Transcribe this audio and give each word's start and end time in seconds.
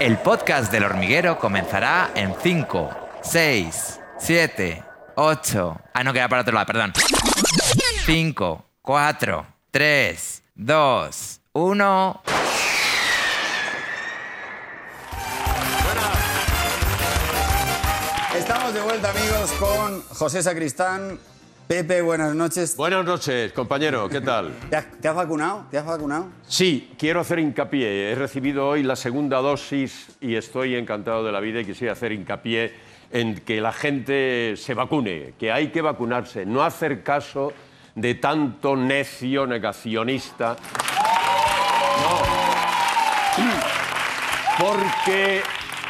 El 0.00 0.18
podcast 0.18 0.72
del 0.72 0.84
hormiguero 0.84 1.38
comenzará 1.38 2.10
en 2.16 2.34
5, 2.42 2.90
6, 3.22 4.00
7, 4.18 4.84
8. 5.14 5.80
Ah, 5.94 6.02
no, 6.02 6.12
queda 6.12 6.28
para 6.28 6.42
otro 6.42 6.52
lado, 6.52 6.66
perdón. 6.66 6.92
5, 8.04 8.64
4, 8.82 9.46
3, 9.70 10.42
2, 10.56 11.40
1. 11.52 12.22
Estamos 18.36 18.74
de 18.74 18.80
vuelta, 18.82 19.10
amigos, 19.10 19.52
con 19.52 20.02
José 20.08 20.42
Sacristán. 20.42 21.20
Pepe, 21.66 22.02
buenas 22.02 22.34
noches. 22.34 22.76
Buenas 22.76 23.06
noches, 23.06 23.52
compañero, 23.54 24.06
¿qué 24.10 24.20
tal? 24.20 24.52
¿Te 24.68 24.76
has, 24.76 24.84
te 25.00 25.08
has 25.08 25.14
vacunado? 25.14 25.64
¿Te 25.70 25.78
has 25.78 25.86
vacunado? 25.86 26.26
Sí, 26.46 26.92
quiero 26.98 27.20
hacer 27.20 27.38
hincapié. 27.38 28.12
He 28.12 28.14
recibido 28.14 28.68
hoy 28.68 28.82
la 28.82 28.96
segunda 28.96 29.38
dosis 29.38 30.08
y 30.20 30.36
estoy 30.36 30.76
encantado 30.76 31.24
de 31.24 31.32
la 31.32 31.40
vida 31.40 31.60
y 31.60 31.64
quisiera 31.64 31.94
hacer 31.94 32.12
hincapié 32.12 32.74
en 33.10 33.36
que 33.36 33.62
la 33.62 33.72
gente 33.72 34.56
se 34.58 34.74
vacune, 34.74 35.32
que 35.38 35.52
hay 35.52 35.68
que 35.68 35.80
vacunarse, 35.80 36.44
no 36.44 36.62
hacer 36.62 37.02
caso 37.02 37.54
de 37.94 38.14
tanto 38.16 38.76
necio 38.76 39.46
negacionista. 39.46 40.56
No. 42.02 43.54
Porque, 44.58 45.40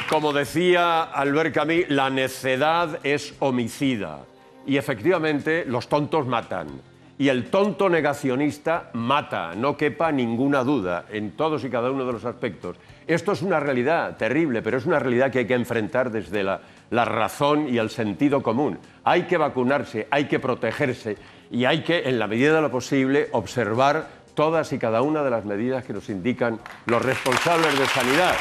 como 0.08 0.32
decía 0.32 1.02
Albert 1.02 1.52
Camus, 1.52 1.88
la 1.88 2.10
necedad 2.10 3.00
es 3.02 3.34
homicida. 3.40 4.20
Y 4.66 4.76
efectivamente, 4.76 5.64
los 5.66 5.88
tontos 5.88 6.26
matan. 6.26 6.68
Y 7.16 7.28
el 7.28 7.48
tonto 7.48 7.88
negacionista 7.88 8.90
mata, 8.94 9.54
no 9.54 9.76
quepa 9.76 10.10
ninguna 10.10 10.64
duda, 10.64 11.04
en 11.12 11.32
todos 11.32 11.64
y 11.64 11.70
cada 11.70 11.90
uno 11.90 12.04
de 12.04 12.12
los 12.12 12.24
aspectos. 12.24 12.76
Esto 13.06 13.32
es 13.32 13.42
una 13.42 13.60
realidad 13.60 14.16
terrible, 14.16 14.62
pero 14.62 14.78
es 14.78 14.86
una 14.86 14.98
realidad 14.98 15.30
que 15.30 15.40
hay 15.40 15.46
que 15.46 15.54
enfrentar 15.54 16.10
desde 16.10 16.42
la, 16.42 16.60
la 16.90 17.04
razón 17.04 17.68
y 17.68 17.78
el 17.78 17.90
sentido 17.90 18.42
común. 18.42 18.78
Hay 19.04 19.24
que 19.24 19.36
vacunarse, 19.36 20.08
hay 20.10 20.24
que 20.24 20.40
protegerse 20.40 21.16
y 21.52 21.66
hay 21.66 21.84
que, 21.84 22.08
en 22.08 22.18
la 22.18 22.26
medida 22.26 22.56
de 22.56 22.62
lo 22.62 22.70
posible, 22.70 23.28
observar 23.30 24.08
todas 24.34 24.72
y 24.72 24.78
cada 24.78 25.02
una 25.02 25.22
de 25.22 25.30
las 25.30 25.44
medidas 25.44 25.84
que 25.84 25.92
nos 25.92 26.08
indican 26.08 26.58
los 26.86 27.00
responsables 27.00 27.78
de 27.78 27.86
sanidad. 27.86 28.34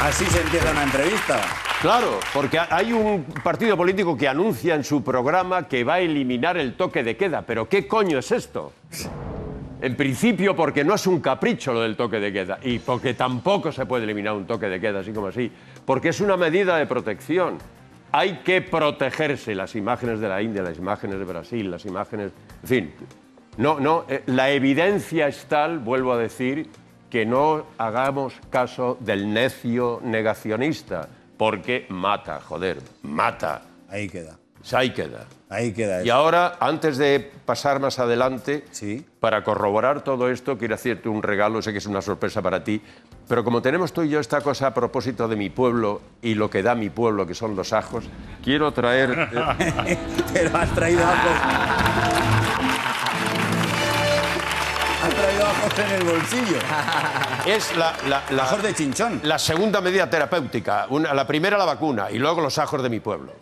Así 0.00 0.24
se 0.24 0.40
empieza 0.40 0.70
una 0.70 0.84
entrevista. 0.84 1.40
Claro, 1.84 2.18
porque 2.32 2.58
hay 2.58 2.94
un 2.94 3.24
partido 3.44 3.76
político 3.76 4.16
que 4.16 4.26
anuncia 4.26 4.74
en 4.74 4.84
su 4.84 5.04
programa 5.04 5.68
que 5.68 5.84
va 5.84 5.96
a 5.96 6.00
eliminar 6.00 6.56
el 6.56 6.76
toque 6.76 7.04
de 7.04 7.14
queda. 7.14 7.42
Pero 7.42 7.68
¿qué 7.68 7.86
coño 7.86 8.20
es 8.20 8.32
esto? 8.32 8.72
En 9.82 9.94
principio 9.94 10.56
porque 10.56 10.82
no 10.82 10.94
es 10.94 11.06
un 11.06 11.20
capricho 11.20 11.74
lo 11.74 11.82
del 11.82 11.94
toque 11.94 12.20
de 12.20 12.32
queda 12.32 12.58
y 12.62 12.78
porque 12.78 13.12
tampoco 13.12 13.70
se 13.70 13.84
puede 13.84 14.04
eliminar 14.04 14.32
un 14.32 14.46
toque 14.46 14.70
de 14.70 14.80
queda 14.80 15.00
así 15.00 15.12
como 15.12 15.26
así, 15.26 15.52
porque 15.84 16.08
es 16.08 16.22
una 16.22 16.38
medida 16.38 16.78
de 16.78 16.86
protección. 16.86 17.58
Hay 18.12 18.38
que 18.38 18.62
protegerse 18.62 19.54
las 19.54 19.74
imágenes 19.74 20.20
de 20.20 20.28
la 20.30 20.40
India, 20.40 20.62
las 20.62 20.78
imágenes 20.78 21.18
de 21.18 21.24
Brasil, 21.26 21.70
las 21.70 21.84
imágenes, 21.84 22.32
en 22.62 22.66
fin. 22.66 22.94
No, 23.58 23.78
no, 23.78 24.06
eh, 24.08 24.22
la 24.24 24.48
evidencia 24.52 25.28
es 25.28 25.44
tal, 25.50 25.80
vuelvo 25.80 26.14
a 26.14 26.16
decir, 26.16 26.66
que 27.10 27.26
no 27.26 27.66
hagamos 27.76 28.32
caso 28.48 28.96
del 29.00 29.34
necio 29.34 30.00
negacionista, 30.02 31.10
porque 31.36 31.86
mata, 31.88 32.40
joder, 32.40 32.78
mata. 33.02 33.62
Ahí 33.88 34.08
queda. 34.08 34.36
Ahí 34.72 34.90
queda. 34.90 35.26
Ahí 35.50 35.72
queda. 35.74 36.02
Y 36.02 36.08
ahora, 36.08 36.56
antes 36.58 36.96
de 36.96 37.30
pasar 37.44 37.80
más 37.80 37.98
adelante, 37.98 38.64
Sí. 38.70 39.04
para 39.20 39.44
corroborar 39.44 40.02
todo 40.02 40.30
esto, 40.30 40.56
quiero 40.56 40.74
hacerte 40.74 41.08
un 41.08 41.22
regalo, 41.22 41.60
sé 41.60 41.72
que 41.72 41.78
es 41.78 41.86
una 41.86 42.00
sorpresa 42.00 42.40
para 42.40 42.64
ti, 42.64 42.80
pero 43.28 43.44
como 43.44 43.60
tenemos 43.60 43.92
tú 43.92 44.02
y 44.02 44.08
yo 44.08 44.20
esta 44.20 44.40
cosa 44.40 44.68
a 44.68 44.74
propósito 44.74 45.28
de 45.28 45.36
mi 45.36 45.50
pueblo 45.50 46.00
y 46.22 46.34
lo 46.34 46.48
que 46.48 46.62
da 46.62 46.74
mi 46.74 46.88
pueblo, 46.88 47.26
que 47.26 47.34
son 47.34 47.54
los 47.56 47.72
ajos, 47.74 48.04
quiero 48.42 48.72
traer... 48.72 49.28
eh, 49.86 49.98
Pero 50.32 50.56
has 50.56 50.74
traído 50.74 51.04
ajos. 51.04 52.33
En 55.82 55.90
el 55.92 56.04
bolsillo. 56.04 56.56
es 57.46 57.76
la, 57.76 57.94
la- 58.08 58.22
la- 58.30 58.42
Ajos 58.44 58.62
de 58.62 58.74
chinchón. 58.74 59.20
la 59.24 59.38
segunda 59.38 59.80
medida 59.80 60.08
terapéutica. 60.08 60.86
Una- 60.90 61.12
la 61.14 61.26
primera 61.26 61.56
la 61.58 61.64
vacuna 61.64 62.10
y 62.10 62.18
luego 62.18 62.40
los 62.40 62.58
ajos 62.58 62.82
de 62.82 62.88
mi 62.90 63.00
pueblo. 63.00 63.32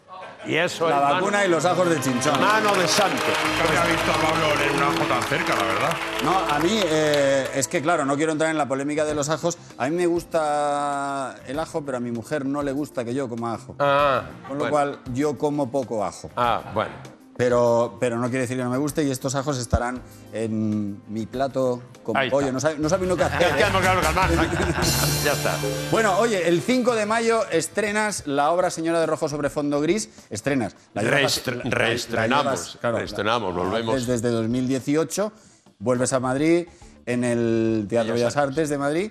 Y 0.45 0.57
eso 0.57 0.89
La 0.91 0.99
vacuna 0.99 1.45
y 1.45 1.49
los 1.49 1.65
ajos 1.65 1.89
de 1.89 2.01
chinchón. 2.01 2.41
mano 2.41 2.75
de 2.75 2.89
santo. 2.89 3.15
Nunca 3.17 3.81
había 3.81 3.95
visto 3.95 4.11
a 4.11 4.15
Pablo 4.17 4.47
en 4.61 4.77
un 4.77 4.83
ajo 4.83 5.05
tan 5.05 5.23
cerca, 5.23 5.55
la 5.55 5.63
verdad. 5.63 5.93
No, 6.25 6.37
a 6.53 6.59
mí 6.59 6.81
eh, 6.85 7.49
es 7.55 7.69
que, 7.69 7.81
claro, 7.81 8.05
no 8.05 8.17
quiero 8.17 8.33
entrar 8.33 8.51
en 8.51 8.59
la 8.59 8.67
polémica 8.67 9.05
de 9.05 9.15
los 9.15 9.29
ajos. 9.29 9.57
A 9.79 9.85
mí 9.89 9.95
me 9.95 10.07
gusta 10.07 11.37
el 11.47 11.61
ajo, 11.61 11.85
pero 11.85 11.99
a 11.99 12.01
mi 12.01 12.11
mujer 12.11 12.45
no 12.45 12.61
le 12.65 12.73
gusta 12.73 13.05
que 13.05 13.15
yo 13.15 13.29
coma 13.29 13.55
ajo. 13.55 13.77
Ah, 13.79 14.23
Con 14.49 14.59
lo 14.59 14.65
bueno. 14.65 14.71
cual, 14.73 14.99
yo 15.15 15.39
como 15.39 15.71
poco 15.71 16.05
ajo. 16.05 16.29
Ah, 16.37 16.61
bueno. 16.75 16.91
Pero, 17.37 17.97
pero 17.99 18.19
no 18.19 18.25
quiere 18.29 18.43
decir 18.43 18.59
que 18.59 18.63
no 18.63 18.69
me 18.71 18.77
guste 18.77 19.03
y 19.05 19.11
estos 19.11 19.35
ajos 19.35 19.57
estarán 19.59 20.03
en 20.35 21.01
mi 21.09 21.25
plato 21.25 21.83
con 22.03 22.15
Ahí 22.17 22.27
está. 22.29 22.37
pollo. 22.37 22.53
No 22.53 22.61
sabe, 22.61 22.77
no 22.79 22.89
sabe 22.91 23.07
uno 23.07 23.17
qué 23.17 23.25
hacer. 23.25 23.41
Ya, 23.59 23.69
¿eh? 23.69 23.73
calma. 23.73 24.29
Está. 25.33 25.57
Bueno, 25.91 26.19
oye, 26.19 26.47
el 26.47 26.61
5 26.61 26.95
de 26.95 27.07
mayo 27.07 27.41
estrenas 27.51 28.27
la 28.27 28.51
obra 28.53 28.71
Señora 28.71 29.01
de 29.01 29.07
Rojo 29.07 29.29
sobre 29.29 29.49
fondo 29.49 29.81
gris. 29.81 30.11
Estrenas. 30.29 30.77
La 30.95 31.03
llevas- 31.03 31.43
Reestre- 31.45 31.57
la- 31.57 31.65
la- 31.65 31.71
la 31.71 31.77
reestrenamos, 31.79 32.45
llevas, 32.45 32.77
claro, 32.81 32.99
reestrenamos, 32.99 33.55
la- 33.57 33.63
volvemos. 33.63 33.95
haces 33.95 34.07
Desde 34.09 34.29
2018 34.29 35.33
vuelves 35.79 36.13
a 36.13 36.21
Madrid 36.21 36.67
en 37.07 37.25
el 37.25 37.87
Teatro 37.89 38.13
Bellas 38.15 38.37
Artes 38.37 38.69
de 38.69 38.79
Madrid 38.79 39.11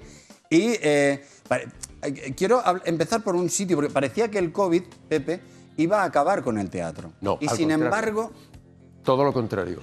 y 0.49 0.73
eh, 0.81 1.25
pare- 1.47 1.67
eh, 2.03 2.33
quiero 2.37 2.61
hab- 2.63 2.81
empezar 2.85 3.23
por 3.23 3.35
un 3.35 3.49
sitio 3.49 3.75
porque 3.77 3.91
parecía 3.91 4.29
que 4.29 4.37
el 4.37 4.51
COVID, 4.51 4.83
Pepe, 5.09 5.41
iba 5.77 6.01
a 6.01 6.05
acabar 6.05 6.41
con 6.43 6.57
el 6.57 6.69
teatro. 6.69 7.11
No, 7.21 7.37
y 7.39 7.47
sin 7.47 7.69
contrario. 7.69 7.85
embargo, 7.85 8.31
Todo 9.03 9.23
lo 9.23 9.33
contrario. 9.33 9.79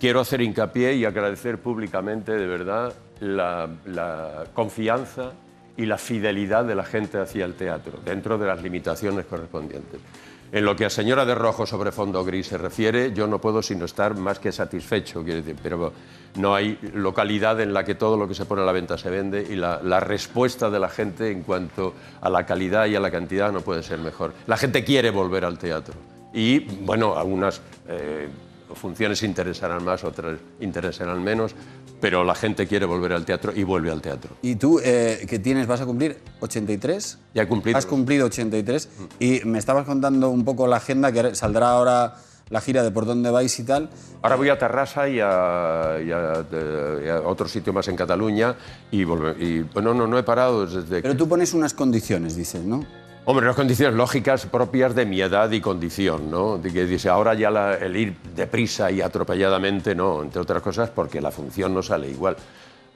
Quiero 0.00 0.20
hacer 0.20 0.40
hincapié 0.40 0.94
y 0.94 1.04
agradecer 1.04 1.58
públicamente, 1.58 2.32
de 2.32 2.46
verdad, 2.46 2.92
la, 3.20 3.68
la 3.86 4.44
confianza 4.54 5.32
y 5.76 5.86
la 5.86 5.98
fidelidad 5.98 6.64
de 6.64 6.74
la 6.74 6.84
gente 6.84 7.18
hacia 7.18 7.44
el 7.44 7.54
teatro, 7.54 7.98
dentro 8.04 8.38
de 8.38 8.46
las 8.46 8.62
limitaciones 8.62 9.26
correspondientes. 9.26 10.00
En 10.52 10.66
lo 10.66 10.76
que 10.76 10.84
a 10.84 10.90
Señora 10.90 11.24
de 11.24 11.34
Rojo 11.34 11.64
sobre 11.64 11.92
fondo 11.92 12.22
gris 12.22 12.48
se 12.48 12.58
refiere, 12.58 13.14
yo 13.14 13.26
no 13.26 13.40
puedo 13.40 13.62
sino 13.62 13.86
estar 13.86 14.14
más 14.14 14.38
que 14.38 14.52
satisfecho, 14.52 15.24
quiero 15.24 15.40
decir, 15.40 15.56
pero 15.62 15.94
no 16.36 16.54
hay 16.54 16.78
localidad 16.92 17.58
en 17.62 17.72
la 17.72 17.84
que 17.84 17.94
todo 17.94 18.18
lo 18.18 18.28
que 18.28 18.34
se 18.34 18.44
pone 18.44 18.60
a 18.60 18.66
la 18.66 18.72
venta 18.72 18.98
se 18.98 19.08
vende 19.08 19.46
y 19.48 19.56
la, 19.56 20.00
respuesta 20.00 20.68
de 20.68 20.78
la 20.78 20.90
gente 20.90 21.30
en 21.30 21.42
cuanto 21.42 21.94
a 22.20 22.28
la 22.28 22.44
calidad 22.44 22.84
y 22.84 22.94
a 22.94 23.00
la 23.00 23.10
cantidad 23.10 23.50
no 23.50 23.62
puede 23.62 23.82
ser 23.82 23.98
mejor. 23.98 24.34
La 24.46 24.58
gente 24.58 24.84
quiere 24.84 25.08
volver 25.08 25.46
al 25.46 25.56
teatro 25.56 25.94
y, 26.34 26.58
bueno, 26.58 27.16
algunas 27.16 27.62
eh, 27.88 28.28
funciones 28.74 29.22
interesarán 29.22 29.84
más, 29.84 30.04
otras 30.04 30.38
interesarán 30.60 31.22
menos, 31.22 31.54
pero 32.00 32.24
la 32.24 32.34
gente 32.34 32.66
quiere 32.66 32.86
volver 32.86 33.12
al 33.12 33.24
teatro 33.24 33.52
y 33.54 33.62
vuelve 33.64 33.90
al 33.90 34.00
teatro. 34.00 34.30
y 34.42 34.56
tú 34.56 34.80
eh, 34.82 35.24
que 35.28 35.38
tienes, 35.38 35.66
vas 35.66 35.80
a 35.80 35.86
cumplir 35.86 36.18
83. 36.40 37.18
Ya 37.34 37.42
he 37.42 37.48
cumplido. 37.48 37.78
Has 37.78 37.86
cumplido 37.86 38.26
83 38.26 38.88
y 39.18 39.40
me 39.44 39.58
estabas 39.58 39.86
contando 39.86 40.28
un 40.30 40.44
poco 40.44 40.66
la 40.66 40.76
agenda 40.76 41.12
que 41.12 41.34
saldrá 41.34 41.70
ahora 41.70 42.14
la 42.50 42.60
gira 42.60 42.82
de 42.82 42.90
por 42.90 43.06
dónde 43.06 43.30
vais 43.30 43.58
y 43.58 43.64
tal. 43.64 43.88
Ahora 44.20 44.36
voy 44.36 44.50
a 44.50 44.58
Tarrasa 44.58 45.08
y 45.08 45.20
a, 45.20 45.96
y 46.04 46.10
a- 46.12 46.42
de- 46.42 47.06
y 47.06 47.08
a 47.08 47.20
otro 47.22 47.48
sitio 47.48 47.72
más 47.72 47.88
en 47.88 47.96
Cataluña 47.96 48.54
y, 48.90 49.04
volve- 49.04 49.36
y 49.38 49.60
bueno, 49.60 49.94
no, 49.94 50.06
no 50.06 50.18
he 50.18 50.22
parado 50.22 50.66
desde 50.66 50.96
que... 50.96 51.02
Pero 51.02 51.16
tú 51.16 51.26
pones 51.26 51.54
unas 51.54 51.72
condiciones, 51.72 52.36
dices, 52.36 52.62
¿no? 52.62 52.84
Hombre, 53.24 53.46
unas 53.46 53.54
condiciones 53.56 53.94
lógicas 53.94 54.46
propias 54.46 54.96
de 54.96 55.06
mi 55.06 55.20
edad 55.20 55.48
y 55.52 55.60
condición, 55.60 56.28
¿no? 56.28 56.58
De 56.58 56.72
que 56.72 56.86
dice, 56.86 57.08
ahora 57.08 57.34
ya 57.34 57.50
la- 57.50 57.76
el 57.76 57.96
ir 57.96 58.16
deprisa 58.34 58.90
y 58.90 59.00
atropelladamente, 59.00 59.94
no, 59.94 60.22
entre 60.24 60.40
otras 60.42 60.60
cosas 60.60 60.90
porque 60.90 61.20
la 61.20 61.30
función 61.30 61.72
no 61.72 61.82
sale 61.84 62.10
igual. 62.10 62.36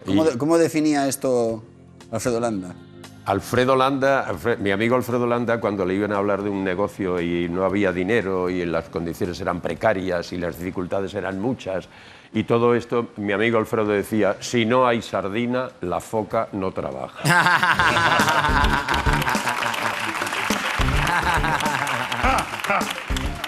¿Cómo, 0.04 0.24
Y- 0.24 0.30
de- 0.30 0.38
cómo 0.38 0.58
definía 0.58 1.06
esto 1.06 1.62
Alfredo 2.10 2.40
Landa? 2.40 2.74
Alfredo 3.26 3.74
Landa, 3.74 4.24
mi 4.60 4.70
amigo 4.70 4.94
Alfredo 4.94 5.26
Landa, 5.26 5.58
cuando 5.58 5.84
le 5.84 5.94
iban 5.94 6.12
a 6.12 6.18
hablar 6.18 6.42
de 6.42 6.48
un 6.48 6.62
negocio 6.62 7.20
y 7.20 7.48
no 7.48 7.64
había 7.64 7.92
dinero 7.92 8.48
y 8.48 8.64
las 8.64 8.88
condiciones 8.88 9.40
eran 9.40 9.60
precarias 9.60 10.32
y 10.32 10.36
las 10.36 10.56
dificultades 10.56 11.12
eran 11.12 11.40
muchas 11.40 11.88
y 12.32 12.44
todo 12.44 12.76
esto, 12.76 13.08
mi 13.16 13.32
amigo 13.32 13.58
Alfredo 13.58 13.88
decía, 13.88 14.36
si 14.38 14.64
no 14.64 14.86
hay 14.86 15.02
sardina, 15.02 15.70
la 15.80 16.00
foca 16.00 16.48
no 16.52 16.70
trabaja. 16.70 17.18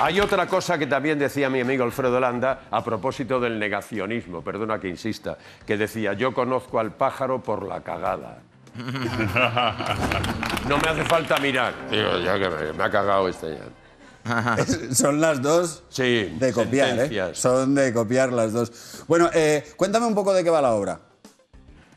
Hay 0.00 0.20
otra 0.20 0.46
cosa 0.46 0.78
que 0.78 0.86
también 0.86 1.18
decía 1.18 1.50
mi 1.50 1.60
amigo 1.60 1.82
Alfredo 1.82 2.20
Landa 2.20 2.60
a 2.70 2.84
propósito 2.84 3.40
del 3.40 3.58
negacionismo, 3.58 4.42
perdona 4.42 4.78
que 4.78 4.88
insista, 4.88 5.36
que 5.66 5.76
decía, 5.76 6.12
yo 6.12 6.32
conozco 6.32 6.78
al 6.78 6.92
pájaro 6.92 7.42
por 7.42 7.66
la 7.66 7.80
cagada. 7.80 8.38
No 10.68 10.78
me 10.78 10.88
hace 10.88 11.04
falta 11.04 11.38
mirar. 11.38 11.74
Digo, 11.90 12.18
ya 12.18 12.38
que 12.38 12.48
me, 12.48 12.72
me 12.72 12.84
ha 12.84 12.90
cagado 12.90 13.28
este 13.28 13.56
ya. 13.56 13.64
Son 14.94 15.20
las 15.20 15.40
dos 15.40 15.82
Sí, 15.88 16.36
de 16.38 16.52
copiar, 16.52 16.98
¿eh? 16.98 17.30
Son 17.34 17.74
de 17.74 17.92
copiar 17.92 18.32
las 18.32 18.52
dos. 18.52 19.04
Bueno, 19.08 19.30
eh, 19.32 19.64
cuéntame 19.76 20.06
un 20.06 20.14
poco 20.14 20.32
de 20.32 20.44
qué 20.44 20.50
va 20.50 20.60
la 20.60 20.72
obra. 20.72 21.00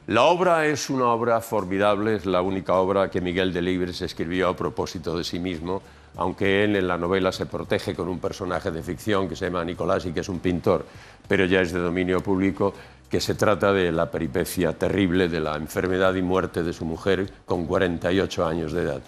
La 0.07 0.24
obra 0.24 0.66
es 0.66 0.89
una 0.89 1.07
obra 1.07 1.39
formidable, 1.42 2.16
es 2.16 2.25
la 2.25 2.42
única 2.42 2.74
obra 2.74 3.10
que 3.10 3.22
Miguel 3.22 3.54
Delibes 3.54 4.01
escribió 4.01 4.50
a 4.50 4.56
propósito 4.56 5.16
de 5.18 5.24
sí 5.24 5.39
mismo, 5.39 5.81
aunque 6.18 6.63
él 6.63 6.75
en 6.75 6.88
la 6.88 6.98
novela 6.98 7.31
se 7.31 7.45
protege 7.45 7.95
con 7.95 8.10
un 8.10 8.19
personaje 8.19 8.72
de 8.72 8.81
ficción 8.81 9.30
que 9.30 9.36
se 9.36 9.45
llama 9.45 9.63
Nicolás 9.63 10.06
y 10.06 10.12
que 10.12 10.22
es 10.22 10.30
un 10.30 10.39
pintor, 10.39 10.86
pero 11.27 11.45
ya 11.45 11.62
es 11.62 11.72
de 11.72 11.80
dominio 11.80 12.19
público, 12.22 12.74
que 13.12 13.19
se 13.19 13.36
trata 13.36 13.74
de 13.74 13.92
la 13.92 14.10
peripecia 14.10 14.72
terrible 14.72 15.28
de 15.28 15.42
la 15.42 15.58
enfermedad 15.58 16.16
y 16.16 16.22
muerte 16.22 16.63
de 16.63 16.72
su 16.72 16.86
mujer 16.86 17.30
con 17.46 17.66
48 17.66 18.46
años 18.46 18.72
de 18.72 18.84
edad. 18.84 19.02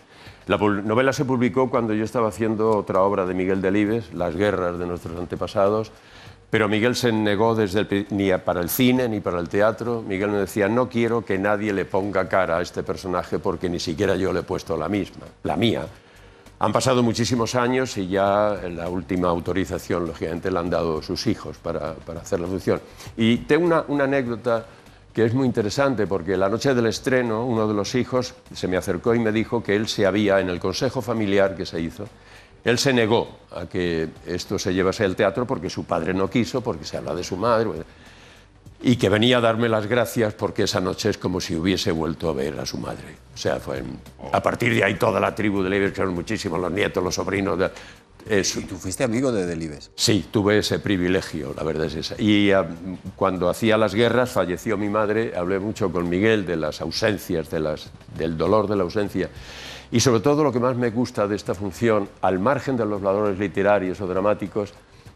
La 0.45 0.57
novela 0.57 1.13
se 1.13 1.23
publicó 1.23 1.69
cuando 1.69 1.93
yo 1.93 2.03
estaba 2.03 2.27
haciendo 2.27 2.71
otra 2.71 3.01
obra 3.01 3.25
de 3.25 3.33
Miguel 3.33 3.61
Delibes, 3.61 4.13
Las 4.13 4.35
guerras 4.35 4.77
de 4.77 4.85
nuestros 4.85 5.17
antepasados, 5.17 5.93
pero 6.49 6.67
Miguel 6.67 6.95
se 6.95 7.13
negó 7.13 7.55
desde 7.55 7.79
el 7.79 8.07
ni 8.09 8.29
para 8.37 8.59
el 8.59 8.69
cine 8.69 9.07
ni 9.07 9.21
para 9.21 9.39
el 9.39 9.47
teatro. 9.47 10.03
Miguel 10.05 10.31
me 10.31 10.37
decía, 10.37 10.67
no 10.67 10.89
quiero 10.89 11.23
que 11.23 11.39
nadie 11.39 11.71
le 11.71 11.85
ponga 11.85 12.27
cara 12.27 12.57
a 12.57 12.61
este 12.61 12.83
personaje 12.83 13.39
porque 13.39 13.69
ni 13.69 13.79
siquiera 13.79 14.17
yo 14.17 14.33
le 14.33 14.41
he 14.41 14.43
puesto 14.43 14.75
la 14.75 14.89
misma, 14.89 15.25
la 15.43 15.55
mía. 15.55 15.87
Han 16.63 16.71
pasado 16.71 17.03
muchísimos 17.03 17.55
años 17.55 17.97
y 17.97 18.07
ya 18.07 18.57
la 18.73 18.87
última 18.87 19.27
autorización, 19.27 20.07
lógicamente, 20.07 20.49
la 20.49 20.61
han 20.61 20.69
dado 20.69 21.01
sus 21.01 21.27
hijos 21.27 21.57
para, 21.57 21.93
para 21.93 22.21
hacer 22.21 22.39
la 22.39 22.47
función. 22.47 22.79
Y 23.17 23.39
tengo 23.39 23.65
una, 23.65 23.83
una 23.89 24.05
anécdota 24.05 24.65
que 25.13 25.25
es 25.25 25.33
muy 25.33 25.45
interesante 25.45 26.07
porque 26.07 26.37
la 26.37 26.47
noche 26.47 26.73
del 26.73 26.85
estreno 26.85 27.45
uno 27.45 27.67
de 27.67 27.73
los 27.73 27.93
hijos 27.95 28.33
se 28.53 28.69
me 28.69 28.77
acercó 28.77 29.13
y 29.13 29.19
me 29.19 29.33
dijo 29.33 29.61
que 29.61 29.75
él 29.75 29.89
se 29.89 30.05
había, 30.05 30.39
en 30.39 30.47
el 30.47 30.61
consejo 30.61 31.01
familiar 31.01 31.53
que 31.53 31.65
se 31.65 31.81
hizo, 31.81 32.05
él 32.63 32.77
se 32.77 32.93
negó 32.93 33.39
a 33.51 33.65
que 33.65 34.07
esto 34.25 34.57
se 34.57 34.73
llevase 34.73 35.03
al 35.03 35.17
teatro 35.17 35.45
porque 35.45 35.69
su 35.69 35.83
padre 35.83 36.13
no 36.13 36.29
quiso, 36.29 36.61
porque 36.61 36.85
se 36.85 36.95
habla 36.95 37.13
de 37.13 37.25
su 37.25 37.35
madre, 37.35 37.71
y 38.83 38.97
que 38.97 39.07
venía 39.09 39.37
a 39.37 39.41
darme 39.41 39.69
las 39.69 39.87
gracias 39.87 40.33
porque 40.33 40.63
esa 40.63 40.81
noche 40.81 41.09
es 41.09 41.17
como 41.17 41.39
si 41.41 41.55
hubiese 41.55 41.91
vuelto 41.91 42.29
a 42.29 42.33
ver 42.33 42.59
a 42.59 42.65
su 42.65 42.77
madre. 42.77 43.15
O 43.33 43.37
sea, 43.37 43.59
fue 43.59 43.81
a 44.31 44.43
partir 44.43 44.73
de 44.75 44.83
ahí 44.83 44.95
toda 44.95 45.19
la 45.19 45.33
tribu 45.33 45.63
de 45.63 45.69
Leibes, 45.69 45.93
que 45.93 46.01
eran 46.01 46.13
muchísimos, 46.13 46.59
los 46.59 46.71
nietos, 46.71 47.03
los 47.03 47.15
sobrinos. 47.15 47.57
de- 47.57 47.71
es- 48.29 48.53
Tú 48.67 48.75
fuiste 48.75 49.03
amigo 49.03 49.31
de 49.31 49.45
Delibes. 49.45 49.91
Sí, 49.95 50.25
tuve 50.31 50.57
ese 50.59 50.79
privilegio, 50.79 51.53
la 51.57 51.63
verdad 51.63 51.87
es 51.87 51.95
esa. 51.95 52.21
Y 52.21 52.51
ah, 52.51 52.65
cuando 53.15 53.49
hacía 53.49 53.77
las 53.77 53.95
guerras, 53.95 54.31
falleció 54.31 54.77
mi 54.77 54.89
madre, 54.89 55.33
hablé 55.35 55.59
mucho 55.59 55.91
con 55.91 56.07
Miguel 56.09 56.45
de 56.45 56.55
las 56.57 56.79
ausencias, 56.81 57.49
de 57.49 57.59
las, 57.61 57.89
del 58.17 58.37
dolor 58.37 58.67
de 58.67 58.75
la 58.75 58.83
ausencia. 58.83 59.29
Y 59.91 59.99
sobre 59.99 60.21
todo 60.21 60.43
lo 60.43 60.51
que 60.51 60.59
más 60.59 60.75
me 60.75 60.89
gusta 60.89 61.27
de 61.27 61.35
esta 61.35 61.53
función, 61.53 62.09
al 62.21 62.39
margen 62.39 62.75
de 62.77 62.85
los 62.85 63.01
valores 63.01 63.37
literarios 63.39 63.99
o 64.01 64.07
dramáticos, 64.07 64.73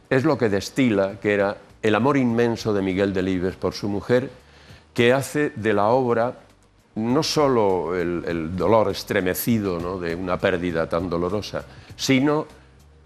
es 0.09 0.23
lo 0.23 0.37
que 0.37 0.49
destila, 0.49 1.19
que 1.19 1.33
era 1.33 1.57
el 1.81 1.95
amor 1.95 2.17
inmenso 2.17 2.73
de 2.73 2.81
Miguel 2.81 3.13
Delibes 3.13 3.55
por 3.55 3.73
su 3.73 3.89
mujer, 3.89 4.29
que 4.93 5.13
hace 5.13 5.51
de 5.51 5.73
la 5.73 5.87
obra 5.87 6.39
no 6.95 7.21
solo 7.21 7.95
el, 7.95 8.23
el 8.25 8.55
dolor 8.55 8.89
estremecido 8.89 9.79
¿no? 9.79 9.99
de 9.99 10.15
una 10.15 10.37
pérdida 10.37 10.89
tan 10.89 11.09
dolorosa, 11.09 11.63
sino 11.95 12.47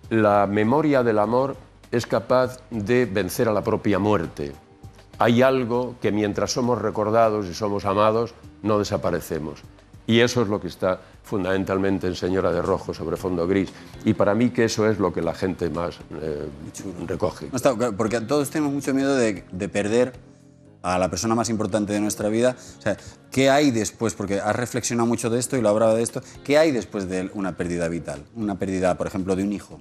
la 0.10 0.48
memoria 0.48 1.04
del 1.04 1.20
amor 1.20 1.58
es 1.92 2.06
capaz 2.06 2.60
de 2.70 3.06
vencer 3.06 3.50
a 3.50 3.54
la 3.54 3.64
propia 3.64 4.00
muerte. 4.00 4.54
Hay 5.20 5.42
algo 5.42 5.96
que 6.02 6.12
mientras 6.12 6.52
somos 6.52 6.82
recordados 6.82 7.46
y 7.48 7.54
somos 7.54 7.86
amados, 7.86 8.34
no 8.64 8.80
desaparecemos. 8.80 9.62
Y 10.08 10.20
eso 10.20 10.42
es 10.42 10.48
lo 10.48 10.60
que 10.60 10.68
está 10.68 11.00
fundamentalmente 11.24 12.08
en 12.08 12.16
Señora 12.16 12.52
de 12.52 12.62
Rojo 12.62 12.94
sobre 12.94 13.16
fondo 13.18 13.48
gris. 13.48 13.70
Y 14.04 14.14
para 14.14 14.34
mí 14.36 14.50
que 14.50 14.66
eso 14.66 14.90
es 14.90 15.00
lo 15.00 15.14
que 15.14 15.22
la 15.22 15.34
gente 15.34 15.70
más 15.70 16.00
eh, 16.22 16.48
recoge. 17.08 17.48
No 17.52 17.56
está- 17.58 17.76
porque 17.96 18.20
todos 18.22 18.50
tenemos 18.50 18.74
mucho 18.74 18.94
miedo 18.94 19.16
de, 19.16 19.44
de 19.52 19.70
perder 19.70 20.14
a 20.82 20.98
la 20.98 21.10
persona 21.12 21.36
más 21.36 21.50
importante 21.50 21.94
de 21.94 22.00
nuestra 22.00 22.28
vida. 22.30 22.56
O 22.80 22.82
sea, 22.82 22.98
¿qué 23.30 23.52
hay 23.52 23.70
después? 23.70 24.16
Porque 24.16 24.40
has 24.40 24.56
reflexionado 24.56 25.08
mucho 25.08 25.30
de 25.30 25.40
esto 25.40 25.56
y 25.56 25.62
lo 25.62 25.70
hablaba 25.70 25.94
de 25.94 26.02
esto. 26.02 26.22
¿Qué 26.44 26.58
hay 26.58 26.72
después 26.72 27.08
de 27.08 27.30
una 27.36 27.56
pérdida 27.56 27.88
vital? 27.88 28.24
Una 28.36 28.58
pérdida, 28.58 28.98
por 28.98 29.06
ejemplo, 29.06 29.36
de 29.36 29.44
un 29.44 29.54
hijo. 29.54 29.80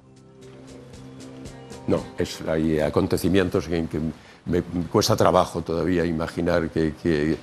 No, 1.87 2.05
es, 2.19 2.41
hay 2.43 2.79
acontecimientos 2.81 3.67
en 3.69 3.89
que 3.89 3.99
me 4.47 4.63
cuesta 4.93 5.17
trabajo 5.17 5.63
todavía 5.63 6.05
imaginar 6.05 6.69
que, 6.71 6.95
que- 7.03 7.37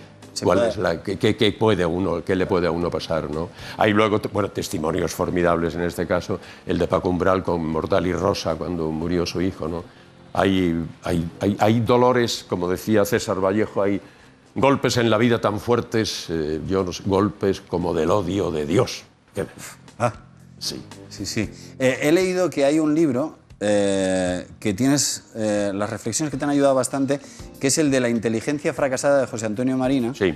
cuál 0.44 0.64
es 0.68 0.78
la, 0.78 1.02
que- 1.02 1.18
que 1.18 1.52
puede 1.54 1.86
uno, 1.86 2.24
qué 2.24 2.36
le 2.36 2.46
puede 2.46 2.68
a 2.68 2.72
uno 2.72 2.90
pasar. 2.90 3.30
¿no? 3.30 3.50
Hay 3.78 3.94
luego 3.94 4.20
bueno, 4.32 4.50
testimonios 4.50 5.12
formidables, 5.14 5.76
en 5.76 5.82
este 5.82 6.06
caso 6.08 6.40
el 6.66 6.78
de 6.78 6.88
Paco 6.88 7.10
Umbral 7.10 7.44
con 7.44 7.66
Mortal 7.66 8.06
y 8.08 8.14
Rosa 8.14 8.56
cuando 8.56 8.90
murió 8.92 9.26
su 9.26 9.42
hijo. 9.42 9.68
¿no? 9.68 9.84
Hay, 10.34 10.86
hay, 11.04 11.30
hay, 11.40 11.58
hay 11.60 11.80
dolores, 11.80 12.46
como 12.48 12.70
decía 12.70 13.06
César 13.06 13.40
Vallejo, 13.44 13.82
hay 13.82 14.00
golpes 14.56 14.98
en 14.98 15.10
la 15.10 15.18
vida 15.18 15.40
tan 15.42 15.60
fuertes, 15.60 16.26
eh, 16.30 16.60
yo 16.68 16.84
no 16.84 16.92
sé, 16.94 17.04
golpes 17.06 17.62
como 17.62 17.94
del 17.94 18.12
odio 18.12 18.52
de 18.52 18.66
Dios. 18.66 19.04
Ah, 20.00 20.14
sí. 20.60 20.82
sí, 21.10 21.26
sí. 21.26 21.50
Eh, 21.80 22.00
he 22.04 22.12
leído 22.12 22.50
que 22.50 22.66
hay 22.66 22.80
un 22.80 22.94
libro 22.96 23.38
eh, 23.60 24.48
que 24.60 24.74
tienes 24.74 25.32
eh, 25.36 25.72
las 25.74 25.90
reflexiones 25.90 26.32
que 26.32 26.38
te 26.38 26.44
han 26.46 26.52
ayudado 26.52 26.76
bastante, 26.76 27.20
que 27.60 27.68
es 27.68 27.78
el 27.78 27.90
de 27.92 28.00
la 28.00 28.10
inteligencia 28.10 28.74
fracasada 28.74 29.22
de 29.22 29.28
José 29.28 29.46
Antonio 29.46 29.78
Marina. 29.78 30.14
Sí. 30.16 30.36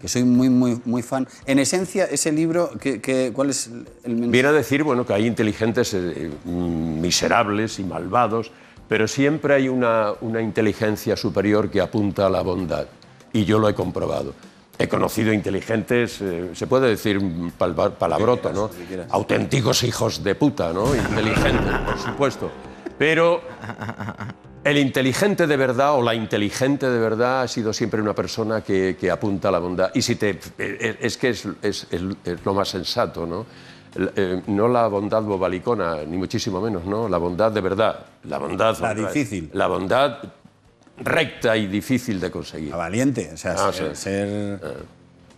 Que 0.00 0.08
soy 0.08 0.24
muy, 0.24 0.48
muy, 0.48 0.80
muy 0.86 1.02
fan. 1.02 1.28
En 1.44 1.58
esencia, 1.58 2.06
ese 2.06 2.32
libro, 2.32 2.70
¿qué, 2.80 3.00
qué- 3.02 3.32
cuál 3.34 3.50
es 3.50 3.66
el 4.04 4.12
mensaje? 4.12 4.30
Viene 4.30 4.48
a 4.48 4.52
decir 4.52 4.82
bueno, 4.82 5.04
que 5.04 5.12
hay 5.12 5.26
inteligentes 5.26 5.92
eh, 5.92 6.30
miserables 6.46 7.78
y 7.78 7.84
malvados, 7.84 8.50
pero 8.88 9.06
siempre 9.06 9.54
hay 9.54 9.68
una, 9.68 10.12
una 10.22 10.40
inteligencia 10.40 11.16
superior 11.16 11.70
que 11.70 11.80
apunta 11.80 12.26
a 12.26 12.30
la 12.30 12.40
bondad. 12.42 12.86
Y 13.32 13.44
yo 13.44 13.58
lo 13.58 13.68
he 13.68 13.74
comprobado. 13.74 14.32
He 14.78 14.88
conocido 14.88 15.32
inteligentes, 15.34 16.18
eh, 16.22 16.50
se 16.54 16.66
puede 16.66 16.88
decir 16.88 17.20
palabroto, 17.58 18.50
¿no? 18.54 18.70
que. 18.70 19.04
Auténticos 19.10 19.82
hijos 19.82 20.24
de 20.24 20.34
puta, 20.34 20.72
¿no? 20.72 20.96
Inteligentes, 20.96 21.74
por 21.86 21.98
supuesto. 21.98 22.50
Pero 22.98 23.42
el 24.64 24.78
inteligente 24.78 25.46
de 25.46 25.56
verdad 25.56 25.94
o 25.94 26.02
la 26.02 26.14
inteligente 26.14 26.88
de 26.88 26.98
verdad 26.98 27.42
ha 27.42 27.48
sido 27.48 27.72
siempre 27.72 28.00
una 28.02 28.14
persona 28.14 28.60
que, 28.62 28.96
que 29.00 29.10
apunta 29.10 29.48
a 29.48 29.52
la 29.52 29.58
bondad. 29.58 29.90
Y 29.94 30.02
si 30.02 30.16
te, 30.16 30.38
eh, 30.58 30.96
es 31.00 31.16
que 31.16 31.30
es, 31.30 31.46
es- 31.62 31.86
es- 31.90 32.04
es 32.24 32.44
lo 32.44 32.54
más 32.54 32.68
sensato, 32.68 33.26
¿no? 33.26 33.46
Eh, 34.16 34.42
no 34.46 34.68
la 34.68 34.86
bondad 34.86 35.22
bobalicona, 35.22 36.04
ni 36.06 36.16
muchísimo 36.16 36.60
menos, 36.60 36.84
¿no? 36.84 37.08
La 37.08 37.18
bondad 37.18 37.50
de 37.50 37.60
verdad. 37.60 38.06
La 38.24 38.38
bondad. 38.38 38.78
La 38.80 38.94
difícil. 38.94 39.50
La 39.54 39.66
bondad 39.66 40.18
recta 40.98 41.56
y 41.56 41.66
difícil 41.66 42.20
de 42.20 42.30
conseguir. 42.30 42.72
A 42.72 42.76
valiente, 42.76 43.30
o 43.32 43.36
sea, 43.36 43.52
Ah, 43.58 43.72
ser, 43.72 43.96
sí. 43.96 44.02
ser- 44.02 44.60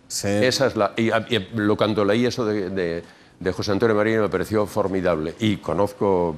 ser- 0.07 0.43
Esa 0.43 0.67
es 0.67 0.75
la. 0.75 0.91
Y, 0.97 1.09
a- 1.11 1.25
y 1.29 1.39
lo, 1.55 1.75
cuando 1.77 2.03
leí 2.05 2.25
eso 2.25 2.45
de, 2.45 2.69
de- 2.69 3.03
de 3.39 3.51
José 3.51 3.71
Antonio 3.71 3.95
Marino 3.95 4.21
me 4.23 4.29
pareció 4.29 4.65
formidable. 4.67 5.33
Y 5.39 5.57
conozco 5.57 6.35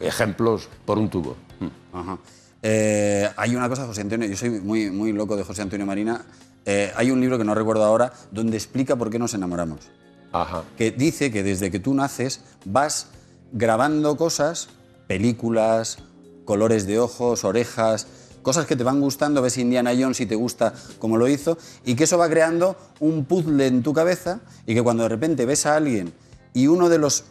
ejemplos 0.00 0.68
por 0.84 0.98
un 0.98 1.08
tubo. 1.08 1.36
Mm. 1.60 1.96
Ajá. 1.96 2.18
Eh, 2.62 3.30
hay 3.36 3.54
una 3.54 3.68
cosa, 3.68 3.86
José 3.86 4.00
Antonio, 4.00 4.28
yo 4.28 4.36
soy 4.36 4.50
muy, 4.50 4.90
muy 4.90 5.12
loco 5.12 5.36
de 5.36 5.44
José 5.44 5.62
Antonio 5.62 5.86
Marina. 5.86 6.24
Eh, 6.64 6.92
hay 6.96 7.10
un 7.10 7.20
libro 7.20 7.38
que 7.38 7.44
no 7.44 7.54
recuerdo 7.54 7.84
ahora 7.84 8.12
donde 8.32 8.56
explica 8.56 8.96
por 8.96 9.10
qué 9.10 9.18
nos 9.18 9.34
enamoramos. 9.34 9.88
Ajá. 10.32 10.64
Que 10.76 10.90
dice 10.90 11.30
que 11.30 11.42
desde 11.42 11.70
que 11.70 11.78
tú 11.78 11.94
naces 11.94 12.40
vas 12.64 13.08
grabando 13.52 14.16
cosas, 14.16 14.68
películas, 15.06 15.98
colores 16.44 16.86
de 16.86 16.98
ojos, 16.98 17.44
orejas, 17.44 18.06
cosas 18.42 18.66
que 18.66 18.76
te 18.76 18.84
van 18.84 19.00
gustando, 19.00 19.42
ves 19.42 19.58
Indiana 19.58 19.92
Jones 19.98 20.20
y 20.20 20.26
te 20.26 20.36
gusta 20.36 20.72
como 20.98 21.16
lo 21.16 21.28
hizo, 21.28 21.58
y 21.84 21.94
que 21.94 22.04
eso 22.04 22.16
va 22.16 22.28
creando 22.28 22.76
un 23.00 23.24
puzzle 23.24 23.66
en 23.66 23.82
tu 23.82 23.92
cabeza 23.92 24.40
y 24.66 24.74
que 24.74 24.82
cuando 24.82 25.02
de 25.02 25.08
repente 25.08 25.44
ves 25.44 25.66
a 25.66 25.76
alguien 25.76 26.12
y 26.54 26.68
uno 26.68 26.88
de 26.88 26.98
los 26.98 27.24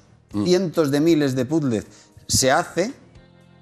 cientos 0.43 0.91
de 0.91 0.99
miles 0.99 1.35
de 1.35 1.45
puzzles 1.45 1.85
se 2.27 2.51
hace, 2.51 2.93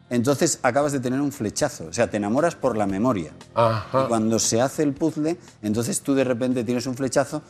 entonces 0.09 0.59
acabas 0.61 0.91
de 0.91 0.99
tener 0.99 1.21
un 1.21 1.31
flechazo, 1.31 1.87
o 1.87 1.93
sea, 1.93 2.09
te 2.09 2.17
enamoras 2.17 2.55
por 2.55 2.77
la 2.77 2.85
memoria. 2.85 3.31
Ajá. 3.55 4.03
Y 4.03 4.07
cuando 4.07 4.39
se 4.39 4.61
hace 4.61 4.83
el 4.83 4.93
puzzle, 4.93 5.37
entonces 5.61 6.01
tú 6.01 6.13
de 6.13 6.23
repente 6.23 6.63
tienes 6.63 6.85
un 6.85 6.95
flechazo, 6.95 7.41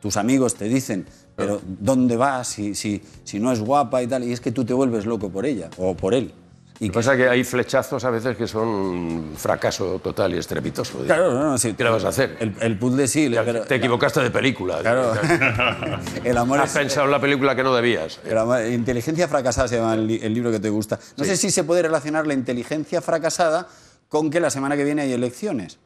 tus 0.00 0.16
amigos 0.16 0.54
te 0.54 0.64
dicen, 0.64 1.06
pero 1.36 1.60
¿dónde 1.64 2.16
vas 2.16 2.48
si, 2.48 2.74
si, 2.74 3.02
si 3.22 3.38
no 3.38 3.52
es 3.52 3.60
guapa 3.60 4.02
y 4.02 4.06
tal? 4.06 4.24
Y 4.24 4.32
es 4.32 4.40
que 4.40 4.50
tú 4.50 4.64
te 4.64 4.72
vuelves 4.72 5.06
loco 5.06 5.30
por 5.30 5.46
ella 5.46 5.70
o 5.76 5.94
por 5.94 6.14
él. 6.14 6.32
Y 6.82 6.86
Lo 6.86 6.92
que 6.92 6.98
pasa 7.00 7.12
es 7.12 7.18
que 7.18 7.28
hay 7.28 7.44
flechazos 7.44 8.02
a 8.06 8.10
veces 8.10 8.38
que 8.38 8.46
son 8.48 9.32
fracaso 9.36 10.00
total 10.02 10.34
y 10.34 10.38
estrepitoso. 10.38 11.00
Claro, 11.04 11.34
no, 11.34 11.42
no, 11.50 11.58
sí. 11.58 11.74
¿Qué 11.74 11.84
le 11.84 11.90
vas 11.90 12.04
a 12.06 12.08
hacer? 12.08 12.38
El, 12.40 12.54
el 12.58 12.78
puzzle 12.78 13.06
sí, 13.06 13.30
pero- 13.44 13.64
te 13.64 13.74
equivocaste 13.74 14.20
de 14.22 14.30
película. 14.30 14.78
Claro. 14.80 15.12
el 16.24 16.38
amor 16.38 16.58
Has 16.60 16.70
es... 16.70 16.78
pensado 16.78 17.04
en 17.04 17.10
la 17.12 17.20
película 17.20 17.54
que 17.54 17.62
no 17.62 17.74
debías. 17.74 18.18
el 18.24 18.38
amor- 18.38 18.64
inteligencia 18.66 19.28
fracasada 19.28 19.68
se 19.68 19.76
llama 19.76 19.92
el, 19.92 20.06
li- 20.06 20.20
el 20.22 20.32
libro 20.32 20.50
que 20.50 20.58
te 20.58 20.70
gusta. 20.70 20.98
No 21.18 21.24
sé 21.24 21.36
si 21.36 21.50
se 21.50 21.64
puede 21.64 21.82
relacionar 21.82 22.26
la 22.26 22.32
inteligencia 22.32 23.02
fracasada 23.02 23.68
con 24.08 24.30
que 24.30 24.40
la 24.40 24.48
semana 24.48 24.74
que 24.74 24.84
viene 24.84 25.02
hay 25.02 25.12
elecciones. 25.12 25.78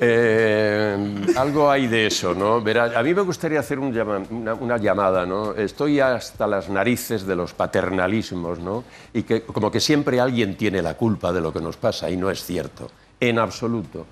Eh, 0.00 1.24
algo 1.36 1.70
hay 1.70 1.86
de 1.86 2.06
eso, 2.06 2.34
¿no? 2.34 2.60
Verá, 2.60 2.98
a 2.98 3.02
mí 3.02 3.14
me 3.14 3.22
gustaría 3.22 3.60
hacer 3.60 3.78
una 3.78 4.76
llamada, 4.78 5.24
¿no? 5.24 5.54
Estoy 5.54 6.00
hasta 6.00 6.46
las 6.46 6.68
narices 6.68 7.26
de 7.26 7.36
los 7.36 7.54
paternalismos, 7.54 8.58
¿no? 8.58 8.84
Y 9.12 9.22
que 9.22 9.42
como 9.42 9.70
que 9.70 9.80
siempre 9.80 10.20
alguien 10.20 10.56
tiene 10.56 10.82
la 10.82 10.94
culpa 10.94 11.32
de 11.32 11.40
lo 11.40 11.52
que 11.52 11.60
nos 11.60 11.76
pasa 11.76 12.10
y 12.10 12.16
no 12.16 12.30
es 12.30 12.44
cierto, 12.44 12.90
en 13.20 13.38
absoluto. 13.38 14.06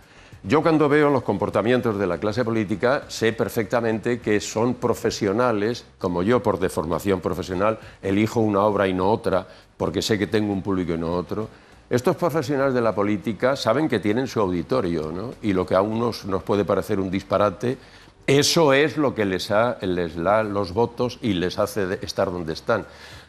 Yo 0.44 0.60
cuando 0.60 0.88
veo 0.88 1.08
los 1.08 1.22
comportamientos 1.22 1.96
de 1.98 2.06
la 2.06 2.18
clase 2.18 2.44
política 2.44 3.04
sé 3.06 3.32
perfectamente 3.32 4.18
que 4.18 4.40
son 4.40 4.74
profesionales, 4.74 5.84
como 5.98 6.24
yo 6.24 6.42
por 6.42 6.58
deformación 6.58 7.20
profesional 7.20 7.78
elijo 8.02 8.40
una 8.40 8.62
obra 8.62 8.88
y 8.88 8.92
no 8.92 9.08
otra, 9.08 9.46
porque 9.76 10.02
sé 10.02 10.18
que 10.18 10.26
tengo 10.26 10.52
un 10.52 10.62
público 10.62 10.94
y 10.94 10.98
no 10.98 11.12
otro. 11.12 11.48
Estos 11.92 12.16
profesionales 12.16 12.72
de 12.72 12.80
la 12.80 12.94
política 12.94 13.54
saben 13.54 13.86
que 13.86 14.00
tienen 14.00 14.26
su 14.26 14.40
auditorio, 14.40 15.12
¿no? 15.12 15.34
Y 15.42 15.52
lo 15.52 15.66
que 15.66 15.74
a 15.74 15.82
unos 15.82 16.24
nos 16.24 16.42
puede 16.42 16.64
parecer 16.64 16.98
un 16.98 17.10
disparate, 17.10 17.76
eso 18.26 18.72
es 18.72 18.96
lo 18.96 19.14
que 19.14 19.26
les, 19.26 19.52
les 19.82 20.16
da 20.16 20.42
los 20.42 20.72
votos 20.72 21.18
y 21.20 21.34
les 21.34 21.58
hace 21.58 21.98
estar 22.00 22.32
donde 22.32 22.54
están. 22.54 22.86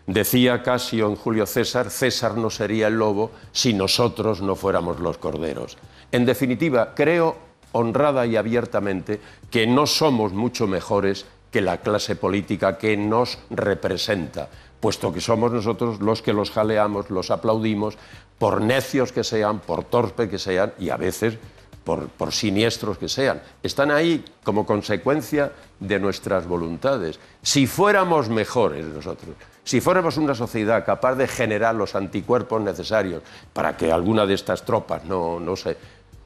Decía 0.08 0.63
Casio 0.63 1.10
en 1.10 1.17
Julio 1.17 1.46
César, 1.46 1.89
César 1.89 2.38
no 2.38 2.50
sería 2.50 2.88
el 2.88 2.93
lobo 2.93 3.32
si 3.51 3.74
nosotros 3.74 4.41
no 4.41 4.55
fuéramos 4.55 5.01
los 5.01 5.17
corderos. 5.17 5.77
En 6.13 6.25
definitiva, 6.25 6.93
creo 6.96 7.36
honrada 7.74 8.25
y 8.25 8.38
abiertamente 8.38 9.20
que 9.51 9.67
no 9.67 9.86
somos 9.86 10.32
mucho 10.32 10.67
mejores 10.67 11.25
que 11.51 11.60
la 11.60 11.82
clase 11.82 12.15
política 12.15 12.77
que 12.77 12.96
nos 12.96 13.39
representa, 13.50 14.48
puesto 14.83 15.13
que 15.13 15.21
somos 15.21 15.49
nosotros 15.49 16.01
los 16.01 16.21
que 16.21 16.33
los 16.33 16.51
jaleamos, 16.51 17.09
los 17.09 17.31
aplaudimos, 17.31 17.97
por 18.37 18.59
necios 18.59 19.13
que 19.13 19.23
sean, 19.23 19.59
por 19.59 19.85
torpes 19.85 20.27
que 20.27 20.37
sean 20.37 20.73
y 20.77 20.89
a 20.89 20.97
veces 20.97 21.37
por, 21.85 22.09
por 22.09 22.33
siniestros 22.33 22.97
que 22.97 23.07
sean. 23.07 23.41
Están 23.63 23.91
ahí 23.91 24.25
como 24.43 24.65
consecuencia 24.65 25.53
de 25.79 26.01
nuestras 26.01 26.45
voluntades. 26.45 27.17
Si 27.41 27.65
fuéramos 27.65 28.27
mejores 28.27 28.85
nosotros, 28.85 29.37
si 29.63 29.79
fuéramos 29.79 30.17
una 30.17 30.35
sociedad 30.35 30.85
capaz 30.85 31.15
de 31.15 31.29
generar 31.29 31.75
los 31.75 31.95
anticuerpos 31.95 32.61
necesarios 32.61 33.23
para 33.53 33.77
que 33.77 33.89
alguna 33.89 34.25
de 34.25 34.33
estas 34.33 34.65
tropas 34.65 35.05
no, 35.05 35.39
no 35.39 35.55
se... 35.55 35.77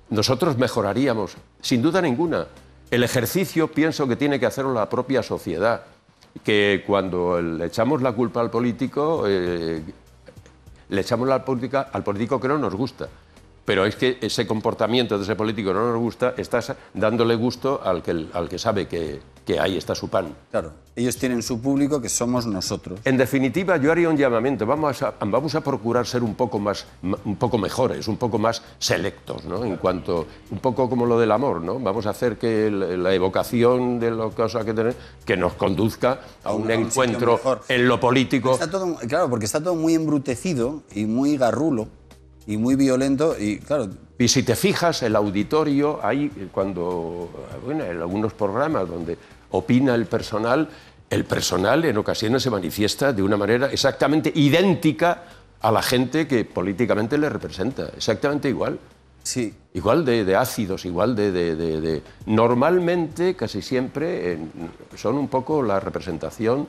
Nosotros 0.10 0.58
mejoraríamos, 0.58 1.38
sin 1.62 1.84
duda 1.84 2.02
ninguna. 2.02 2.48
El 2.90 3.04
ejercicio 3.04 3.68
pienso 3.68 4.08
que 4.08 4.16
tiene 4.16 4.40
que 4.40 4.48
hacerlo 4.48 4.74
la 4.74 4.90
propia 4.90 5.22
sociedad, 5.22 5.84
que 6.44 6.84
cuando 6.86 7.42
le 7.42 7.66
echamos 7.66 8.02
la 8.02 8.12
culpa 8.12 8.42
al 8.42 8.50
político, 8.50 9.24
eh, 9.28 9.82
le 10.90 11.02
echamos 11.02 11.28
la 11.28 11.44
política 11.44 11.90
al 11.92 12.04
político 12.04 12.40
que 12.40 12.48
no 12.48 12.58
nos 12.58 12.76
gusta. 12.76 13.08
Pero 13.68 13.86
es 13.86 13.98
que 13.98 14.18
ese 14.22 14.48
comportamiento 14.48 15.18
de 15.18 15.26
ese 15.26 15.36
político 15.36 15.74
no 15.74 15.92
nos 15.92 16.00
gusta, 16.00 16.34
estás 16.38 16.72
dándole 16.94 17.36
gusto 17.36 17.82
al 17.84 18.02
que, 18.02 18.28
al 18.32 18.48
que 18.48 18.58
sabe 18.58 18.88
que, 18.88 19.20
que 19.44 19.60
ahí 19.60 19.76
está 19.76 19.94
su 19.94 20.08
pan. 20.08 20.34
Claro, 20.50 20.72
ellos 20.96 21.18
tienen 21.18 21.44
su 21.44 21.60
público 21.60 22.00
que 22.00 22.08
somos 22.08 22.46
nosotros. 22.46 23.02
En 23.04 23.18
definitiva, 23.18 23.76
yo 23.76 23.92
haría 23.92 24.08
un 24.08 24.16
llamamiento. 24.16 24.66
Vamos 24.66 25.04
a, 25.04 25.16
vamos 25.20 25.54
a 25.56 25.60
procurar 25.60 26.08
ser 26.08 26.24
un 26.24 26.36
poco 26.36 26.60
más, 26.60 26.86
un 27.04 27.36
poco 27.36 27.58
mejores, 27.58 28.08
un 28.08 28.16
poco 28.16 28.40
más 28.40 28.64
selectos, 28.80 29.44
¿no? 29.44 29.66
En 29.66 29.76
cuanto, 29.76 30.26
un 30.50 30.60
poco 30.60 30.90
como 30.90 31.06
lo 31.06 31.20
del 31.20 31.34
amor, 31.34 31.60
¿no? 31.60 31.78
Vamos 31.78 32.06
a 32.06 32.12
hacer 32.12 32.38
que 32.38 32.72
la 32.72 33.14
evocación 33.14 34.00
de 34.00 34.12
lo 34.12 34.32
cosa 34.32 34.64
que 34.64 34.74
tenemos, 34.74 34.96
que 35.26 35.36
nos 35.36 35.56
conduzca 35.56 36.22
a 36.46 36.54
un, 36.54 36.72
a 36.72 36.76
un 36.76 36.84
encuentro 36.84 37.38
en 37.68 37.86
lo 37.86 38.00
político. 38.00 38.54
Está 38.54 38.72
todo, 38.72 38.96
claro, 39.10 39.30
porque 39.30 39.44
está 39.44 39.62
todo 39.62 39.76
muy 39.76 39.94
embrutecido 39.94 40.84
y 40.96 41.04
muy 41.04 41.36
garrulo 41.36 41.90
y 42.48 42.58
muy 42.58 42.76
violento 42.76 43.36
y 43.38 43.60
claro, 43.60 43.90
Y 44.20 44.28
si 44.30 44.42
te 44.44 44.56
fijas, 44.56 45.04
el 45.04 45.16
auditorio, 45.16 46.00
hay 46.02 46.30
cuando, 46.52 47.30
bueno, 47.64 47.84
en 47.84 47.98
algunos 48.02 48.34
programas 48.34 48.88
donde 48.90 49.18
opina 49.52 49.94
el 49.94 50.06
personal, 50.08 50.68
el 51.10 51.24
personal 51.26 51.86
en 51.86 51.98
ocasiones 51.98 52.42
se 52.44 52.50
manifiesta 52.50 53.14
de 53.14 53.22
una 53.22 53.38
manera 53.38 53.68
exactamente 53.72 54.32
idéntica 54.34 55.24
a 55.62 55.72
la 55.72 55.82
gente 55.82 56.28
que 56.28 56.46
políticamente 56.46 57.18
le 57.18 57.30
representa, 57.30 57.90
exactamente 57.96 58.50
igual. 58.50 58.80
sí, 59.24 59.54
Igual 59.74 60.04
de, 60.06 60.26
de 60.26 60.36
ácidos, 60.36 60.86
igual 60.86 61.16
de, 61.16 61.32
de- 61.32 61.56
de- 61.56 62.02
Normalmente, 62.26 63.36
casi 63.36 63.62
siempre, 63.62 64.40
son 64.96 65.18
un 65.18 65.28
poco 65.28 65.62
la 65.62 65.80
representación 65.80 66.68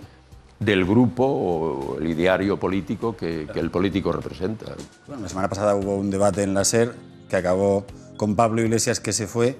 del 0.61 0.85
grupo 0.85 1.25
o 1.25 1.99
el 1.99 2.09
ideario 2.09 2.57
político 2.59 3.17
que, 3.17 3.47
que 3.53 3.61
el 3.61 3.71
político 3.71 4.13
representa. 4.13 4.75
Bueno, 5.07 5.23
la 5.23 5.29
semana 5.29 5.49
pasada 5.49 5.75
hubo 5.77 5.97
un 5.97 6.11
debate 6.11 6.43
en 6.43 6.55
la 6.55 6.65
SER 6.65 6.95
que 7.29 7.37
acabó 7.37 7.85
con 8.17 8.35
Pablo 8.35 8.61
Iglesias 8.63 8.99
que 9.01 9.13
se 9.13 9.27
fue 9.27 9.57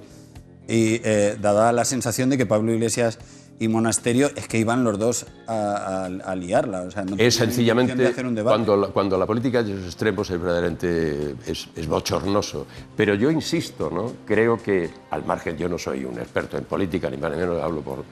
y 0.67 1.01
eh, 1.05 1.37
daba 1.41 1.73
la 1.73 1.85
sensación 1.85 2.31
de 2.31 2.37
que 2.37 2.47
Pablo 2.47 2.73
Iglesias 2.73 3.19
y 3.61 3.67
Monasterio 3.69 4.31
es 4.37 4.47
que 4.47 4.59
iban 4.59 4.85
los 4.85 4.99
dos 4.99 5.27
a, 5.49 6.07
a- 6.07 6.31
a 6.31 6.37
liarla. 6.37 6.83
O 6.83 6.91
sea, 6.91 7.03
no 7.03 7.11
tenían 7.11 7.27
Es 7.29 7.35
sencillamente 7.37 7.95
de 7.97 8.07
hacer 8.07 8.27
un 8.27 8.35
debate. 8.35 8.55
cuando 8.57 8.77
la, 8.77 8.89
cuando 8.89 9.19
la 9.19 9.27
política 9.27 9.63
de 9.63 9.75
sus 9.77 9.87
extremos 9.87 10.31
es 10.31 10.41
verdaderamente 10.41 11.35
es, 11.47 11.69
es 11.75 11.87
bochornoso. 11.89 12.67
Pero 12.97 13.15
yo 13.15 13.31
insisto, 13.31 13.91
¿no? 13.91 14.13
creo 14.27 14.57
que, 14.63 14.91
al 15.11 15.25
margen, 15.25 15.57
yo 15.57 15.69
no 15.69 15.77
soy 15.79 16.05
un 16.05 16.19
experto 16.19 16.57
en 16.59 16.65
política, 16.65 17.09
ni 17.11 17.17
más 17.17 17.31
ni 17.33 17.39
menos 17.39 17.61
hablo 17.63 17.81
por, 17.81 18.05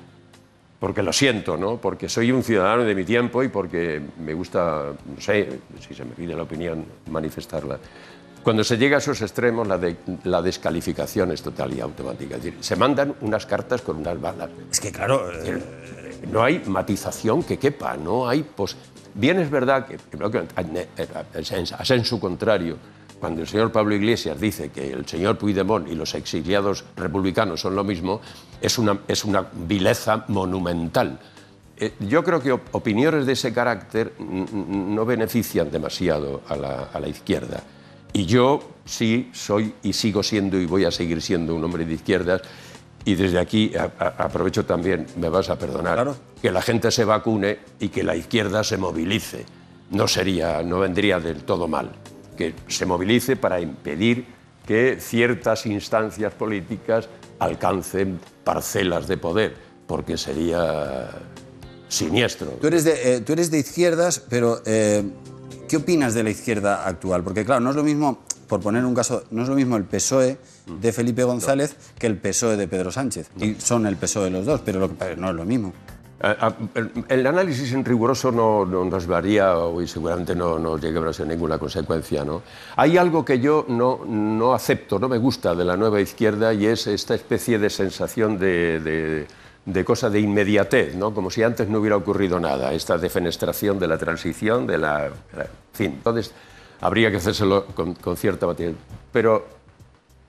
porque 0.79 1.03
lo 1.03 1.13
siento, 1.13 1.57
¿no? 1.57 1.79
porque 1.79 2.09
soy 2.09 2.31
un 2.33 2.43
ciudadano 2.43 2.85
de 2.85 2.95
mi 2.95 3.05
tiempo 3.05 3.43
y 3.43 3.49
porque 3.49 4.01
me 4.25 4.35
gusta, 4.35 4.93
no 5.15 5.21
sé, 5.21 5.61
si 5.87 5.95
se 5.95 6.05
me 6.05 6.13
pide 6.13 6.35
la 6.37 6.43
opinión, 6.43 6.85
manifestarla. 7.11 7.79
Cuando 8.43 8.63
se 8.63 8.77
llega 8.79 8.97
a 8.97 8.99
esos 8.99 9.21
extremos, 9.23 9.67
la, 9.67 9.77
de- 9.79 9.97
la 10.25 10.41
descalificación 10.41 11.33
es 11.33 11.43
total 11.43 11.73
y 11.75 11.81
automática. 11.81 12.37
Es 12.37 12.45
decir, 12.45 12.59
se 12.63 12.77
mandan 12.77 13.15
unas 13.23 13.45
cartas 13.47 13.83
con 13.83 13.97
unas 13.97 14.21
balas. 14.21 14.51
Es 14.71 14.79
que 14.81 14.93
claro, 14.93 15.33
eh, 15.33 15.61
No 16.31 16.43
hay 16.45 16.63
matización 16.67 17.43
que 17.43 17.59
quepa, 17.59 17.97
no 17.97 18.29
hay... 18.29 18.43
Pos... 18.45 18.77
Bien 19.15 19.41
es 19.41 19.51
verdad 19.51 19.87
que, 19.87 19.97
en 21.97 22.05
su 22.05 22.21
contrario, 22.21 22.77
cuando 23.21 23.41
el 23.43 23.49
señor 23.49 23.73
Pablo 23.73 23.95
Iglesias 23.95 24.39
dice 24.41 24.71
que 24.71 24.93
el 24.93 25.07
señor 25.07 25.39
Puigdemont 25.39 25.89
y 25.89 25.95
los 25.95 26.15
exiliados 26.15 26.85
republicanos 26.97 27.61
son 27.61 27.75
lo 27.75 27.85
mismo, 27.85 28.21
es 28.61 28.79
una, 28.79 28.99
es 29.09 29.25
una 29.25 29.47
vileza 29.67 30.25
monumental. 30.29 31.19
Eh, 31.79 31.93
yo 32.01 32.23
creo 32.25 32.41
que 32.41 32.53
op- 32.53 32.69
opiniones 32.75 33.27
de 33.27 33.33
ese 33.33 33.53
carácter 33.53 34.13
no 34.19 35.05
benefician 35.05 35.71
demasiado 35.71 36.43
a 36.49 36.57
la, 36.57 36.83
a 36.93 37.01
la 37.01 37.09
izquierda. 37.09 37.63
Y 38.13 38.25
yo 38.25 38.61
sí 38.85 39.31
soy 39.35 39.75
y 39.83 39.93
sigo 39.93 40.23
siendo 40.23 40.59
y 40.59 40.65
voy 40.67 40.85
a 40.85 40.91
seguir 40.91 41.21
siendo 41.21 41.55
un 41.55 41.63
hombre 41.65 41.85
de 41.85 41.95
izquierdas. 41.95 42.41
Y 43.05 43.15
desde 43.15 43.39
aquí 43.39 43.73
a- 43.77 43.93
a- 43.99 44.25
aprovecho 44.25 44.65
también, 44.65 45.07
me 45.17 45.29
vas 45.29 45.51
a 45.51 45.59
perdonar, 45.59 45.95
Claro. 45.95 46.17
que 46.41 46.51
la 46.51 46.63
gente 46.63 46.91
se 46.91 47.05
vacune 47.05 47.59
y 47.79 47.89
que 47.89 48.03
la 48.03 48.17
izquierda 48.17 48.65
se 48.65 48.79
movilice. 48.79 49.45
No 49.91 50.09
sería, 50.09 50.63
no 50.63 50.81
vendría 50.81 51.21
del 51.21 51.43
todo 51.45 51.69
mal. 51.69 51.91
Que 52.37 52.55
se 52.69 52.85
movilice 52.87 53.37
para 53.37 53.61
impedir 53.61 54.27
que 54.67 54.99
ciertas 55.01 55.65
instancias 55.67 56.35
políticas 56.35 57.09
alcancen 57.39 58.19
parcelas 58.45 59.07
de 59.09 59.17
poder, 59.17 59.55
porque 59.87 60.17
sería 60.19 61.09
siniestro. 61.89 62.49
tú, 62.61 62.67
eres 62.67 62.85
de, 62.85 63.17
eh, 63.17 63.21
tú 63.21 63.33
eres 63.33 63.51
de 63.51 63.59
izquierdas, 63.59 64.21
pero 64.29 64.61
eh, 64.67 65.05
¿qué 65.69 65.77
opinas 65.77 66.15
de 66.15 66.25
la 66.25 66.31
izquierda 66.31 66.87
actual? 66.87 67.23
Porque 67.23 67.45
claro, 67.45 67.61
no 67.61 67.71
es 67.71 67.77
lo 67.77 67.85
mismo, 67.85 68.19
por 68.49 68.61
poner 68.61 68.85
un 68.85 68.95
caso, 68.95 69.25
no 69.31 69.43
es 69.43 69.49
lo 69.49 69.55
mismo 69.55 69.77
el 69.77 69.85
PSOE 69.85 70.39
de 70.81 70.93
Felipe 70.93 71.23
González 71.23 71.77
que 71.99 72.07
el 72.09 72.17
PSOE 72.19 72.57
de 72.57 72.67
Pedro 72.69 72.91
Sánchez. 72.91 73.31
Y 73.41 73.55
son 73.55 73.87
el 73.87 73.97
PSOE 73.97 74.31
los 74.31 74.47
dos, 74.47 74.61
pero 74.65 74.81
lo 74.81 74.97
que- 74.99 75.17
no 75.17 75.31
es 75.31 75.35
lo 75.37 75.45
mismo. 75.45 75.73
El, 77.09 77.27
análisis 77.27 77.73
en 77.73 77.85
riguroso 77.85 78.33
no, 78.33 78.65
no 78.65 78.85
nos 78.85 79.07
varía 79.07 79.55
y 79.83 79.87
seguramente 79.87 80.35
no, 80.35 80.59
no 80.59 80.79
llegará 80.79 81.11
a 81.11 81.25
ninguna 81.25 81.59
consecuencia. 81.59 82.25
¿no? 82.25 82.43
Hay 82.77 82.97
algo 82.97 83.25
que 83.25 83.39
yo 83.41 83.65
no, 83.69 84.01
no 84.07 84.55
acepto, 84.55 84.99
no 84.99 85.09
me 85.09 85.19
gusta 85.19 85.55
de 85.55 85.65
la 85.65 85.77
nueva 85.77 86.01
izquierda 86.01 86.53
y 86.55 86.67
es 86.67 86.87
esta 86.87 87.15
especie 87.15 87.59
de 87.59 87.71
sensación 87.71 88.39
de, 88.39 88.81
de- 88.81 89.27
de 89.67 89.85
cosa 89.85 90.09
de 90.09 90.21
inmediatez, 90.21 90.95
¿no? 90.95 91.13
como 91.13 91.29
si 91.29 91.43
antes 91.43 91.69
no 91.69 91.81
hubiera 91.81 91.97
ocurrido 91.97 92.39
nada, 92.39 92.73
esta 92.73 92.99
defenestración 92.99 93.81
de 93.81 93.89
la 93.89 93.99
transición, 93.99 94.65
de 94.65 94.79
la... 94.79 95.07
En 95.07 95.13
fin, 95.73 95.93
entonces 95.97 96.33
habría 96.81 97.11
que 97.11 97.17
hacérselo 97.17 97.67
con, 97.67 97.95
con 97.95 98.17
cierta. 98.17 98.47
Pero 99.13 99.56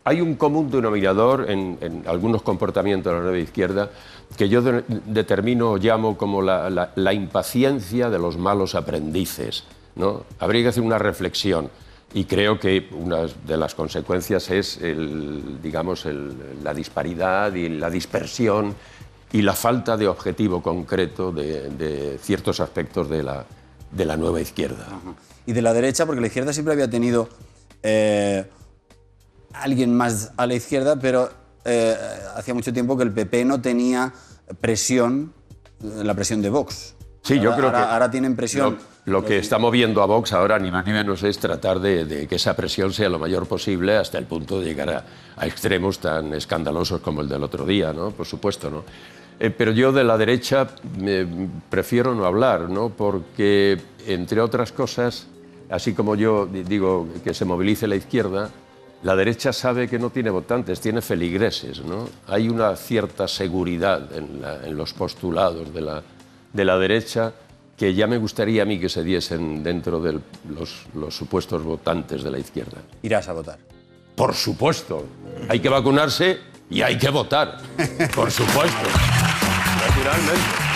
hay 0.08 0.22
un 0.22 0.36
común 0.36 0.72
denominador 0.72 1.52
en, 1.52 1.78
en 1.82 2.04
algunos 2.08 2.42
comportamientos 2.42 3.12
de 3.12 3.18
la 3.18 3.24
nueva 3.24 3.40
izquierda 3.40 3.90
que 4.38 4.48
yo 4.48 4.62
de- 4.62 4.86
determino 5.06 5.72
o 5.72 5.78
llamo 5.78 6.18
como 6.18 6.42
la, 6.42 7.14
impaciencia 7.14 8.10
de 8.10 8.18
los 8.18 8.38
malos 8.38 8.74
aprendices. 8.74 9.66
¿no? 9.98 10.24
Habría 10.40 10.62
que 10.64 10.68
hacer 10.70 10.84
una 10.84 10.98
reflexión 10.98 11.70
y 12.14 12.24
creo 12.24 12.58
que 12.58 12.88
una 12.92 13.26
de 13.46 13.58
las 13.58 13.76
consecuencias 13.76 14.50
es 14.50 14.78
el, 14.78 15.62
digamos, 15.62 16.06
el- 16.06 16.64
la 16.64 16.74
disparidad 16.74 17.54
y 17.54 17.68
la 17.68 17.90
dispersión 17.90 18.76
y 19.34 19.42
la 19.42 19.56
falta 19.56 19.98
de 19.98 20.08
objetivo 20.08 20.62
concreto 20.62 21.34
de, 21.34 22.18
ciertos 22.22 22.62
aspectos 22.62 23.10
de 23.10 23.24
la, 23.24 23.46
de 23.92 24.06
la 24.06 24.16
nueva 24.16 24.40
izquierda. 24.40 24.88
Y 25.46 25.52
de 25.52 25.62
la 25.62 25.74
derecha, 25.74 26.06
porque 26.06 26.22
la 26.22 26.28
izquierda 26.28 26.54
siempre 26.54 26.74
había 26.76 26.90
tenido 26.90 27.28
eh, 27.84 28.46
alguien 29.54 29.96
más 29.96 30.32
a 30.38 30.46
la 30.46 30.54
izquierda, 30.56 30.98
pero 31.00 31.30
eh, 31.66 31.96
hacía 32.36 32.54
mucho 32.54 32.72
tiempo 32.74 32.96
que 32.98 33.04
el 33.04 33.12
PP 33.12 33.46
no 33.46 33.60
tenía 33.62 34.13
presión, 34.62 35.34
eh, 35.84 36.04
la 36.04 36.13
presión 36.13 36.42
de 36.42 36.50
Vox. 36.50 36.96
Sí, 37.22 37.36
yo 37.39 37.54
creo 37.56 37.66
ahora, 37.68 37.80
que- 37.86 37.92
Ahora 37.94 38.12
tienen 38.12 38.36
presión 38.38 38.77
Lo 39.06 39.24
que 39.25 39.38
está 39.38 39.58
moviendo 39.58 40.01
a 40.01 40.06
Vox 40.06 40.32
ahora, 40.34 40.60
ni 40.60 40.70
más 40.72 40.86
ni 40.86 40.94
menos, 40.94 41.24
es 41.24 41.38
tratar 41.39 41.80
de, 41.80 42.06
de 42.06 42.27
que 42.27 42.36
esa 42.36 42.56
presión 42.56 42.92
sea 42.94 43.10
lo 43.10 43.20
mayor 43.20 43.48
posible 43.48 43.96
hasta 43.98 44.18
el 44.18 44.25
punto 44.25 44.60
de 44.60 44.66
llegar 44.66 44.89
a, 44.89 45.06
a 45.38 45.46
extremos 45.48 46.00
tan 46.00 46.34
escandalosos 46.34 47.01
como 47.01 47.22
el 47.22 47.30
del 47.30 47.44
otro 47.44 47.66
día, 47.66 47.92
¿no? 47.94 48.12
Por 48.12 48.25
supuesto, 48.25 48.70
¿no? 48.70 48.84
Eh, 49.39 49.50
pero 49.50 49.72
yo 49.72 49.92
de 49.92 50.04
la 50.04 50.18
derecha 50.18 50.68
eh, 51.01 51.25
prefiero 51.70 52.16
no 52.16 52.25
hablar, 52.25 52.70
¿no? 52.70 52.89
Porque, 52.89 53.77
entre 54.08 54.42
otras 54.42 54.72
cosas, 54.72 55.27
así 55.70 55.94
como 55.94 56.16
yo 56.16 56.46
di- 56.46 56.63
digo 56.63 57.08
que 57.24 57.34
se 57.34 57.46
movilice 57.46 57.88
la 57.88 57.96
izquierda, 57.96 58.50
la 59.04 59.16
derecha 59.16 59.54
sabe 59.54 59.88
que 59.88 60.00
no 60.00 60.10
tiene 60.10 60.30
votantes, 60.30 60.80
tiene 60.82 61.01
feligreses, 61.01 61.82
¿no? 61.84 62.10
Hay 62.27 62.50
una 62.50 62.75
cierta 62.75 63.27
seguridad 63.27 64.12
en, 64.16 64.42
la- 64.42 64.66
en 64.66 64.75
los 64.75 64.94
postulados 64.94 65.74
de 65.74 65.82
la, 65.82 66.01
de 66.54 66.66
la 66.66 66.77
derecha 66.77 67.32
que 67.77 67.94
ya 67.94 68.08
me 68.08 68.18
gustaría 68.18 68.63
a 68.63 68.66
mí 68.66 68.80
que 68.80 68.89
se 68.89 69.04
diesen 69.04 69.62
dentro 69.63 70.00
de 70.01 70.20
los, 70.50 70.86
los 70.96 71.16
supuestos 71.16 71.63
votantes 71.63 72.24
de 72.24 72.32
la 72.32 72.39
izquierda. 72.39 72.80
Irás 73.04 73.27
a 73.30 73.34
votar. 73.34 73.60
Por 74.16 74.34
supuesto, 74.34 75.06
hay 75.48 75.60
que 75.60 75.70
vacunarse 75.70 76.39
y 76.72 76.82
hay 76.82 76.98
que 76.98 77.10
votar. 77.10 77.60
Por 78.16 78.32
supuesto. 78.32 78.77
Naturalmente. 79.88 80.67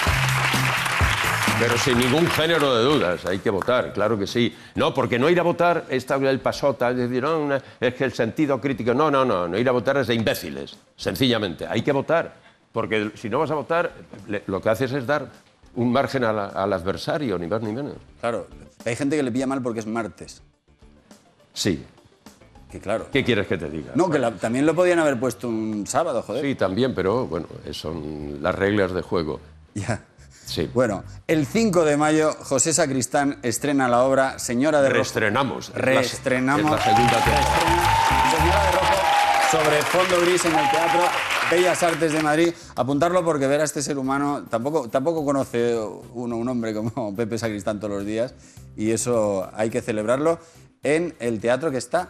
Pero 1.62 1.77
sin 1.77 2.00
ningún 2.00 2.25
género 2.25 2.75
de 2.75 2.84
dudas, 2.84 3.24
hay 3.27 3.38
que 3.38 3.51
votar, 3.51 3.94
claro 3.94 4.18
que 4.18 4.25
sí. 4.25 4.51
No, 4.74 4.96
porque 4.96 5.20
no 5.20 5.30
ir 5.30 5.39
a 5.39 5.44
votar 5.44 5.86
está 5.89 6.15
el 6.15 6.39
pasota, 6.39 6.89
es 6.89 6.98
decir, 6.98 7.22
no, 7.22 7.38
una- 7.39 7.62
es 7.80 7.94
que 7.94 8.03
el 8.03 8.13
sentido 8.13 8.60
crítico. 8.60 8.96
No, 8.96 9.12
no, 9.12 9.24
no, 9.24 9.48
no 9.48 9.58
ir 9.60 9.70
a 9.70 9.72
votar 9.72 9.98
es 9.98 10.08
de 10.08 10.15
imbéciles, 10.15 10.75
sencillamente. 10.96 11.68
Hay 11.68 11.84
que 11.84 11.91
votar, 11.91 12.34
porque 12.72 13.12
si 13.13 13.30
no 13.30 13.38
vas 13.38 13.51
a 13.51 13.53
votar, 13.56 13.91
le- 14.27 14.41
lo 14.48 14.60
que 14.60 14.70
haces 14.70 14.91
es 14.91 15.06
dar 15.06 15.27
un 15.75 15.91
margen 15.91 16.24
a 16.24 16.34
la- 16.34 16.48
al 16.48 16.74
adversario, 16.74 17.38
ni 17.38 17.46
más 17.46 17.62
ni 17.62 17.72
menos. 17.74 17.94
Claro, 18.22 18.48
hay 18.84 18.96
gente 18.96 19.15
que 19.15 19.22
le 19.22 19.32
pilla 19.32 19.46
mal 19.46 19.62
porque 19.62 19.82
es 19.82 19.86
martes. 19.86 20.41
Sí. 21.53 21.86
Que 22.72 22.80
claro. 22.80 23.06
¿Qué 23.12 23.24
quieres 23.24 23.46
que 23.46 23.60
te 23.60 23.70
diga? 23.70 23.91
No, 23.94 24.10
que 24.10 24.18
la- 24.18 24.32
también 24.32 24.65
lo 24.65 24.74
podían 24.74 24.98
haber 24.98 25.20
puesto 25.20 25.48
un 25.48 25.86
sábado, 25.86 26.24
joder. 26.24 26.44
Sí, 26.44 26.56
también, 26.56 26.96
pero 26.96 27.27
bueno, 27.27 27.46
son 27.72 28.39
las 28.41 28.56
reglas 28.56 28.94
de 28.94 29.03
juego. 29.03 29.39
Ya. 29.75 30.03
Sí. 30.51 30.70
Bueno, 30.74 31.05
el 31.27 31.46
5 31.46 31.86
de 31.86 31.96
mayo, 31.96 32.36
José 32.43 32.74
Sacristán 32.74 33.39
estrena 33.41 33.88
la 33.88 34.03
obra 34.03 34.38
Señora 34.38 34.81
de 34.81 34.89
Rojo. 34.89 34.98
Reestrenamos. 34.98 35.72
Reestrenamos. 35.74 36.65
es 36.65 36.72
la 36.72 36.84
segunda 36.84 37.24
temporada. 37.24 37.55
Reestrena 37.55 38.31
Señora 38.31 38.65
de 38.65 38.72
Rojo 38.74 39.01
sobre 39.51 39.81
fondo 39.81 40.22
gris 40.22 40.43
en 40.43 40.51
el 40.51 40.70
Teatro 40.72 41.01
Bellas 41.50 41.84
Artes 41.84 42.12
de 42.12 42.22
Madrid. 42.22 42.53
Apuntarlo 42.75 43.24
porque 43.24 43.48
ver 43.48 43.62
a 43.62 43.63
este 43.63 43.81
ser 43.81 43.98
humano 43.98 44.43
tampoco, 44.50 44.89
tampoco 44.89 45.24
conoce 45.24 45.77
uno 46.13 46.36
un 46.36 46.50
hombre 46.50 46.74
como 46.74 47.15
Pepe 47.17 47.38
Sacristán 47.38 47.79
todos 47.79 47.93
los 47.93 48.05
días 48.05 48.34
y 48.75 48.91
eso 48.91 49.50
hay 49.53 49.70
que 49.70 49.81
celebrarlo 49.81 50.38
en 50.84 51.15
el 51.20 51.39
teatro 51.39 51.72
que 51.72 51.77
está 51.77 52.10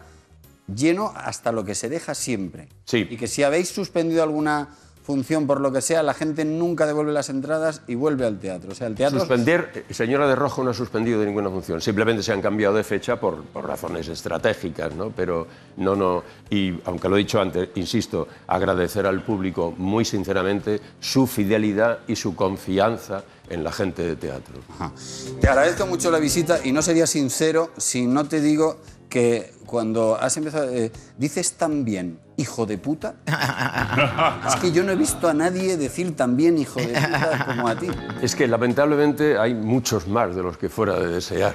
lleno 0.72 1.12
hasta 1.14 1.52
lo 1.52 1.64
que 1.64 1.76
se 1.76 1.88
deja 1.88 2.16
siempre. 2.16 2.68
Sí. 2.86 3.06
Y 3.08 3.16
que 3.16 3.28
si 3.28 3.44
habéis 3.44 3.68
suspendido 3.68 4.24
alguna 4.24 4.68
función 5.02 5.46
por 5.46 5.60
lo 5.60 5.72
que 5.72 5.80
sea, 5.80 6.02
la 6.02 6.14
gente 6.14 6.44
nunca 6.44 6.86
devuelve 6.86 7.12
las 7.12 7.28
entradas 7.28 7.82
y 7.86 7.94
vuelve 7.94 8.26
al 8.26 8.38
teatro. 8.38 8.72
O 8.72 8.74
sea, 8.74 8.86
el 8.86 8.94
teatro... 8.94 9.18
Suspender, 9.18 9.84
eh, 9.88 9.94
señora 9.94 10.28
de 10.28 10.36
Rojo 10.36 10.62
no 10.62 10.70
ha 10.70 10.74
suspendido 10.74 11.20
de 11.20 11.26
ninguna 11.26 11.50
función, 11.50 11.80
simplemente 11.80 12.22
se 12.22 12.32
han 12.32 12.40
cambiado 12.40 12.74
de 12.74 12.84
fecha 12.84 13.18
por, 13.18 13.42
por 13.42 13.66
razones 13.66 14.08
estratégicas, 14.08 14.94
¿no? 14.94 15.10
Pero 15.10 15.46
no, 15.76 15.96
no, 15.96 16.22
y 16.50 16.74
aunque 16.84 17.08
lo 17.08 17.16
he 17.16 17.20
dicho 17.20 17.40
antes, 17.40 17.70
insisto, 17.74 18.28
agradecer 18.46 19.06
al 19.06 19.22
público 19.22 19.74
muy 19.76 20.04
sinceramente 20.04 20.80
su 21.00 21.26
fidelidad 21.26 22.00
y 22.06 22.16
su 22.16 22.36
confianza 22.36 23.24
en 23.50 23.64
la 23.64 23.72
gente 23.72 24.02
de 24.02 24.16
teatro. 24.16 24.54
Ajá. 24.74 24.92
Te 25.40 25.48
agradezco 25.48 25.86
mucho 25.86 26.10
la 26.10 26.18
visita 26.18 26.60
y 26.64 26.72
no 26.72 26.80
sería 26.80 27.06
sincero 27.06 27.70
si 27.76 28.06
no 28.06 28.26
te 28.26 28.40
digo 28.40 28.78
que 29.12 29.52
cuando 29.66 30.16
has 30.18 30.34
empezado... 30.38 30.70
eh, 30.70 30.90
dices 31.18 31.52
tan 31.52 31.84
bien, 31.84 32.18
hijo 32.38 32.64
de 32.64 32.78
puta. 32.78 33.14
es 34.48 34.56
que 34.56 34.72
yo 34.72 34.82
no 34.84 34.92
he 34.92 34.96
visto 34.96 35.28
a 35.28 35.34
nadie 35.34 35.76
decir 35.76 36.16
tan 36.16 36.34
bien, 36.34 36.56
hijo 36.56 36.80
de 36.80 36.88
puta, 36.88 37.44
como 37.46 37.68
a 37.68 37.76
ti. 37.76 37.88
Es 38.22 38.34
que 38.34 38.48
lamentablemente 38.48 39.38
hay 39.38 39.52
muchos 39.54 40.08
más 40.08 40.34
de 40.34 40.42
los 40.42 40.56
que 40.56 40.70
fuera 40.70 40.94
de 40.98 41.08
desear. 41.08 41.54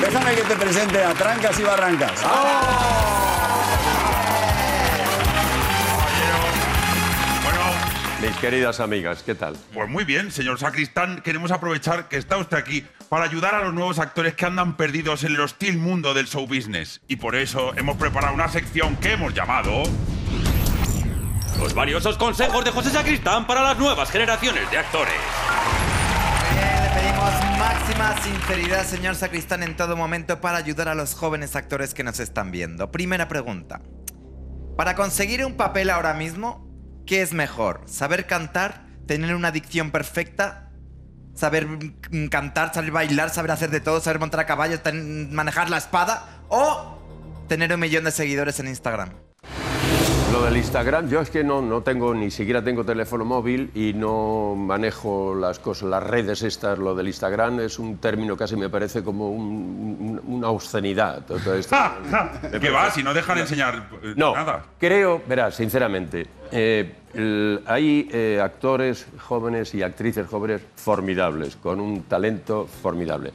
Déjame 0.00 0.34
que 0.34 0.42
te 0.42 0.56
presente 0.56 1.04
a 1.04 1.14
Trancas 1.14 1.60
y 1.60 1.62
Barrancas. 1.62 2.20
Bueno, 7.44 7.60
Mis 8.22 8.36
queridas 8.38 8.80
amigas, 8.80 9.22
¿qué 9.22 9.34
tal? 9.34 9.56
pues 9.72 9.88
muy 9.88 10.04
bien, 10.04 10.30
señor 10.32 10.58
Sacristán. 10.58 11.20
Queremos 11.22 11.50
aprovechar 11.52 12.08
que 12.08 12.16
está 12.16 12.36
usted 12.38 12.56
aquí 12.56 12.84
para 13.08 13.24
ayudar 13.24 13.54
a 13.54 13.64
los 13.64 13.74
nuevos 13.74 13.98
actores 13.98 14.34
que 14.34 14.44
andan 14.44 14.76
perdidos 14.76 15.24
en 15.24 15.32
el 15.32 15.40
hostil 15.40 15.78
mundo 15.78 16.14
del 16.14 16.26
show 16.26 16.46
business. 16.46 17.00
Y 17.08 17.16
por 17.16 17.36
eso 17.36 17.74
hemos 17.76 17.96
preparado 17.96 18.34
una 18.34 18.48
sección 18.48 18.96
que 18.96 19.12
hemos 19.12 19.34
llamado. 19.34 19.82
Los 21.58 21.74
valiosos 21.74 22.16
consejos 22.18 22.64
de 22.64 22.70
José 22.70 22.90
Sacristán 22.90 23.46
para 23.46 23.62
las 23.62 23.78
nuevas 23.78 24.10
generaciones 24.10 24.70
de 24.70 24.78
actores. 24.78 25.14
Bien, 26.52 26.82
le 26.82 27.00
pedimos 27.00 27.58
máxima 27.58 28.22
sinceridad, 28.22 28.84
señor 28.84 29.14
Sacristán, 29.16 29.62
en 29.62 29.76
todo 29.76 29.96
momento 29.96 30.40
para 30.40 30.58
ayudar 30.58 30.88
a 30.88 30.94
los 30.94 31.14
jóvenes 31.14 31.56
actores 31.56 31.94
que 31.94 32.04
nos 32.04 32.20
están 32.20 32.50
viendo. 32.50 32.92
Primera 32.92 33.26
pregunta. 33.26 33.80
Para 34.76 34.94
conseguir 34.94 35.44
un 35.44 35.56
papel 35.56 35.90
ahora 35.90 36.14
mismo, 36.14 36.68
¿qué 37.06 37.22
es 37.22 37.32
mejor? 37.32 37.82
¿Saber 37.86 38.26
cantar? 38.26 38.86
¿Tener 39.06 39.34
una 39.34 39.50
dicción 39.50 39.90
perfecta? 39.90 40.67
¿Saber 41.38 41.68
cantar, 42.32 42.74
saber 42.74 42.90
bailar, 42.90 43.30
saber 43.30 43.52
hacer 43.52 43.70
de 43.70 43.78
todo, 43.78 44.00
saber 44.00 44.18
montar 44.18 44.40
a 44.40 44.46
caballo, 44.46 44.76
manejar 45.30 45.70
la 45.70 45.78
espada? 45.78 46.42
¿O 46.48 46.98
tener 47.46 47.72
un 47.72 47.78
millón 47.78 48.02
de 48.02 48.10
seguidores 48.10 48.58
en 48.58 48.66
Instagram? 48.66 49.10
Lo 50.32 50.42
del 50.44 50.58
Instagram, 50.58 51.08
yo 51.08 51.20
es 51.22 51.30
que 51.30 51.42
no, 51.42 51.62
no 51.62 51.82
tengo, 51.82 52.14
ni 52.14 52.30
siquiera 52.30 52.62
tengo 52.62 52.84
teléfono 52.84 53.24
móvil 53.24 53.70
y 53.74 53.94
no 53.94 54.54
manejo 54.54 55.34
las 55.34 55.58
cosas, 55.58 55.88
las 55.88 56.02
redes 56.02 56.42
estas. 56.42 56.78
Lo 56.78 56.94
del 56.94 57.06
Instagram 57.08 57.60
es 57.60 57.78
un 57.78 57.96
término 57.96 58.36
casi 58.36 58.54
me 58.54 58.68
parece 58.68 59.02
como 59.02 59.30
un- 59.30 60.20
un- 60.26 60.34
una 60.34 60.48
obscenidad. 60.50 61.24
todo 61.24 61.54
esto. 61.54 61.74
¿Qué 62.60 62.68
va? 62.70 62.90
Si 62.90 63.02
no 63.02 63.14
dejan 63.14 63.38
enseñar 63.38 63.88
eh, 64.02 64.12
No, 64.16 64.34
nada. 64.34 64.64
creo, 64.78 65.22
verás, 65.26 65.54
sinceramente, 65.56 66.26
eh, 66.52 66.94
el- 67.14 67.62
hay 67.66 68.08
eh, 68.12 68.38
actores 68.42 69.06
jóvenes 69.18 69.74
y 69.74 69.82
actrices 69.82 70.26
jóvenes 70.26 70.60
formidables, 70.76 71.56
con 71.56 71.80
un 71.80 72.02
talento 72.02 72.66
formidable, 72.82 73.32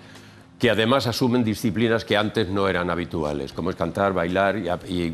que 0.64 0.70
además 0.70 1.08
asumen 1.08 1.44
disciplinas 1.44 2.06
que 2.06 2.16
antes 2.16 2.48
no 2.48 2.70
eran 2.70 2.90
habituales, 2.90 3.52
como 3.52 3.70
es 3.70 3.76
cantar, 3.76 4.14
bailar 4.14 4.56
y, 4.88 5.08
eh, 5.08 5.14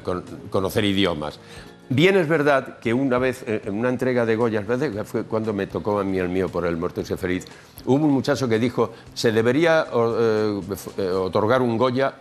con- 0.00 0.22
conocer 0.48 0.84
idiomas. 0.84 1.40
Bien 1.88 2.16
es 2.16 2.28
verdad 2.28 2.78
que 2.78 2.94
una 2.94 3.18
vez, 3.18 3.42
eh, 3.48 3.62
en 3.64 3.74
una 3.76 3.88
entrega 3.88 4.24
de 4.24 4.36
Goya, 4.36 4.62
fue 5.04 5.24
cuando 5.24 5.52
me 5.52 5.66
tocó 5.66 5.98
a 5.98 6.04
mí 6.04 6.18
el 6.18 6.28
mío 6.28 6.48
por 6.48 6.66
el 6.66 6.76
muerto 6.76 7.00
y 7.00 7.04
feliz, 7.04 7.46
hubo 7.84 8.06
un 8.06 8.12
muchacho 8.12 8.48
que 8.48 8.60
dijo, 8.60 8.92
se 9.12 9.32
debería 9.32 9.86
eh, 9.92 10.60
eh, 10.98 11.02
otorgar 11.08 11.60
un 11.60 11.76
Goya 11.76 12.14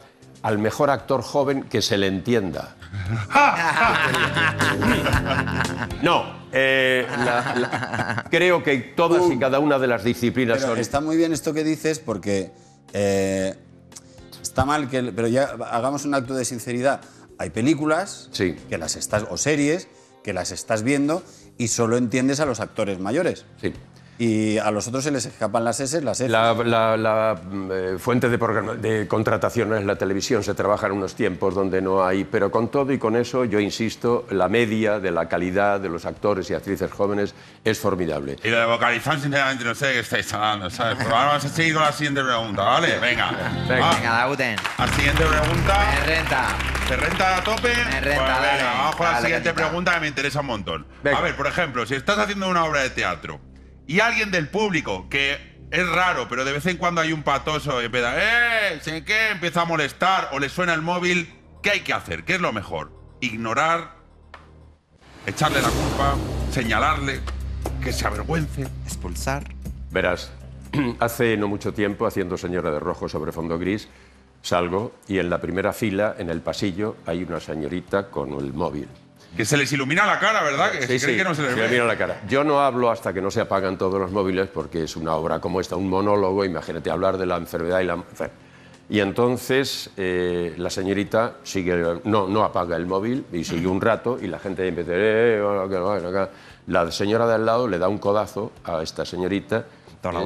al 0.44 0.60
mejor 0.60 0.90
actor 0.92 1.22
joven 1.24 1.64
que 1.64 1.82
se 1.82 1.98
le 1.98 2.08
entienda. 2.08 2.76
No, 6.02 6.26
eh, 6.52 7.06
la- 7.10 7.56
la- 7.56 8.26
creo 8.30 8.62
que 8.64 8.78
todas 8.78 9.32
y 9.32 9.38
cada 9.40 9.60
una 9.60 9.80
de 9.80 9.88
las 9.88 10.04
disciplinas 10.04 10.58
Pero 10.60 10.72
son... 10.74 10.80
está 10.80 11.00
muy 11.02 11.16
bien 11.18 11.32
esto 11.34 11.54
que 11.54 11.64
dices 11.64 12.00
porque 12.00 12.52
eh, 12.94 13.56
está 14.42 14.66
mal 14.66 14.90
que... 14.90 15.02
Pero 15.04 15.28
ya 15.28 15.52
hagamos 15.72 16.04
un 16.06 16.14
acto 16.14 16.34
de 16.36 16.44
sinceridad. 16.46 17.02
Hay 17.38 17.50
películas 17.52 18.30
Sí. 18.32 18.56
que 18.70 18.78
las 18.78 18.96
estás, 18.96 19.26
o 19.30 19.38
series 19.38 19.88
que 20.24 20.34
las 20.34 20.52
estás 20.52 20.84
viendo 20.84 21.24
y 21.58 21.70
solo 21.70 21.98
entiendes 21.98 22.40
a 22.40 22.46
los 22.46 22.60
actores 22.60 23.00
mayores. 23.00 23.46
Sí. 23.62 23.74
Y 24.20 24.58
a 24.60 24.70
los 24.72 24.88
otros 24.88 25.04
se 25.04 25.12
les 25.12 25.26
escapan 25.26 25.64
las 25.66 25.80
S, 25.80 26.00
las 26.02 26.22
F. 26.22 26.30
La, 26.30 26.54
la- 26.54 26.96
la, 26.98 27.36
eh, 27.72 27.96
fuente 27.98 28.30
de, 28.30 28.38
de 28.78 29.08
contratación 29.08 29.74
es 29.74 29.84
la 29.86 29.96
televisión, 29.96 30.44
se 30.44 30.54
trabaja 30.54 30.86
en 30.88 30.94
unos 30.94 31.16
tiempos 31.16 31.56
donde 31.56 31.82
no 31.82 32.06
hay, 32.06 32.24
pero 32.24 32.52
con 32.52 32.70
todo 32.70 32.92
y 32.94 33.00
con 33.00 33.16
eso, 33.16 33.44
yo 33.46 33.60
insisto, 33.60 34.26
la 34.30 34.48
media 34.50 35.00
de 35.00 35.12
la 35.12 35.28
calidad 35.28 35.80
de 35.80 35.90
los 35.90 36.06
actores 36.06 36.50
y 36.50 36.54
actrices 36.54 36.92
jóvenes 36.92 37.34
es 37.66 37.80
formidable. 37.80 38.38
Y 38.44 38.50
lo 38.50 38.60
de 38.60 38.66
vocalizar, 38.66 39.20
sinceramente, 39.20 39.64
no 39.64 39.74
sé 39.74 39.88
de 39.88 39.94
qué 39.94 40.00
estáis 40.02 40.32
hablando, 40.34 40.70
¿sabes? 40.70 40.96
Pero 41.00 41.10
ahora 41.16 41.28
vamos 41.30 41.46
a 41.46 41.50
seguir 41.50 41.74
con 41.74 41.84
la 41.84 41.92
siguiente 41.92 42.24
pregunta, 42.24 42.62
¿vale? 42.62 43.00
Venga. 43.00 43.32
Venga. 43.68 43.82
Va. 44.28 44.36
Venga. 44.36 44.62
La 44.78 44.88
siguiente 44.90 45.24
pregunta. 45.26 45.86
Me 46.00 46.06
renta. 46.16 46.48
¿Te 46.88 46.96
renta 46.98 47.38
a 47.38 47.44
tope? 47.44 47.70
Me 47.70 48.00
renta, 48.02 48.02
Pues 48.02 48.18
dale. 48.18 48.48
venga, 48.58 48.74
vamos 48.78 48.96
con 48.96 49.06
la 49.08 49.22
siguiente 49.22 49.50
gatita. 49.50 49.54
pregunta 49.68 49.94
que 49.96 50.00
me 50.02 50.08
interesa 50.08 50.40
un 50.42 50.46
montón. 50.46 50.86
Venga. 51.04 51.18
A 51.18 51.22
ver, 51.22 51.36
por 51.36 51.48
ejemplo, 51.48 51.86
si 51.86 51.96
estás 51.96 52.20
haciendo 52.20 52.48
una 52.48 52.64
obra 52.66 52.82
de 52.82 52.90
teatro 52.92 53.40
y 53.88 54.00
alguien 54.00 54.32
del 54.32 54.48
público, 54.50 55.08
que 55.10 55.38
es 55.72 55.90
raro, 55.90 56.28
pero 56.30 56.46
de 56.46 56.54
vez 56.54 56.66
en 56.68 56.78
cuando 56.78 57.02
hay 57.02 57.12
un 57.12 57.24
patoso 57.24 57.82
y 57.82 57.86
empieza, 57.86 58.16
¡eh! 58.18 58.80
¿Sé 58.82 59.04
qué? 59.04 59.30
Empieza 59.30 59.62
a 59.62 59.66
molestar 59.66 60.30
o 60.32 60.40
le 60.40 60.50
suena 60.50 60.74
el 60.74 60.82
móvil, 60.82 61.34
¿qué 61.62 61.72
hay 61.72 61.80
que 61.82 61.94
hacer? 61.94 62.24
¿Qué 62.24 62.36
es 62.36 62.42
lo 62.42 62.54
mejor? 62.54 62.92
¿Ignorar? 63.22 63.96
¿Echarle 65.26 65.62
la 65.62 65.70
culpa? 65.70 66.16
¿Señalarle? 66.52 67.22
¿Que 67.82 67.92
se 67.92 68.06
avergüence? 68.06 68.68
Expulsar. 68.86 69.44
Verás, 69.90 70.32
hace 71.00 71.38
no 71.38 71.48
mucho 71.48 71.74
tiempo, 71.74 72.06
haciendo 72.06 72.38
Señora 72.38 72.72
de 72.72 72.80
Rojo 72.80 73.10
sobre 73.10 73.32
fondo 73.32 73.58
gris, 73.58 73.88
salgo 74.42 74.94
y 75.08 75.20
en 75.20 75.30
la 75.30 75.42
primera 75.42 75.74
fila, 75.74 76.16
en 76.18 76.30
el 76.30 76.42
pasillo, 76.42 76.98
hay 77.06 77.24
una 77.24 77.40
señorita 77.40 78.12
con 78.12 78.34
el 78.34 78.54
móvil. 78.54 78.88
Que 79.36 79.46
se 79.46 79.58
les 79.58 79.72
ilumina 79.74 80.06
la 80.06 80.20
cara, 80.20 80.44
¿verdad? 80.44 80.72
Que 80.72 80.82
Sí, 80.86 81.00
se 81.00 81.06
cree 81.06 81.16
sí, 81.16 81.18
que 81.18 81.24
no 81.24 81.34
se 81.34 81.42
les 81.42 81.56
se 81.56 81.68
mira 81.68 81.86
la 81.86 81.98
cara. 81.98 82.22
Yo 82.28 82.44
no 82.44 82.62
hablo 82.62 82.92
hasta 82.92 83.14
que 83.14 83.22
no 83.22 83.32
se 83.32 83.42
apagan 83.42 83.78
todos 83.78 84.00
los 84.00 84.12
móviles 84.12 84.48
porque 84.48 84.84
es 84.84 84.96
una 84.96 85.16
obra 85.16 85.40
como 85.40 85.60
esta, 85.60 85.76
un 85.76 85.90
monólogo, 85.90 86.46
imagínate 86.46 86.92
hablar 86.92 87.18
de 87.18 87.26
la 87.26 87.38
enfermedad 87.38 87.80
y 87.80 87.86
la... 87.86 87.98
Y 88.90 89.00
entonces 89.00 89.90
eh, 89.98 90.54
la 90.58 90.70
señorita 90.70 91.38
sigue, 91.44 92.02
no, 92.04 92.28
no 92.28 92.44
apaga 92.44 92.76
el 92.76 92.86
móvil 92.86 93.26
y 93.32 93.44
sigue 93.44 93.66
un 93.66 93.82
rato 93.82 94.20
y 94.22 94.28
la 94.28 94.38
gente 94.40 94.68
empieza, 94.68 94.92
eh, 94.94 95.42
bueno, 95.42 96.10
acá". 96.10 96.30
La 96.68 96.92
señora 96.92 97.26
de 97.26 97.36
al 97.36 97.46
lado 97.46 97.68
le 97.68 97.80
da 97.80 97.88
un 97.88 97.98
codazo 97.98 98.52
a 98.64 98.84
esta 98.84 99.06
señorita, 99.06 99.66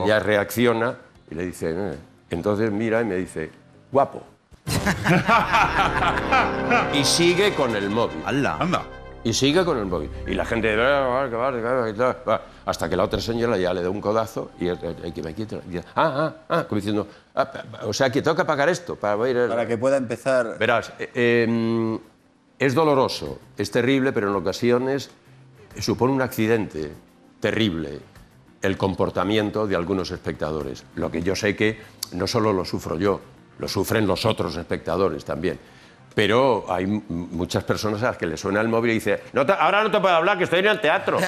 ella 0.04 0.20
reacciona 0.20 0.96
y 1.32 1.36
le 1.36 1.46
dice, 1.46 1.72
"Eh". 1.72 1.96
entonces 2.32 2.72
mira 2.72 3.02
y 3.02 3.06
me 3.06 3.16
dice, 3.16 3.52
guapo. 3.92 4.24
y 6.94 7.04
sigue 7.06 7.54
con 7.54 7.74
el 7.76 7.90
móvil. 7.90 8.18
¡Hala! 8.26 8.58
Anda. 8.60 8.84
Y 9.24 9.34
sigue 9.34 9.66
con 9.66 9.78
el 9.78 9.86
móvil. 9.86 10.10
Y 10.26 10.34
la 10.34 10.46
gente, 10.46 10.74
"Ah, 10.80 11.24
ah, 11.24 11.30
que 11.30 11.36
va, 11.36 11.52
que 11.52 11.62
va", 11.62 11.90
y 11.90 11.94
tal, 11.94 12.18
va. 12.28 12.42
hasta 12.66 12.88
que 12.88 12.96
la 12.96 13.04
otra 13.04 13.20
señora 13.20 13.58
ya 13.58 13.74
le 13.74 13.82
da 13.82 13.90
un 13.90 14.00
codazo 14.00 14.52
y 14.60 14.68
que 15.12 15.22
me 15.22 15.36
Ah, 15.96 15.96
ah, 15.96 16.36
ah, 16.50 16.64
como 16.68 16.78
diciendo, 16.78 17.08
"Ah, 17.36 17.52
o 17.84 17.94
sea 17.94 18.10
que 18.10 18.22
tengo 18.22 18.38
que 18.38 18.46
pagar 18.46 18.70
esto 18.70 18.96
para 18.96 19.30
ir. 19.30 19.38
a-". 19.38 19.48
Para 19.50 19.68
que 19.68 19.78
pueda 19.78 19.98
empezar. 19.98 20.58
Verás, 20.58 20.94
eh, 21.00 21.10
eh, 21.14 22.00
es 22.60 22.74
doloroso, 22.74 23.40
es 23.58 23.70
terrible, 23.72 24.12
pero 24.14 24.30
en 24.30 24.36
ocasiones 24.36 25.10
supone 25.80 26.14
un 26.14 26.22
accidente 26.22 26.92
terrible 27.40 28.00
el 28.62 28.78
comportamiento 28.78 29.68
de 29.68 29.76
algunos 29.76 30.10
espectadores. 30.12 30.84
Lo 30.96 31.12
que 31.12 31.22
yo 31.22 31.36
sé 31.36 31.56
que 31.56 31.80
no 32.14 32.26
solo 32.28 32.52
lo 32.54 32.66
sufro 32.66 32.98
yo, 32.98 33.22
lo 33.60 33.68
sufren 33.68 34.08
los 34.08 34.26
otros 34.26 34.56
espectadores 34.56 35.24
también. 35.26 35.60
Pero 36.18 36.66
hay 36.68 36.88
muchas 36.88 37.64
personas 37.64 38.02
a 38.02 38.08
las 38.08 38.18
que 38.18 38.26
le 38.26 38.38
suena 38.38 38.60
el 38.60 38.68
móvil 38.68 38.90
y 38.90 38.94
dice, 38.96 39.22
"No 39.34 39.46
te- 39.46 39.54
ahora 39.54 39.84
no 39.84 39.92
te 39.92 40.00
puedo 40.00 40.16
hablar, 40.16 40.36
que 40.36 40.46
estoy 40.46 40.62
en 40.62 40.66
el 40.66 40.82
teatro. 40.82 41.20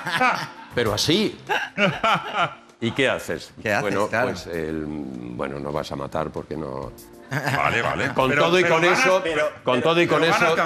pero 0.74 0.92
así. 0.92 1.38
¿Y 2.80 2.90
qué 2.90 3.08
haces? 3.08 3.52
¿Qué 3.62 3.70
haces? 3.72 3.82
Bueno, 3.82 4.08
Claro. 4.08 4.30
pues 4.30 4.48
el- 4.48 4.86
bueno, 4.88 5.60
no 5.60 5.70
vas 5.70 5.92
a 5.92 5.96
matar 5.96 6.30
porque 6.30 6.56
no. 6.56 6.90
Vale, 7.30 7.80
vale. 7.80 8.08
Con 8.12 8.30
Pero- 8.30 8.42
todo 8.46 8.58
y 8.58 8.62
pero 8.62 8.74
con 8.74 8.82
ganas- 8.84 8.98
eso, 8.98 9.20
pero- 9.22 9.50
con 9.62 9.82
todo 9.82 10.02
y 10.02 10.08
con 10.08 10.24
eso, 10.24 10.56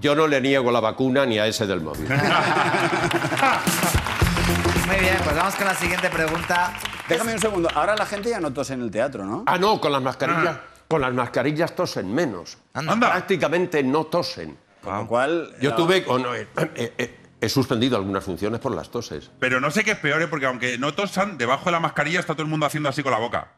yo 0.00 0.14
no 0.14 0.28
le 0.28 0.40
niego 0.40 0.70
la 0.70 0.78
vacuna 0.78 1.26
ni 1.26 1.40
a 1.40 1.46
ese 1.48 1.66
del 1.66 1.80
móvil. 1.80 2.06
Muy 4.86 4.96
bien, 5.00 5.16
pues 5.24 5.34
vamos 5.36 5.56
con 5.56 5.66
la 5.66 5.74
siguiente 5.74 6.08
pregunta. 6.08 6.72
Déjame 7.08 7.32
un 7.34 7.40
segundo. 7.40 7.68
Ahora 7.74 7.96
la 7.96 8.06
gente 8.06 8.30
ya 8.30 8.38
no 8.40 8.52
tose 8.52 8.74
en 8.74 8.82
el 8.82 8.92
teatro, 8.92 9.24
¿no? 9.24 9.42
ah, 9.46 9.58
no, 9.58 9.80
con 9.80 9.90
las 9.90 10.02
mascarillas, 10.02 10.56
con 10.92 11.00
las 11.00 11.14
mascarillas 11.14 11.74
tosen 11.74 12.12
menos. 12.14 12.58
Anda. 12.74 13.10
Prácticamente 13.10 13.82
no 13.82 14.04
tosen. 14.04 14.56
Con 14.82 14.94
lo 14.94 15.06
cual. 15.06 15.54
Yo 15.60 15.70
la- 15.70 15.76
tuve, 15.76 16.04
no, 16.06 16.34
eh, 16.34 16.46
eh, 16.76 16.92
eh, 16.98 17.18
he 17.40 17.48
suspendido 17.48 17.96
algunas 17.96 18.22
funciones 18.22 18.60
por 18.60 18.74
las 18.74 18.90
toses. 18.90 19.30
Pero 19.38 19.58
no 19.58 19.70
sé 19.70 19.84
qué 19.84 19.92
es 19.92 19.98
peor, 19.98 20.20
¿eh? 20.20 20.28
porque 20.28 20.44
aunque 20.46 20.76
no 20.76 20.92
tosan, 20.92 21.38
debajo 21.38 21.64
de 21.66 21.72
la 21.72 21.80
mascarilla 21.80 22.20
está 22.20 22.34
todo 22.34 22.42
el 22.42 22.48
mundo 22.50 22.66
haciendo 22.66 22.90
así 22.90 23.02
con 23.02 23.10
la 23.12 23.18
boca. 23.18 23.52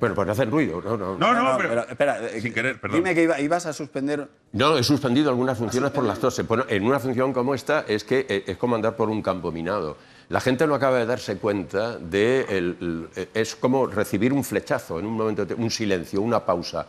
Bueno, 0.00 0.14
pues 0.14 0.26
no 0.26 0.32
hacen 0.32 0.50
ruido, 0.50 0.80
no, 0.82 0.96
no. 0.96 1.18
No, 1.18 1.32
no, 1.32 1.34
No, 1.34 1.52
no, 1.52 1.56
pero, 1.58 1.68
pero 1.70 1.80
espera. 1.88 2.18
eh, 2.28 2.40
Sin 2.40 2.52
querer, 2.54 2.80
perdón. 2.80 2.98
Dime 2.98 3.14
que 3.14 3.22
iba- 3.22 3.40
ibas 3.40 3.66
a 3.66 3.72
suspender. 3.72 4.28
No, 4.52 4.76
he 4.78 4.82
suspendido 4.84 5.30
algunas 5.30 5.56
funciones 5.58 5.90
por 5.90 6.04
las 6.04 6.18
toses. 6.18 6.46
Bueno, 6.46 6.64
en 6.68 6.84
una 6.84 6.98
función 6.98 7.32
como 7.32 7.54
esta 7.54 7.84
es 7.88 8.04
que 8.04 8.26
eh, 8.28 8.44
es 8.46 8.56
como 8.58 8.74
andar 8.76 8.94
por 8.96 9.08
un 9.10 9.20
campo 9.22 9.52
minado. 9.52 9.96
La 10.28 10.40
gente 10.40 10.66
no 10.66 10.74
acaba 10.74 10.98
de 10.98 11.06
darse 11.06 11.36
cuenta 11.36 11.98
de 11.98 12.40
el- 12.48 13.08
el- 13.14 13.28
es 13.32 13.54
como 13.54 13.86
recibir 13.86 14.32
un 14.32 14.42
flechazo 14.42 14.98
en 14.98 15.06
un 15.06 15.16
momento, 15.16 15.44
de- 15.46 15.54
un 15.54 15.70
silencio, 15.70 16.20
una 16.20 16.44
pausa. 16.44 16.86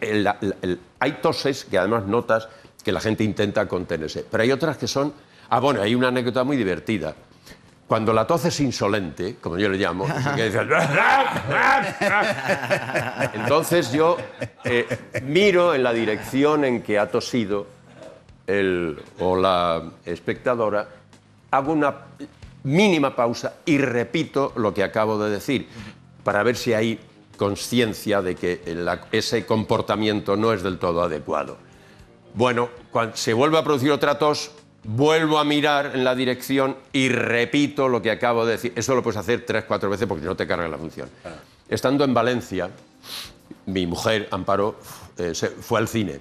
El- 0.00 0.80
hay 0.98 1.12
toses 1.22 1.64
que 1.64 1.78
además 1.78 2.04
notas 2.06 2.48
que 2.84 2.90
la 2.92 3.00
gente 3.00 3.22
intenta 3.22 3.66
contenerse, 3.68 4.24
pero 4.28 4.42
hay 4.42 4.50
otras 4.50 4.76
que 4.76 4.88
son. 4.88 5.12
Ah, 5.50 5.60
bueno, 5.60 5.80
hay 5.82 5.94
una 5.94 6.08
anécdota 6.08 6.42
muy 6.44 6.56
divertida. 6.56 7.14
Cuando 7.86 8.12
la 8.12 8.26
tos 8.26 8.46
es 8.46 8.58
insolente, 8.60 9.36
como 9.40 9.58
yo 9.58 9.68
le 9.68 9.76
llamo, 9.76 10.06
que 10.36 10.44
dices, 10.46 10.62
entonces 13.34 13.92
yo 13.92 14.16
eh, 14.64 14.86
miro 15.24 15.74
en 15.74 15.82
la 15.82 15.92
dirección 15.92 16.64
en 16.64 16.82
que 16.82 16.98
ha 16.98 17.08
tosido 17.10 17.66
el 18.46 19.00
o 19.20 19.36
la 19.36 19.82
espectadora, 20.04 20.88
hago 21.52 21.72
una 21.72 21.94
mínima 22.64 23.14
pausa 23.14 23.54
y 23.64 23.78
repito 23.78 24.52
lo 24.56 24.74
que 24.74 24.82
acabo 24.82 25.18
de 25.22 25.30
decir, 25.30 25.68
para 26.24 26.42
ver 26.42 26.56
si 26.56 26.72
hay 26.74 26.98
conciencia 27.36 28.20
de 28.22 28.34
que 28.34 28.60
la- 28.76 29.02
ese 29.12 29.46
comportamiento 29.46 30.36
no 30.36 30.52
es 30.52 30.62
del 30.62 30.78
todo 30.78 31.02
adecuado. 31.02 31.56
Bueno, 32.34 32.68
cuando 32.90 33.16
se 33.16 33.32
vuelve 33.34 33.58
a 33.58 33.64
producir 33.64 33.90
otra 33.90 34.18
tos, 34.18 34.52
vuelvo 34.84 35.38
a 35.38 35.44
mirar 35.44 35.92
en 35.94 36.04
la 36.04 36.14
dirección 36.14 36.76
y 36.92 37.08
repito 37.08 37.88
lo 37.88 38.00
que 38.00 38.10
acabo 38.10 38.46
de 38.46 38.52
decir. 38.52 38.72
Eso 38.74 38.94
lo 38.94 39.02
puedes 39.02 39.18
hacer 39.18 39.44
tres, 39.46 39.64
cuatro 39.64 39.90
veces 39.90 40.06
porque 40.08 40.24
no 40.24 40.34
te 40.36 40.46
carga 40.46 40.66
la 40.68 40.78
función. 40.78 41.08
Estando 41.68 42.04
en 42.04 42.14
Valencia, 42.14 42.70
mi 43.66 43.86
mujer, 43.86 44.28
Amparo, 44.30 44.78
eh, 45.18 45.32
fue 45.60 45.78
al 45.80 45.88
cine. 45.88 46.20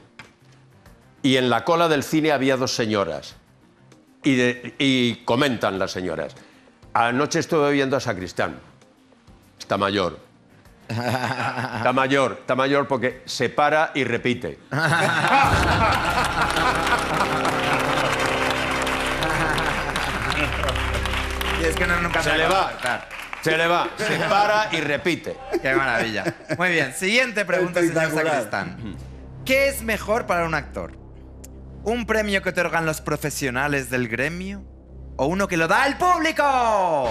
Y 1.24 1.38
en 1.38 1.50
la 1.50 1.64
cola 1.64 1.88
del 1.88 2.04
cine 2.04 2.32
había 2.32 2.58
dos 2.58 2.76
señoras. 2.76 3.36
Y, 4.24 4.36
de- 4.36 4.76
y 4.78 5.16
comentan 5.26 5.80
las 5.80 5.92
señoras. 5.92 6.36
Anoche 6.94 7.40
estuve 7.40 7.72
viendo 7.72 7.96
a 7.98 8.00
Sacristán. 8.00 8.60
Está 9.60 9.78
mayor. 9.78 10.20
Está 10.90 11.92
mayor, 11.94 12.38
está 12.42 12.54
mayor 12.56 12.88
porque 12.88 13.22
se 13.26 13.48
para 13.50 13.92
y 13.96 14.04
repite. 14.04 14.60
Y 21.62 21.64
es 21.66 21.76
que 21.76 21.86
no, 21.86 22.02
nunca 22.02 22.24
Se 22.24 22.32
me 22.32 22.38
le 22.40 22.48
va. 22.48 22.72
cortar. 22.72 23.10
Se 23.42 23.58
le 23.58 23.68
va, 23.68 23.88
se 23.98 24.18
para 24.30 24.70
y 24.72 24.82
repite. 24.82 25.36
Qué 25.62 25.74
maravilla. 25.74 26.24
Muy 26.58 26.70
bien, 26.70 26.94
siguiente 26.94 27.44
pregunta, 27.44 27.80
señor. 27.82 28.12
Sacristán. 28.12 28.96
¿Qué 29.46 29.68
es 29.70 29.82
mejor 29.82 30.28
para 30.28 30.46
un 30.46 30.54
actor? 30.54 30.92
¿Un 31.84 32.06
premio 32.06 32.44
que 32.44 32.50
otorgan 32.50 32.86
los 32.86 33.02
profesionales 33.02 33.90
del 33.90 34.08
gremio? 34.08 34.62
¿O 35.18 35.26
uno 35.26 35.48
que 35.48 35.58
lo 35.58 35.68
da 35.68 35.88
el 35.88 35.98
público? 35.98 37.10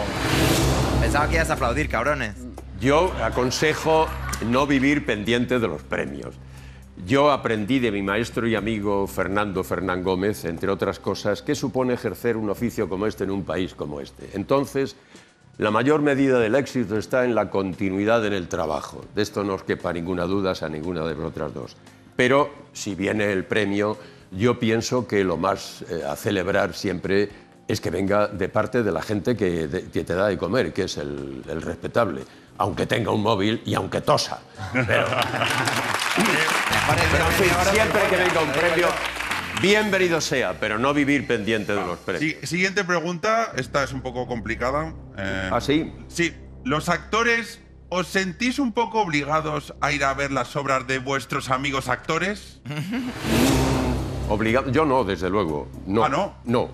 Pensaba 1.00 1.28
que 1.28 1.34
ibas 1.34 1.50
a 1.50 1.54
aplaudir, 1.54 1.88
cabrones. 1.88 2.36
Yo 2.80 3.12
aconsejo 3.20 4.06
no 4.46 4.68
vivir 4.68 5.04
pendiente 5.04 5.58
de 5.58 5.66
los 5.66 5.82
premios. 5.82 6.36
Yo 7.04 7.32
aprendí 7.32 7.80
de 7.80 7.90
mi 7.90 8.02
maestro 8.02 8.46
y 8.46 8.54
amigo 8.54 9.08
Fernando 9.08 9.64
Fernán 9.64 10.04
Gómez, 10.04 10.44
entre 10.44 10.70
otras 10.70 11.00
cosas, 11.00 11.42
qué 11.42 11.56
supone 11.56 11.94
ejercer 11.94 12.36
un 12.36 12.48
oficio 12.48 12.88
como 12.88 13.08
este 13.08 13.24
en 13.24 13.32
un 13.32 13.42
país 13.42 13.74
como 13.74 14.00
este. 14.00 14.30
Entonces, 14.34 14.94
la 15.58 15.72
mayor 15.72 16.00
medida 16.00 16.38
del 16.38 16.54
éxito 16.54 16.96
está 16.96 17.24
en 17.24 17.34
la 17.34 17.50
continuidad 17.50 18.24
en 18.24 18.34
el 18.34 18.46
trabajo. 18.46 19.04
De 19.16 19.22
esto 19.22 19.42
no 19.42 19.54
os 19.54 19.64
quepa 19.64 19.92
ninguna 19.92 20.26
duda 20.26 20.52
a 20.60 20.68
ninguna 20.68 21.04
de 21.04 21.16
las 21.16 21.24
otras 21.24 21.52
dos. 21.52 21.76
Pero 22.14 22.50
si 22.72 22.94
viene 22.94 23.32
el 23.32 23.44
premio, 23.44 23.96
yo 24.30 24.58
pienso 24.58 25.06
que 25.08 25.24
lo 25.24 25.36
más 25.36 25.82
eh, 25.90 26.04
a 26.08 26.16
celebrar 26.16 26.74
siempre 26.74 27.28
es 27.68 27.80
que 27.80 27.90
venga 27.90 28.26
de 28.28 28.48
parte 28.48 28.82
de 28.82 28.92
la 28.92 29.02
gente 29.02 29.36
que, 29.36 29.66
de- 29.68 29.90
que 29.90 30.04
te 30.04 30.14
da 30.14 30.28
de 30.28 30.38
comer, 30.38 30.72
que 30.72 30.84
es 30.84 30.96
el, 30.98 31.42
el 31.48 31.62
respetable, 31.62 32.22
aunque 32.58 32.86
tenga 32.86 33.10
un 33.12 33.22
móvil 33.22 33.62
y 33.64 33.74
aunque 33.74 34.00
tosa. 34.00 34.40
Pero, 34.72 35.06
siempre 37.72 38.00
que 38.10 38.16
venga 38.16 38.40
un 38.42 38.50
premio, 38.52 38.88
bienvenido 39.62 40.20
sea, 40.20 40.58
pero 40.58 40.78
no 40.78 40.92
vivir 40.94 41.26
pendiente 41.26 41.74
de 41.74 41.80
los 41.84 41.98
premios. 41.98 42.34
Sí, 42.40 42.46
siguiente 42.46 42.84
pregunta. 42.84 43.52
Esta 43.56 43.84
es 43.84 43.92
un 43.92 44.00
poco 44.02 44.26
complicada. 44.26 44.92
Eh, 45.16 45.50
¿Ah, 45.52 45.60
sí? 45.60 45.92
Sí, 46.08 46.34
los 46.64 46.88
actores, 46.88 47.60
¿os 47.88 48.06
sentís 48.08 48.58
un 48.58 48.72
poco 48.72 49.00
obligados 49.00 49.74
a 49.80 49.92
ir 49.92 50.04
a 50.04 50.12
ver 50.14 50.32
las 50.32 50.56
obras 50.56 50.86
de 50.86 50.98
vuestros 50.98 51.50
amigos 51.50 51.88
actores? 51.88 52.60
Obligado, 54.30 54.70
yo 54.70 54.84
no, 54.84 55.04
desde 55.04 55.28
luego. 55.28 55.66
No, 55.86 56.04
Ah, 56.04 56.08
¿no? 56.08 56.34
No. 56.44 56.68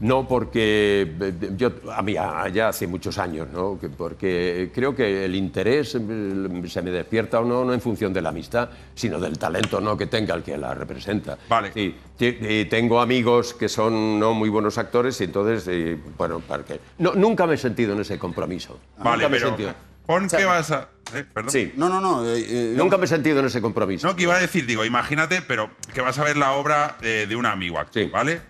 No, 0.00 0.26
porque 0.26 1.14
eh, 1.20 1.32
yo, 1.56 1.70
a 1.94 2.02
mí 2.02 2.14
ya 2.14 2.68
hace 2.68 2.88
muchos 2.88 3.18
años, 3.18 3.46
¿no? 3.52 3.78
Que- 3.78 3.88
porque 3.88 4.72
creo 4.74 4.96
que 4.96 5.24
el 5.26 5.36
interés 5.36 5.94
eh, 5.94 6.62
se 6.66 6.82
me 6.82 6.90
despierta 6.90 7.38
o 7.38 7.44
no, 7.44 7.64
no 7.64 7.72
en 7.72 7.80
función 7.80 8.12
de 8.12 8.20
la 8.20 8.30
amistad, 8.30 8.68
sino 8.96 9.20
del 9.20 9.38
talento 9.38 9.80
¿no? 9.80 9.96
que 9.96 10.06
tenga 10.06 10.34
el 10.34 10.42
que 10.42 10.58
la 10.58 10.74
representa. 10.74 11.38
Vale. 11.48 11.70
Y 11.76 12.64
tengo 12.64 13.00
amigos 13.00 13.54
que 13.54 13.68
son 13.68 14.18
no 14.18 14.34
muy 14.34 14.48
buenos 14.48 14.76
actores 14.76 15.20
y 15.20 15.24
entonces, 15.24 15.68
eh, 15.68 15.96
bueno, 16.18 16.40
para 16.40 16.64
que... 16.64 16.80
No, 16.98 17.14
nunca 17.14 17.46
me 17.46 17.54
he 17.54 17.58
sentido 17.58 17.92
en 17.92 18.00
ese 18.00 18.18
compromiso. 18.18 18.80
Vale, 18.98 19.18
nunca 19.18 19.28
me 19.28 19.36
he 19.36 19.40
pero 19.40 19.48
sentido. 19.50 19.74
Pon 20.06 20.28
que 20.28 20.44
vas 20.44 20.70
a... 20.70 20.88
eh, 21.14 21.24
perdón. 21.32 21.50
Sí, 21.50 21.72
No, 21.76 21.88
no, 21.88 22.00
no. 22.00 22.26
eh, 22.26 22.44
eh, 22.46 22.74
nunca 22.76 22.96
me 22.98 23.04
he 23.04 23.08
sentido 23.08 23.40
en 23.40 23.46
ese 23.46 23.60
compromiso. 23.60 24.06
No, 24.06 24.16
que 24.16 24.22
iba 24.24 24.34
a 24.36 24.40
decir, 24.40 24.66
digo, 24.66 24.84
imagínate, 24.84 25.42
pero 25.42 25.70
que 25.94 26.00
vas 26.00 26.18
a 26.18 26.24
ver 26.24 26.36
la 26.36 26.52
obra 26.52 26.96
eh, 27.02 27.26
de 27.28 27.36
un 27.36 27.46
amigo 27.46 27.78
Sí. 27.92 28.04
¿vale? 28.06 28.40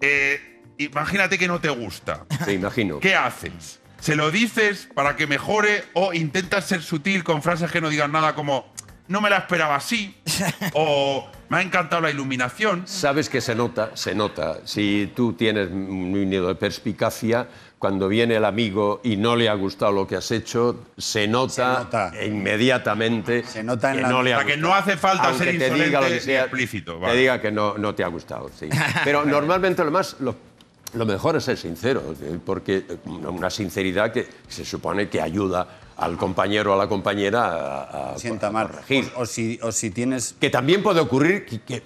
Eh, 0.00 0.62
imagínate 0.78 1.38
que 1.38 1.48
no 1.48 1.60
te 1.60 1.68
gusta. 1.70 2.24
Te 2.44 2.52
imagino. 2.52 3.00
¿Qué 3.00 3.14
haces? 3.14 3.80
¿Se 4.00 4.16
lo 4.16 4.30
dices 4.30 4.88
para 4.94 5.16
que 5.16 5.26
mejore 5.26 5.84
o 5.94 6.12
intentas 6.12 6.66
ser 6.66 6.82
sutil 6.82 7.24
con 7.24 7.42
frases 7.42 7.70
que 7.70 7.80
no 7.80 7.88
digan 7.88 8.12
nada 8.12 8.34
como 8.34 8.72
no 9.08 9.20
me 9.20 9.30
la 9.30 9.38
esperaba 9.38 9.76
así 9.76 10.14
o 10.74 11.26
me 11.48 11.58
ha 11.58 11.62
encantado 11.62 12.02
la 12.02 12.10
iluminación? 12.10 12.82
Sabes 12.86 13.28
que 13.28 13.40
se 13.40 13.54
nota, 13.54 13.90
se 13.94 14.14
nota. 14.14 14.58
Si 14.64 15.12
tú 15.14 15.32
tienes 15.34 15.68
un 15.70 16.12
nido 16.28 16.48
de 16.48 16.54
perspicacia, 16.54 17.46
cuando 17.78 18.08
viene 18.08 18.36
el 18.36 18.44
amigo 18.46 19.00
y 19.04 19.16
no 19.16 19.36
le 19.36 19.48
ha 19.48 19.54
gustado 19.54 19.92
lo 19.92 20.06
que 20.06 20.16
has 20.16 20.30
hecho, 20.30 20.84
se 20.96 21.28
nota, 21.28 21.52
Se 21.52 21.84
nota. 21.84 22.12
inmediatamente 22.24 23.42
Se 23.44 23.62
nota 23.62 23.90
en 23.90 23.96
que 23.96 24.02
la- 24.02 24.08
no 24.08 24.22
le 24.22 24.34
ha 24.34 24.44
que 24.44 24.56
no 24.56 24.74
hace 24.74 24.96
falta 24.96 25.24
Aunque 25.28 25.44
ser 25.44 25.58
te 25.58 25.70
diga 25.84 26.00
lo 26.00 26.08
que 26.08 26.20
sea, 26.20 26.42
explícito, 26.42 26.98
Te 26.98 27.14
diga 27.14 27.40
que 27.40 27.50
no, 27.52 27.76
no 27.76 27.94
te 27.94 28.02
ha 28.02 28.08
gustado, 28.08 28.50
sí. 28.58 28.68
Pero 29.04 29.24
normalmente 29.26 29.84
lo 29.84 29.90
más... 29.90 30.16
Lo, 30.20 30.34
lo 30.94 31.04
mejor 31.06 31.34
es 31.36 31.42
ser 31.44 31.56
sincero, 31.58 32.14
porque 32.46 32.84
una 33.04 33.50
sinceridad 33.50 34.12
que 34.12 34.28
se 34.46 34.64
supone 34.64 35.08
que 35.08 35.20
ayuda 35.20 35.66
al 35.96 36.16
compañero 36.16 36.72
o 36.72 36.74
a 36.74 36.78
la 36.78 36.88
compañera 36.88 37.44
a, 37.46 38.12
a- 38.14 38.18
Sienta 38.18 38.48
a 38.48 38.50
mal. 38.50 38.68
corregir. 38.68 39.12
O, 39.16 39.22
o 39.22 39.26
si, 39.26 39.58
o 39.62 39.70
si 39.72 39.90
tienes. 39.90 40.34
Que 40.40 40.50
también 40.50 40.82
puede 40.82 41.00
ocurrir 41.00 41.44
que, 41.46 41.60
que, 41.62 41.82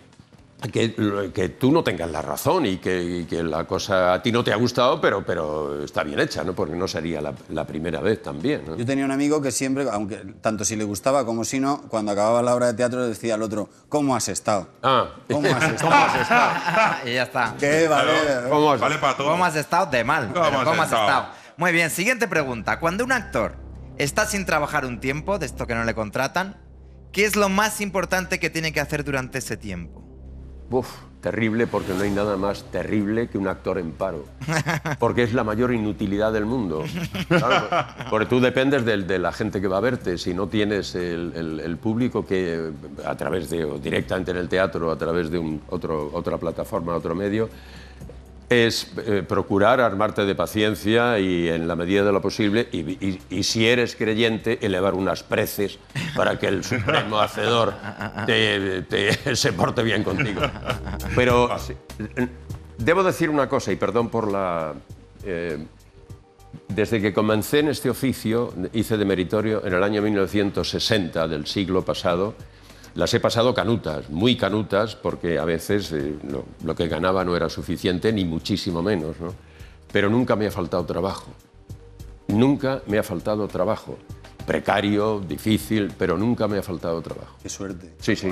que- 0.73 1.31
que 1.33 1.49
tú 1.51 1.71
no 1.71 1.85
tengas 1.85 2.11
la 2.11 2.21
razón 2.21 2.67
y 2.67 2.79
que, 2.79 3.01
y 3.01 3.25
que 3.27 3.45
la 3.45 3.65
cosa 3.65 4.15
a 4.15 4.23
ti 4.23 4.33
no 4.33 4.43
te 4.43 4.53
ha 4.53 4.57
gustado, 4.57 5.01
pero, 5.01 5.25
pero 5.25 5.85
está 5.85 6.03
bien 6.03 6.19
hecha, 6.19 6.43
¿no? 6.43 6.53
Porque 6.53 6.75
no 6.75 6.89
sería 6.89 7.21
la, 7.21 7.33
la 7.51 7.65
primera 7.65 8.01
vez 8.01 8.21
también. 8.23 8.63
¿no? 8.67 8.77
Yo 8.77 8.85
tenía 8.85 9.05
un 9.05 9.13
amigo 9.13 9.41
que 9.41 9.53
siempre, 9.53 9.87
aunque 9.93 10.17
tanto 10.41 10.65
si 10.65 10.75
le 10.75 10.83
gustaba 10.83 11.25
como 11.25 11.45
si 11.45 11.61
no, 11.61 11.83
cuando 11.89 12.11
acababa 12.11 12.43
la 12.43 12.55
obra 12.57 12.67
de 12.67 12.75
teatro 12.75 13.07
decía 13.07 13.35
al 13.35 13.43
otro, 13.43 13.69
¿cómo 13.89 14.17
has 14.17 14.29
estado? 14.29 14.67
Ah, 14.83 15.11
¿Cómo 15.31 15.49
has 15.49 15.63
estado? 15.71 15.93
y 17.07 17.13
ya 17.15 17.23
está. 17.23 17.55
¿Qué 17.61 17.87
vale? 17.87 18.13
¿cómo 18.49 18.73
has- 18.73 18.81
Vale 18.81 18.99
para 18.99 19.17
todo. 19.17 19.29
¿Cómo 19.31 19.45
has 19.45 19.55
estado? 19.55 19.87
De 19.87 20.03
mal. 20.03 20.33
¿Cómo 20.33 20.45
pero 20.45 20.59
has 20.59 20.65
¿Cómo 20.65 20.83
has 20.83 20.89
estado? 20.89 21.07
estado? 21.09 21.27
Muy 21.57 21.71
bien, 21.73 21.89
siguiente 21.91 22.27
pregunta. 22.27 22.81
Cuando 22.81 23.05
un 23.05 23.13
actor 23.13 23.55
está 23.99 24.27
sin 24.27 24.45
trabajar 24.47 24.85
un 24.87 25.01
tiempo, 25.01 25.39
de 25.39 25.47
esto 25.47 25.67
que 25.67 25.75
no 25.75 25.85
le 25.85 25.95
contratan, 25.95 26.57
¿qué 27.13 27.25
es 27.25 27.37
lo 27.37 27.49
más 27.49 27.81
importante 27.81 28.39
que 28.39 28.51
tiene 28.51 28.73
que 28.73 28.81
hacer 28.81 29.05
durante 29.05 29.39
ese 29.39 29.57
tiempo? 29.57 30.05
Uf, 30.71 30.89
terrible 31.23 31.67
porque 31.67 31.95
no 31.95 32.03
hay 32.03 32.11
nada 32.11 32.37
más 32.37 32.65
terrible 32.71 33.29
que 33.29 33.39
un 33.39 33.49
actor 33.49 33.79
en 33.79 33.93
paro. 33.93 34.27
Porque 34.99 35.23
es 35.23 35.33
la 35.33 35.43
mayor 35.43 35.73
inutilidad 35.73 36.31
del 36.33 36.45
mundo. 36.45 36.85
Claro, 37.29 37.69
porque 38.11 38.27
tú 38.27 38.41
dependes 38.41 38.85
de, 38.85 39.19
la 39.19 39.33
gente 39.33 39.61
que 39.61 39.69
va 39.69 39.79
a 39.79 39.81
verte. 39.81 40.17
Si 40.19 40.33
no 40.35 40.47
tienes 40.49 40.95
el, 40.95 41.33
el- 41.35 41.61
el 41.61 41.77
público 41.79 42.25
que 42.27 42.71
a 43.05 43.15
través 43.17 43.49
de, 43.51 43.65
o 43.65 43.79
directamente 43.79 44.31
en 44.31 44.37
el 44.39 44.49
teatro, 44.49 44.91
a 44.91 44.97
través 44.99 45.31
de 45.31 45.39
un, 45.39 45.63
otro, 45.69 46.11
otra 46.13 46.37
plataforma, 46.39 46.95
otro 46.95 47.15
medio, 47.15 47.49
es 48.51 48.91
eh, 49.07 49.23
procurar 49.29 49.81
armarte 49.81 50.25
de 50.25 50.35
paciencia 50.35 51.19
y 51.19 51.49
en 51.49 51.69
la 51.69 51.77
medida 51.77 52.03
de 52.05 52.13
lo 52.13 52.23
posible, 52.23 52.67
y, 52.73 52.79
y- 52.79 53.21
y 53.29 53.43
si 53.43 53.67
eres 53.67 53.95
creyente, 53.95 54.59
elevar 54.65 54.95
unas 54.95 55.23
preces 55.23 55.79
para 56.17 56.39
que 56.39 56.47
el 56.49 56.65
supremo 56.65 57.19
hacedor 57.21 57.75
te- 58.27 58.83
te- 58.83 59.37
se 59.37 59.53
porte 59.53 59.83
bien 59.83 60.03
contigo. 60.03 60.41
Pero 61.15 61.51
debo 62.79 63.03
decir 63.03 63.29
una 63.29 63.49
cosa, 63.49 63.71
y 63.73 63.77
perdón 63.77 64.09
por 64.09 64.31
la... 64.33 64.73
eh, 65.25 65.59
desde 66.69 67.01
que 67.03 67.13
comencé 67.13 67.59
en 67.61 67.69
este 67.69 67.91
oficio, 67.91 68.53
hice 68.73 68.97
de 68.97 69.05
meritorio 69.05 69.65
en 69.67 69.75
el 69.75 69.83
año 69.83 70.01
1960 70.01 71.29
del 71.29 71.47
siglo 71.47 71.83
pasado, 71.83 72.35
las 72.99 73.15
he 73.15 73.21
pasado 73.21 73.55
canutas, 73.55 74.11
muy 74.11 74.37
canutas, 74.37 74.97
porque 74.97 75.39
a 75.39 75.45
veces 75.45 75.93
eh, 75.93 76.17
lo, 76.29 76.45
lo 76.65 76.75
que 76.75 76.89
ganaba 76.89 77.25
no 77.25 77.37
era 77.37 77.49
suficiente, 77.49 78.13
ni 78.13 78.25
muchísimo 78.25 78.83
menos, 78.83 79.21
¿no? 79.21 79.33
Pero 79.93 80.11
nunca 80.11 80.35
me 80.35 80.49
ha 80.49 80.51
faltado 80.51 80.85
trabajo. 80.85 81.33
Nunca 82.27 82.83
me 82.89 82.99
ha 82.99 83.05
faltado 83.05 83.47
trabajo. 83.47 83.97
Precario, 84.45 85.21
difícil, 85.21 85.93
pero 85.97 86.19
nunca 86.19 86.49
me 86.49 86.59
ha 86.59 86.63
faltado 86.63 87.01
trabajo. 87.01 87.37
Qué 87.41 87.49
suerte. 87.49 87.95
Sí, 88.01 88.17
sí. 88.17 88.29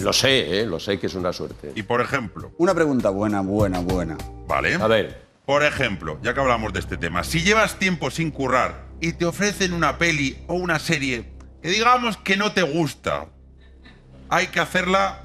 Lo 0.00 0.12
sé, 0.14 0.60
¿eh? 0.60 0.64
lo 0.64 0.80
sé 0.80 0.98
que 0.98 1.08
es 1.08 1.14
una 1.14 1.34
suerte. 1.34 1.72
Y 1.74 1.82
por 1.82 2.00
ejemplo, 2.00 2.52
Una 2.56 2.74
pregunta 2.74 3.10
buena, 3.10 3.42
buena, 3.42 3.80
buena. 3.80 4.16
¿vale? 4.46 4.74
A 4.76 4.86
ver, 4.86 5.22
Por 5.44 5.62
ejemplo, 5.64 6.18
ya 6.22 6.32
que 6.32 6.40
hablamos 6.40 6.72
de 6.72 6.80
este 6.80 6.96
tema, 6.96 7.24
si 7.24 7.42
llevas 7.42 7.78
tiempo 7.78 8.10
sin 8.10 8.30
currar 8.30 8.86
y 9.02 9.12
te 9.12 9.26
ofrecen 9.26 9.74
una 9.74 9.98
peli 9.98 10.38
o 10.46 10.54
una 10.54 10.78
serie 10.78 11.34
que 11.62 11.68
digamos 11.68 12.16
que 12.16 12.38
no 12.38 12.52
te 12.52 12.62
gusta, 12.62 13.26
¿hay 14.30 14.48
que 14.48 14.60
hacerla 14.60 15.22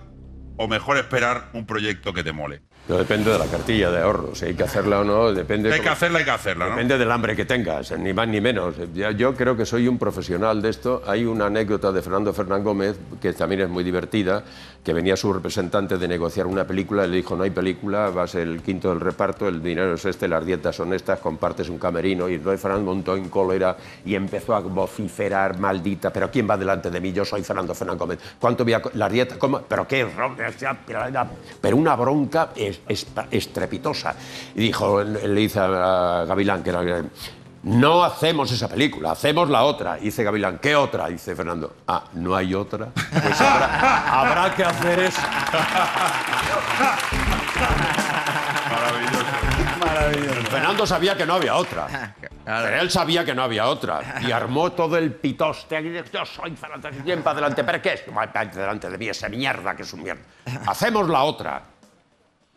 o 0.58 0.68
mejor 0.68 0.98
esperar 0.98 1.50
un 1.54 1.66
proyecto 1.66 2.14
que 2.14 2.24
te 2.24 2.32
mole? 2.32 2.62
No 2.88 2.98
depende 2.98 3.32
de 3.32 3.40
la 3.40 3.46
cartilla 3.46 3.90
de 3.92 4.02
ahorros, 4.02 4.40
si 4.40 4.46
hay 4.46 4.54
que 4.56 4.64
hacerla 4.64 5.00
o 5.00 5.04
no, 5.06 5.32
depende... 5.32 5.72
Hay 5.72 5.80
que 5.80 5.88
hacerla, 5.88 6.20
hay 6.20 6.26
que 6.26 6.32
hacerla, 6.32 6.66
¿no? 6.66 6.72
Depende 6.72 6.98
del 6.98 7.10
hambre 7.12 7.34
que 7.34 7.46
tengas, 7.46 7.98
ni 7.98 8.12
más 8.12 8.28
ni 8.28 8.42
menos. 8.42 8.76
Yo 9.18 9.34
creo 9.36 9.56
que 9.56 9.66
soy 9.66 9.88
un 9.88 9.98
profesional 9.98 10.62
de 10.62 10.70
esto. 10.70 11.02
Hay 11.08 11.24
una 11.24 11.46
anécdota 11.46 11.94
de 11.94 12.02
Fernando 12.02 12.34
Fernán 12.34 12.62
Gómez, 12.62 12.98
que 13.22 13.32
también 13.32 13.62
es 13.62 13.70
muy 13.70 13.86
divertida, 13.86 14.44
que 14.84 14.92
venía 14.92 15.16
su 15.16 15.32
representante 15.32 15.98
de 15.98 16.08
negociar 16.10 16.46
una 16.46 16.68
película 16.68 17.06
y 17.06 17.10
le 17.10 17.16
dijo, 17.18 17.38
no 17.38 17.44
hay 17.44 17.52
película, 17.52 18.10
vas 18.10 18.36
el 18.36 18.62
quinto 18.62 18.90
del 18.90 19.00
reparto, 19.00 19.48
el 19.48 19.64
dinero 19.64 19.94
es 19.94 20.04
este, 20.04 20.28
las 20.28 20.46
dietas 20.46 20.76
son 20.76 20.94
estas, 20.94 21.20
compartes 21.20 21.70
un 21.70 21.78
camerino. 21.78 22.28
Y 22.28 22.34
entonces 22.34 22.60
Fernando 22.60 22.94
montó 22.94 23.16
en 23.16 23.30
cólera 23.30 23.78
y 24.04 24.14
empezó 24.14 24.56
a 24.56 24.60
vociferar, 24.60 25.58
maldita, 25.58 26.12
pero 26.12 26.30
¿quién 26.30 26.50
va 26.50 26.58
delante 26.58 26.92
de 26.92 27.00
mí? 27.00 27.14
Yo 27.14 27.24
soy 27.24 27.44
Fernando 27.44 27.74
Fernán 27.74 27.98
Gómez. 27.98 28.20
¿Cuánto 28.38 28.66
voy 28.66 28.74
a... 28.74 28.82
Las 28.96 29.10
dietas, 29.10 29.38
¿cómo? 29.38 29.62
¿Pero 29.62 29.88
qué? 29.88 30.06
Pero 31.62 31.78
una 31.78 31.96
bronca 31.96 32.50
es, 32.88 33.04
es- 33.06 33.08
estrepitosa. 33.32 34.16
Y 34.56 34.62
dijo, 34.62 35.04
le 35.04 35.28
dice 35.30 35.60
a 35.60 36.26
Gavilán, 36.28 36.64
que 36.64 36.70
era... 36.70 36.82
No 37.64 38.04
hacemos 38.04 38.52
esa 38.52 38.68
película, 38.68 39.12
hacemos 39.12 39.50
la 39.50 39.64
otra. 39.64 39.98
Y 39.98 40.06
dice 40.06 40.22
Gavilán, 40.24 40.60
¿qué 40.60 40.76
otra? 40.76 41.08
Dice 41.08 41.34
Fernando, 41.34 41.78
ah, 41.88 42.04
¿no 42.14 42.36
hay 42.36 42.54
otra? 42.54 42.88
Pues 42.94 43.40
habrá, 43.40 44.20
habrá 44.22 44.54
que 44.54 44.64
hacer 44.66 45.00
eso. 45.00 45.22
Maravilloso. 49.80 50.42
Fernando 50.50 50.86
sabía 50.86 51.16
que 51.18 51.26
no 51.26 51.34
había 51.36 51.56
otra. 51.56 52.14
Claro. 52.44 52.66
Pero 52.66 52.82
él 52.82 52.92
sabía 52.92 53.24
que 53.24 53.34
no 53.34 53.44
había 53.44 53.68
otra. 53.68 54.20
Y 54.22 54.32
armó 54.32 54.72
todo 54.74 54.98
el 54.98 55.14
pitoste. 55.14 55.78
aquí 55.78 55.90
de, 55.90 56.04
Yo 56.12 56.26
soy 56.26 56.56
Fernando, 56.56 56.90
bien 57.04 57.22
para 57.24 57.38
adelante. 57.38 57.64
¿Pero 57.64 57.82
qué 57.82 57.94
es? 57.94 58.04
Delante 58.56 58.90
de 58.90 58.98
mí 58.98 59.08
esa 59.08 59.30
mierda 59.30 59.76
que 59.76 59.84
es 59.84 59.94
un 59.94 60.04
mierda. 60.04 60.22
Hacemos 60.68 61.08
la 61.10 61.24
otra. 61.24 61.62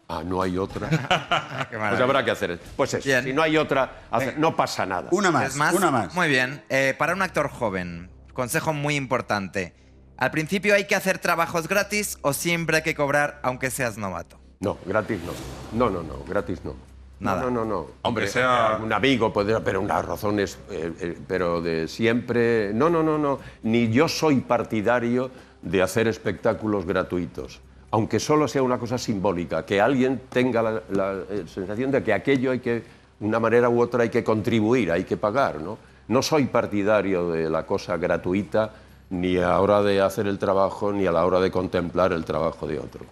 Ah, 0.09 0.23
no 0.25 0.41
hay 0.41 0.57
otra. 0.57 0.89
Qué 1.71 1.77
Pues 1.77 2.01
habrá 2.01 2.25
que 2.25 2.31
hacer 2.31 2.53
eso. 2.53 2.63
Pues 2.77 2.95
eso, 2.95 3.05
Bien. 3.09 3.25
si 3.25 3.33
no 3.33 3.43
hay 3.43 3.57
otra, 3.57 4.03
hace- 4.11 4.35
no 4.37 4.55
pasa 4.55 4.87
nada. 4.87 5.09
Una 5.11 5.31
más, 5.33 5.49
¿Es 5.51 5.57
más? 5.57 5.75
una 5.75 5.91
más. 5.91 6.15
Muy 6.15 6.29
bien. 6.29 6.63
Eh, 6.69 6.95
para 6.97 7.13
un 7.13 7.23
actor 7.23 7.49
joven, 7.49 8.09
consejo 8.33 8.73
muy 8.73 8.95
importante. 8.95 9.75
Al 10.17 10.31
principio 10.31 10.75
hay 10.75 10.87
que 10.87 10.95
hacer 10.95 11.19
trabajos 11.19 11.67
gratis 11.69 12.19
o 12.23 12.33
siempre 12.33 12.79
hay 12.79 12.83
que 12.83 12.95
cobrar 12.95 13.41
aunque 13.43 13.71
seas 13.71 13.99
novato. 13.99 14.39
No, 14.61 14.79
gratis 14.87 15.19
no. 15.25 15.33
No, 15.77 15.91
no, 15.91 16.03
no, 16.03 16.25
gratis 16.25 16.65
no. 16.65 16.75
Nada. 17.19 17.43
No, 17.43 17.51
no, 17.51 17.65
no. 17.65 17.75
no. 17.83 17.87
Aunque 18.05 18.29
sea- 18.29 18.79
Un 18.81 18.93
amigo, 18.93 19.33
podría, 19.33 19.61
pero 19.65 19.81
unas 19.81 20.05
razones, 20.05 20.57
eh, 20.71 20.93
eh, 21.01 21.19
pero 21.27 21.61
de 21.61 21.89
siempre. 21.89 22.73
No, 22.73 22.89
no, 22.91 23.03
no, 23.03 23.19
no. 23.19 23.41
Ni 23.65 23.89
yo 23.91 24.07
soy 24.09 24.37
partidario 24.41 25.31
de 25.63 25.83
hacer 25.83 26.07
espectáculos 26.07 26.87
gratuitos. 26.87 27.61
Aunque 27.97 28.21
solo 28.21 28.47
sea 28.47 28.63
una 28.63 28.79
cosa 28.79 28.99
simbólica, 28.99 29.65
que 29.65 29.81
alguien 29.81 30.21
tenga 30.29 30.61
la, 30.61 30.83
la, 30.91 31.15
eh, 31.31 31.45
sensación 31.47 31.91
de 31.91 32.03
que 32.05 32.13
aquello 32.13 32.51
hay 32.51 32.61
que, 32.61 32.75
de 33.19 33.27
una 33.27 33.41
manera 33.41 33.71
u 33.71 33.81
otra, 33.81 34.03
hay 34.03 34.11
que 34.11 34.23
contribuir, 34.23 34.93
hay 34.93 35.05
que 35.05 35.17
pagar, 35.17 35.63
¿no? 35.63 35.79
No 36.09 36.21
soy 36.21 36.45
partidario 36.45 37.31
de 37.31 37.49
la 37.49 37.65
cosa 37.65 37.97
gratuita 37.97 38.71
ni 39.09 39.39
a 39.39 39.49
la 39.49 39.61
hora 39.63 39.81
de 39.81 40.03
hacer 40.03 40.27
el 40.27 40.39
trabajo, 40.39 40.93
ni 40.93 41.07
a 41.07 41.11
la 41.11 41.25
hora 41.25 41.41
de 41.41 41.51
contemplar 41.51 42.13
el 42.13 42.27
trabajo 42.27 42.67
de 42.67 42.79
otro. 42.79 43.07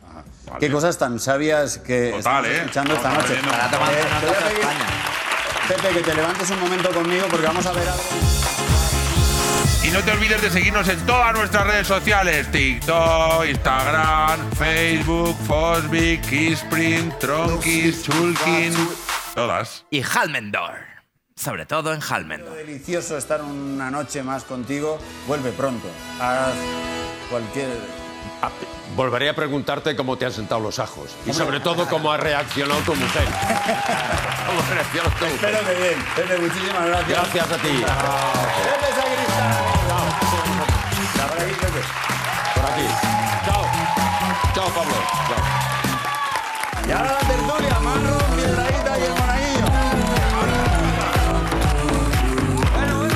Qué 0.61 0.71
cosas 0.71 0.99
tan 0.99 1.19
sabias 1.19 1.79
que 1.79 2.11
Total, 2.19 2.45
estamos 2.45 2.47
¿eh? 2.47 2.57
escuchando 2.59 2.93
esta 2.95 3.09
noche. 3.09 3.23
aprendiendo. 3.23 3.51
Para 3.53 3.71
tomar 3.71 3.93
Eh. 3.95 3.97
Pepe, 5.67 5.95
que 5.95 6.01
te 6.03 6.15
levantes 6.15 6.51
un 6.51 6.61
momento 6.61 6.91
conmigo 6.91 7.25
porque 7.31 7.47
vamos 7.47 7.65
a 7.65 7.73
ver 7.73 7.89
algo. 7.89 8.03
No 9.95 10.03
te 10.03 10.11
olvides 10.11 10.43
de 10.43 10.51
seguirnos 10.51 10.89
en 10.89 10.99
todas 11.07 11.33
nuestras 11.35 11.69
redes 11.69 11.87
sociales: 11.87 12.51
TikTok, 12.51 13.47
Instagram, 13.47 14.51
Facebook, 14.51 15.37
Fosbic, 15.47 16.21
Kissprint, 16.29 17.17
Tronkis, 17.21 18.03
Chulkin. 18.03 18.75
Todas. 19.37 19.87
Y 19.93 20.03
Halmendor. 20.03 20.81
Sobre 21.37 21.65
todo 21.65 21.95
en 21.95 22.01
Halmendor. 22.03 22.57
Delicioso 22.57 23.17
estar 23.17 23.41
una 23.41 23.89
noche 23.93 24.25
más 24.25 24.43
contigo. 24.43 24.99
Vuelve 25.29 25.53
pronto. 25.53 25.87
Haz 26.21 26.55
cualquier. 27.31 27.69
Ah, 28.43 28.51
Volveré 28.97 29.29
a 29.29 29.37
preguntarte 29.37 29.95
cómo 29.95 30.19
te 30.19 30.27
han 30.27 30.33
sentado 30.33 30.61
los 30.61 30.81
ajos 30.81 31.15
y 31.25 31.33
sobre 31.33 31.61
todo 31.61 31.89
cómo 31.89 32.11
ha 32.11 32.17
reaccionado 32.17 32.81
tu 32.81 32.97
mujer. 32.97 33.25
¿Cómo 34.47 34.61
ha 34.61 34.75
reaccionado 34.75 35.15
tu 35.21 35.25
mujer? 35.27 35.55
Espero 35.55 35.67
que 35.67 35.75
bien. 35.81 36.05
Pepe, 36.17 36.39
muchísimas 36.39 36.87
gracias. 36.87 37.33
Gracias 37.35 37.53
a 37.53 37.57
ti 37.59 37.85
seguir, 41.45 41.57
jefe. 41.61 41.81
Por 42.55 42.65
aquí. 42.71 42.87
Chao. 43.45 43.65
Chao, 44.55 44.69
Pablo. 44.75 44.95
Chao. 45.29 45.43
Y 46.87 46.93
ahora 46.93 47.13
la 47.13 47.19
tertulia, 47.19 47.81
Marro, 47.81 48.19
Piedradita 48.37 48.99
y 48.99 49.03
el 49.03 49.11
Monaguillo. 49.11 49.67
Bueno, 52.75 52.99
bueno. 52.99 53.15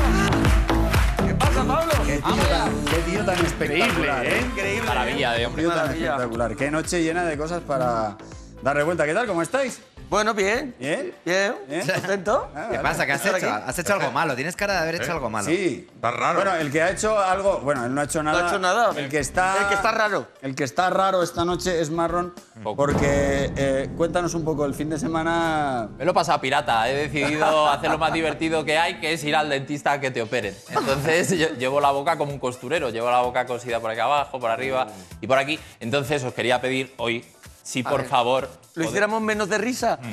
¿Qué 1.27 1.35
pasa, 1.35 1.65
Pablo? 1.65 1.93
Qué 2.07 2.17
tío, 2.17 2.45
tan, 2.49 2.85
qué 2.85 2.97
tío 3.11 3.25
tan 3.25 3.47
espectacular. 3.47 4.25
Increíble, 4.25 4.39
¿eh? 4.39 4.41
Increíble. 4.41 4.89
Maravilla 4.89 5.37
¿eh? 5.37 5.39
de 5.39 5.47
hombre. 5.47 5.63
Qué 5.63 5.69
tío 5.69 5.77
tan 5.77 5.87
Maravilla. 5.87 6.07
espectacular. 6.07 6.57
Qué 6.57 6.71
noche 6.71 7.03
llena 7.03 7.25
de 7.25 7.37
cosas 7.37 7.63
para 7.63 8.17
dar 8.63 8.77
revuelta. 8.77 9.07
¿Qué 9.07 9.15
tal? 9.15 9.27
¿Cómo 9.27 9.43
estáis? 9.43 9.81
Bueno, 10.09 10.33
bien. 10.33 10.75
¿Bien? 10.79 11.13
Bien. 11.23 11.55
¿Bien? 11.69 11.87
¿Contento? 11.87 12.49
Ah, 12.55 12.69
¿Qué 12.71 12.77
vale. 12.79 12.89
pasa? 12.89 13.05
¿Qué 13.05 13.13
has 13.13 13.25
¿Estar 13.27 13.37
hecho? 13.39 13.53
aquí? 13.53 13.65
Has 13.67 13.79
hecho 13.79 13.93
algo 13.93 14.11
malo. 14.11 14.35
Tienes 14.35 14.57
cara 14.57 14.73
de 14.73 14.79
haber 14.81 14.95
hecho 14.95 15.13
algo 15.13 15.29
malo. 15.29 15.47
Sí. 15.47 15.87
Está 15.95 16.11
raro. 16.11 16.37
Bueno, 16.37 16.55
el 16.55 16.73
que 16.73 16.81
ha 16.81 16.91
hecho 16.91 17.19
algo. 17.19 17.59
Bueno, 17.61 17.85
él 17.85 17.95
no 17.95 18.01
ha 18.01 18.05
hecho 18.05 18.23
nada. 18.23 18.47
ha 18.47 18.49
hecho 18.49 18.59
nada. 18.59 18.91
El 18.97 19.11
que 19.11 19.19
está. 19.19 19.59
El 19.61 19.69
que 19.69 19.75
está 19.75 19.91
raro. 19.93 20.27
El 20.41 20.55
que 20.55 20.65
está 20.65 20.89
raro 20.89 21.23
esta 21.23 21.45
noche 21.45 21.81
es 21.83 21.91
Marrón. 21.91 22.33
Porque 22.63 23.53
eh, 23.55 23.91
cuéntanos 23.99 24.33
un 24.33 24.45
poco 24.47 24.65
el 24.65 24.73
fin 24.75 24.89
de 24.89 24.99
semana. 24.99 25.89
Me 25.99 26.07
lo 26.07 26.13
he 26.13 26.15
pasado 26.15 26.41
pirata. 26.41 26.89
He 26.89 26.95
decidido 27.09 27.69
hacer 27.71 27.91
lo 27.91 27.99
más 27.99 28.13
divertido 28.15 28.65
que 28.65 28.79
hay, 28.79 29.01
que 29.01 29.13
es 29.13 29.23
ir 29.25 29.37
al 29.37 29.51
dentista 29.51 29.93
a 29.93 30.01
que 30.01 30.11
te 30.11 30.23
operen. 30.23 30.57
Entonces 30.71 31.37
yo- 31.39 31.51
llevo 31.59 31.81
la 31.83 31.91
boca 31.91 32.17
como 32.17 32.33
un 32.33 32.39
costurero. 32.39 32.89
Llevo 32.89 33.11
la 33.11 33.21
boca 33.21 33.45
cosida 33.45 33.79
por 33.79 33.91
aquí 33.91 34.01
abajo, 34.01 34.41
por 34.41 34.51
arriba 34.51 34.87
y 35.21 35.27
por 35.27 35.37
aquí. 35.37 35.61
Entonces 35.81 36.25
os 36.25 36.33
quería 36.33 36.63
pedir 36.63 36.95
hoy, 36.97 37.27
si 37.63 37.83
por 37.83 38.07
favor... 38.07 38.49
¿Lo 38.79 38.85
hiciéramos 38.85 39.21
menos 39.21 39.49
de 39.49 39.59
risa? 39.59 39.99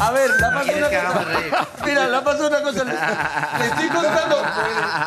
A 0.00 0.10
ver, 0.10 0.30
le 0.30 0.46
ha 0.46 0.50
pasado 0.50 0.64
¿Quieres 0.64 0.90
una 0.90 1.02
cosa. 1.02 1.26
Mira, 1.84 2.08
le 2.08 2.16
ha 2.16 2.24
pasado 2.24 2.48
una 2.48 2.62
cosa. 2.62 2.84
Le, 2.84 2.92
le 3.58 3.66
estoy 3.66 3.88
contando. 3.88 4.42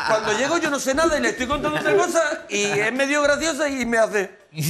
Cuando 0.08 0.32
llego 0.38 0.58
yo 0.58 0.70
no 0.70 0.78
sé 0.78 0.94
nada 0.94 1.18
y 1.18 1.20
le 1.20 1.30
estoy 1.30 1.48
contando 1.48 1.76
otra 1.78 1.92
cosa 1.94 2.20
y 2.48 2.62
es 2.64 2.92
medio 2.92 3.20
graciosa 3.22 3.68
y 3.68 3.84
me 3.84 3.98
hace. 3.98 4.38
Y 4.52 4.62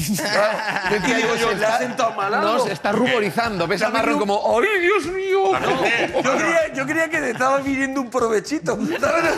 digo 1.14 1.35
yo, 1.37 1.53
le 1.53 1.64
ha 1.66 1.79
sentado 1.79 2.12
mal 2.12 2.33
algo. 2.35 2.59
No, 2.59 2.64
se 2.64 2.73
está 2.73 2.93
ruborizando. 2.93 3.66
Ves 3.66 3.81
a 3.83 3.87
Ya 3.87 3.90
me 3.90 3.99
Marrón 3.99 4.19
como, 4.19 4.59
¡ay, 4.59 4.81
Dios 4.81 5.07
mío! 5.07 5.53
La 5.53 5.61
Yo 6.23 6.37
creía, 6.37 6.73
yo 6.75 6.87
creía 6.87 7.09
que 7.09 7.21
le 7.21 7.31
estaba 7.31 7.59
viniendo 7.59 8.01
un 8.01 8.11
provechito. 8.11 8.79
¿Sabes? 9.01 9.25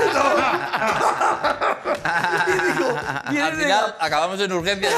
y 2.48 2.52
digo, 2.72 2.88
Al 3.44 3.56
final 3.56 3.96
acabamos 4.00 4.40
en 4.40 4.52
urgencias. 4.52 4.92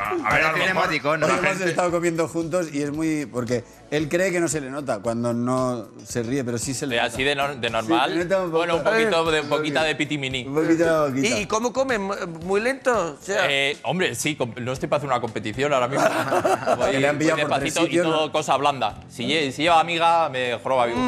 A 0.00 0.10
a 0.10 0.34
ver, 0.34 0.44
a 0.44 0.52
lo 0.52 0.58
mejor 0.58 1.18
la 1.18 1.50
hemos 1.50 1.60
estado 1.60 1.90
comiendo 1.90 2.26
juntos 2.28 2.72
y 2.72 2.82
es 2.82 2.90
muy. 2.90 3.26
Porque 3.26 3.64
él 3.90 4.08
cree 4.08 4.30
que 4.30 4.40
no 4.40 4.48
se 4.48 4.60
le 4.60 4.70
nota 4.70 5.00
cuando 5.00 5.32
no 5.32 5.88
se 6.06 6.22
ríe, 6.22 6.44
pero 6.44 6.58
sí 6.58 6.74
se 6.74 6.86
le 6.86 6.96
De 6.96 7.02
nota. 7.02 7.14
así 7.14 7.24
de, 7.24 7.36
nor- 7.36 7.58
de 7.60 7.70
normal. 7.70 8.10
Sí, 8.12 8.18
nota 8.18 8.42
un 8.44 8.50
bueno, 8.52 8.76
un 8.76 8.84
poquito 8.84 9.30
de, 9.30 9.42
poquita 9.42 9.82
de 9.84 9.94
pitimini. 9.96 10.46
Un 10.46 10.54
poquito, 10.54 11.08
¿Y, 11.08 11.10
poquito. 11.12 11.38
y 11.40 11.46
cómo 11.46 11.72
comen? 11.72 12.08
¿Muy 12.44 12.60
lento? 12.60 13.16
O 13.20 13.24
sea, 13.24 13.46
Eh, 13.50 13.76
hombre, 13.82 14.14
sí, 14.14 14.36
no 14.60 14.72
estoy 14.72 14.88
para 14.88 14.98
hacer 14.98 15.08
una 15.10 15.20
competición 15.20 15.72
ahora 15.72 15.88
mismo. 15.88 16.04
Voy, 16.76 16.90
Que 16.92 17.00
le 17.00 17.08
han 17.08 17.18
pillado 17.18 17.36
voy 17.42 17.46
por 17.50 17.58
tres 17.58 17.76
y 17.90 17.96
todo 17.98 18.26
¿no? 18.26 18.32
cosa 18.32 18.56
blanda. 18.56 19.00
Si, 19.10 19.24
lle- 19.26 19.50
si 19.52 19.62
lleva 19.62 19.80
amiga, 19.80 20.28
me 20.28 20.58
joroba 20.62 20.86
vivo. 20.86 20.98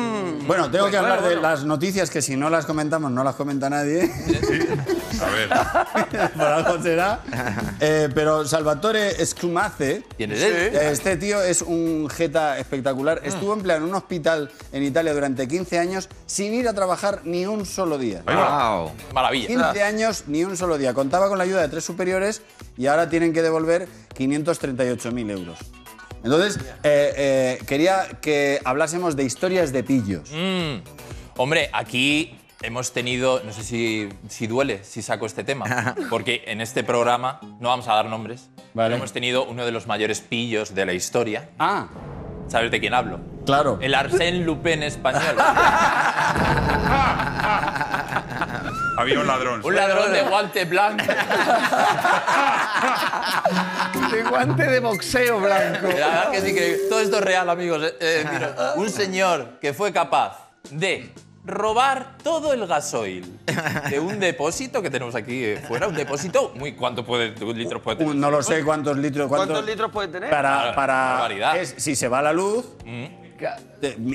Bueno, 0.47 0.71
tengo 0.71 0.87
que 0.87 0.93
Bueno, 0.99 0.99
hablar 1.15 1.21
de 1.23 1.35
bueno. 1.37 1.43
las 1.43 1.65
noticias 1.65 2.11
que 2.11 2.21
si 2.21 2.37
no 2.37 2.51
las 2.51 2.67
comentamos 2.67 3.11
no 3.13 3.23
las 3.23 3.37
comenta 3.37 3.71
nadie. 3.71 4.11
A 5.23 5.31
ver. 5.31 5.49
Por 6.37 6.47
algo 6.47 6.83
será. 6.83 7.21
Eh, 7.81 8.09
pero 8.15 8.45
Salvatore 8.45 9.25
Schumace. 9.25 10.03
¿Quién 10.17 10.33
es 10.33 10.43
él? 10.43 10.53
eh, 10.53 10.89
Este 10.91 11.17
tío 11.17 11.41
es 11.43 11.63
un 11.63 12.09
jeta 12.11 12.59
espectacular. 12.73 13.21
Estuvo 13.23 13.53
empleado 13.53 13.83
en 13.83 13.91
un 13.91 13.95
hospital 13.95 14.51
en 14.73 14.83
Italia 14.83 15.13
durante 15.13 15.47
15 15.47 15.79
años 15.79 16.09
sin 16.25 16.55
ir 16.55 16.67
a 16.69 16.73
trabajar 16.73 17.21
ni 17.25 17.45
un 17.45 17.67
solo 17.67 17.99
día. 17.99 18.23
Wow. 18.25 18.93
Maravilla. 19.13 19.47
15 19.47 19.83
años 19.83 20.25
ni 20.27 20.43
un 20.45 20.57
solo 20.57 20.79
día. 20.79 20.95
Contaba 20.95 21.29
con 21.29 21.37
la 21.37 21.45
ayuda 21.45 21.61
de 21.61 21.69
tres 21.69 21.85
superiores 21.85 22.41
y 22.79 22.87
ahora 22.87 23.11
tienen 23.11 23.35
que 23.35 23.43
devolver 23.43 23.89
538.000 24.17 25.31
euros. 25.31 25.59
Entonces, 26.25 26.59
eh, 26.83 27.13
eh, 27.17 27.59
quería 27.67 28.07
que 28.23 28.61
hablásemos 28.65 29.17
de 29.17 29.25
historias 29.25 29.73
de 29.73 29.85
pillos. 29.85 30.31
Mm. 30.33 30.83
Hombre, 31.37 31.69
aquí 31.75 32.39
hemos 32.63 32.93
tenido, 32.93 33.43
no 33.45 33.53
sé 33.53 33.65
si, 33.65 34.09
si 34.29 34.47
duele 34.47 34.85
si 34.85 35.03
saco 35.03 35.27
este 35.27 35.45
tema, 35.45 35.95
porque 36.11 36.45
en 36.47 36.61
este 36.61 36.85
programa, 36.85 37.41
no 37.61 37.69
vamos 37.69 37.89
a 37.89 37.95
dar 37.95 38.07
nombres, 38.07 38.49
Vale. 38.73 38.89
pero 38.89 38.97
hemos 38.97 39.13
tenido 39.13 39.45
uno 39.45 39.67
de 39.67 39.73
los 39.73 39.87
mayores 39.87 40.21
pillos 40.21 40.75
de 40.75 40.87
la 40.87 40.93
historia. 40.93 41.51
Ah, 41.59 41.89
¿Sabes 42.53 42.71
de 42.71 42.79
quién 42.81 42.93
hablo? 42.93 43.19
claro. 43.47 43.79
El 43.81 43.95
Arsène 43.95 44.45
Lupin 44.45 44.83
español. 44.83 45.37
Había 48.99 49.21
un 49.21 49.27
ladrón. 49.27 49.63
Un 49.65 49.75
ladrón 49.75 50.13
de 50.13 50.23
guante 50.23 50.67
blanco. 50.67 51.03
De 54.11 54.23
guante 54.25 54.67
de 54.67 54.81
boxeo 54.81 55.41
blanco. 55.41 55.87
La 55.87 55.95
verdad 55.95 56.31
que 56.31 56.37
es 56.37 56.49
increíble. 56.49 56.79
Todo 56.91 57.01
esto 57.01 57.17
es 57.17 57.25
real, 57.25 57.49
amigos. 57.49 57.83
Eh, 57.85 57.95
eh, 58.01 58.27
mira, 58.31 58.75
un 58.77 58.91
señor 58.91 59.59
que 59.59 59.73
fue 59.73 59.91
capaz 59.91 60.51
de 60.71 61.11
robar 61.45 62.19
todo 62.23 62.53
el 62.53 62.67
gasoil 62.67 63.39
de 63.91 63.99
un 63.99 64.21
depósito 64.21 64.81
que 64.81 64.91
tenemos 64.91 65.15
aquí 65.17 65.43
eh, 65.45 65.57
fuera, 65.67 65.89
un 65.89 65.95
depósito 65.95 66.53
muy 66.55 66.73
cuánto 66.75 67.05
puede 67.05 67.31
litros 67.55 67.83
puede 67.83 67.97
tener. 67.99 68.15
No 68.15 68.31
lo 68.31 68.43
sé 68.43 68.63
cuántos 68.65 68.97
litros. 68.97 69.29
¿Cuántos 69.29 69.65
litros 69.67 69.91
puede 69.91 70.09
tener? 70.09 70.31
Para, 70.31 70.75
para 70.75 71.57
es- 71.57 71.75
si 71.79 71.97
se 71.97 72.07
va 72.09 72.23
la 72.23 72.33
luz, 72.33 72.65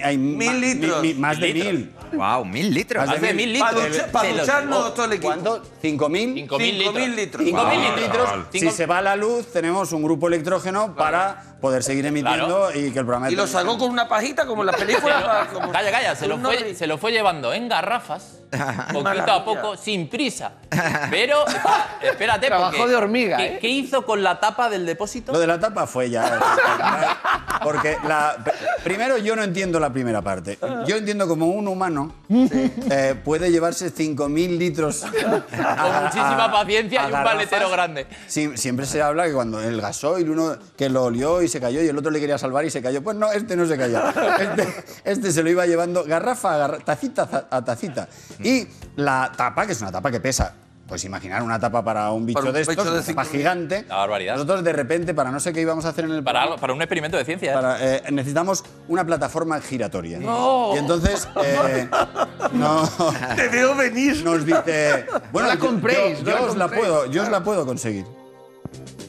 hay 0.04 0.18
Mil 0.18 0.48
ma- 0.48 0.54
litros. 0.54 1.02
mi- 1.02 1.13
mi- 1.13 1.20
más 1.20 1.40
de 1.40 1.54
Mil 1.54 1.54
litros. 1.56 1.74
mil. 2.12 2.20
Wow, 2.20 2.46
mil 2.46 2.74
litros. 2.74 3.06
Más 3.06 3.22
de 3.22 3.34
mil 3.34 3.54
litros. 3.54 3.74
Para, 4.12 4.30
ducharnos 4.30 4.94
todo 4.94 5.06
el 5.06 5.13
equipo. 5.13 5.28
¿Cuánto? 5.28 5.62
¿Cinco 5.82 6.10
mil? 6.10 6.34
Cinco 6.34 6.58
mil 6.58 6.72
Cinco 6.78 6.84
litros. 6.92 6.96
mil 7.08 7.16
litros. 7.16 7.44
Cinco 7.46 7.66
mil 7.66 7.96
litros. 8.02 8.30
Si 8.52 8.70
se 8.72 8.86
va 8.86 9.02
la 9.02 9.16
luz, 9.16 9.48
tenemos 9.52 9.92
un 9.92 10.04
grupo 10.04 10.28
electrógeno 10.28 10.96
para 10.96 11.58
poder 11.62 11.84
seguir 11.84 12.06
emitiendo 12.06 12.68
Claro. 12.70 12.70
y 12.80 12.92
que 12.92 13.00
el 13.00 13.06
programa... 13.06 13.30
Y 13.32 13.36
lo 13.36 13.48
sacó 13.48 13.78
con 13.78 13.90
una 13.90 14.08
pajita 14.08 14.46
como 14.46 14.62
en 14.62 14.68
las 14.68 14.76
películas. 14.78 15.24
Calla, 15.72 15.92
calla, 15.92 16.16
se 16.16 16.28
lo, 16.28 16.38
fue, 16.38 16.74
se 16.76 16.88
lo 16.88 16.98
fue 16.98 17.12
llevando 17.12 17.54
en 17.54 17.68
garrafas, 17.68 18.37
poquito 18.93 19.31
a 19.31 19.43
poco, 19.45 19.75
sin 19.77 20.10
prisa. 20.10 20.51
Pero, 21.10 21.45
espera- 21.47 21.88
espérate, 22.01 22.47
Trabajo 22.47 22.73
porque- 22.77 22.89
de 22.91 22.95
hormiga, 22.95 23.38
¿qué, 23.38 23.45
¿eh? 23.45 23.57
qué 23.60 23.67
hizo 23.69 24.05
con 24.05 24.21
la 24.23 24.39
tapa 24.39 24.69
del 24.69 24.86
depósito? 24.86 25.31
Lo 25.31 25.39
de 25.39 25.47
la 25.47 25.60
tapa 25.60 25.88
fue 25.88 26.10
ya. 26.10 26.39
Porque 27.63 27.97
la, 28.07 28.38
primero 28.83 29.17
yo 29.17 29.36
no 29.36 29.43
entiendo 29.43 29.79
la 29.79 29.91
primera 29.91 30.21
parte. 30.21 30.57
Yo 30.86 30.95
entiendo 30.95 31.27
como 31.27 31.47
un 31.47 31.67
humano 31.67 32.13
eh, 32.29 33.15
puede 33.25 33.51
llevarse 33.51 33.91
5.000 33.93 34.57
litros. 34.57 35.01
Con 35.01 36.03
muchísima 36.03 36.51
paciencia 36.51 37.01
y 37.10 37.13
un 37.13 37.23
paletero 37.23 37.69
grande. 37.69 38.05
siempre 38.27 38.86
se 38.86 39.01
habla 39.01 39.25
que 39.25 39.33
cuando 39.33 39.60
el 39.62 39.81
gasoil, 39.81 40.29
uno 40.29 40.55
que 40.77 40.88
lo 40.89 41.05
olió 41.05 41.41
y 41.41 41.47
se 41.47 41.60
cayó 41.60 41.81
y 41.81 41.88
el 41.88 41.97
otro 41.97 42.12
le 42.12 42.19
quería 42.19 42.38
salvar 42.38 42.63
y 42.65 42.69
se 42.69 42.81
cayó. 42.81 43.03
Pues 43.03 43.17
no, 43.17 43.31
este 43.31 43.55
no 43.55 43.65
se 43.65 43.77
cayó. 43.77 44.01
Este, 44.39 44.83
este 45.03 45.31
se 45.31 45.43
lo 45.43 45.49
iba 45.49 45.65
llevando 45.65 46.03
garrafa 46.05 46.53
a 46.53 46.57
garra- 46.57 46.79
tacita 46.79 47.47
a 47.49 47.65
tacita. 47.65 48.07
Y 48.43 48.67
la 48.95 49.32
tapa, 49.36 49.65
que 49.65 49.73
es 49.73 49.82
una 49.82 49.91
tapa 49.91 50.12
que 50.12 50.19
pesa. 50.19 50.54
Pues 50.88 51.04
imaginar 51.04 51.43
una 51.43 51.60
tapa 51.60 51.84
para 51.84 52.12
un 52.12 52.26
bicho 52.26 52.39
Para 52.39 52.47
un 52.52 52.54
de 52.56 52.62
estos, 52.62 52.73
bicho 52.78 52.86
de 52.86 52.91
una 53.00 53.06
tapa 53.06 53.23
5.000. 53.26 53.28
gigante. 53.32 53.86
La 53.89 53.95
barbaridad. 53.97 54.34
Nosotros 54.36 54.63
de 54.63 54.71
repente, 54.71 55.13
para 55.13 55.32
no 55.32 55.39
sé 55.41 55.52
qué 55.52 55.60
íbamos 55.60 55.84
a 55.84 55.89
hacer 55.89 56.06
en 56.06 56.12
el 56.12 56.23
Para, 56.23 56.56
para 56.56 56.71
un 56.71 56.82
experimento 56.82 57.17
de 57.17 57.26
ciencia. 57.26 57.52
¿eh? 57.52 57.56
para, 57.56 57.78
eh, 57.97 58.04
necesitamos 58.12 58.63
una 58.88 59.06
plataforma 59.06 59.60
giratoria. 59.60 60.17
Y 60.19 60.78
entonces 60.78 61.28
eh, 61.43 61.89
no, 62.54 62.89
Te 63.36 63.50
veo 63.50 63.76
venir. 63.76 64.23
nos 64.23 64.45
dice, 64.45 65.06
bueno, 65.34 65.50
la 65.50 65.56
yo- 65.56 65.60
compréis, 65.60 66.19
yo, 66.19 66.23
no 66.23 66.32
la 66.32 66.39
yo 66.39 66.45
os 66.47 66.56
la 66.56 66.63
compréis". 66.65 66.86
puedo, 66.88 67.06
yo 67.08 67.23
os 67.23 67.30
la 67.30 67.43
puedo 67.43 67.65
conseguir. 67.65 68.06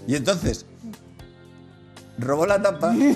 Y 0.08 0.16
entonces 0.16 0.66
robó 2.18 2.46
la 2.46 2.60
tapa, 2.60 2.92
se 2.92 3.14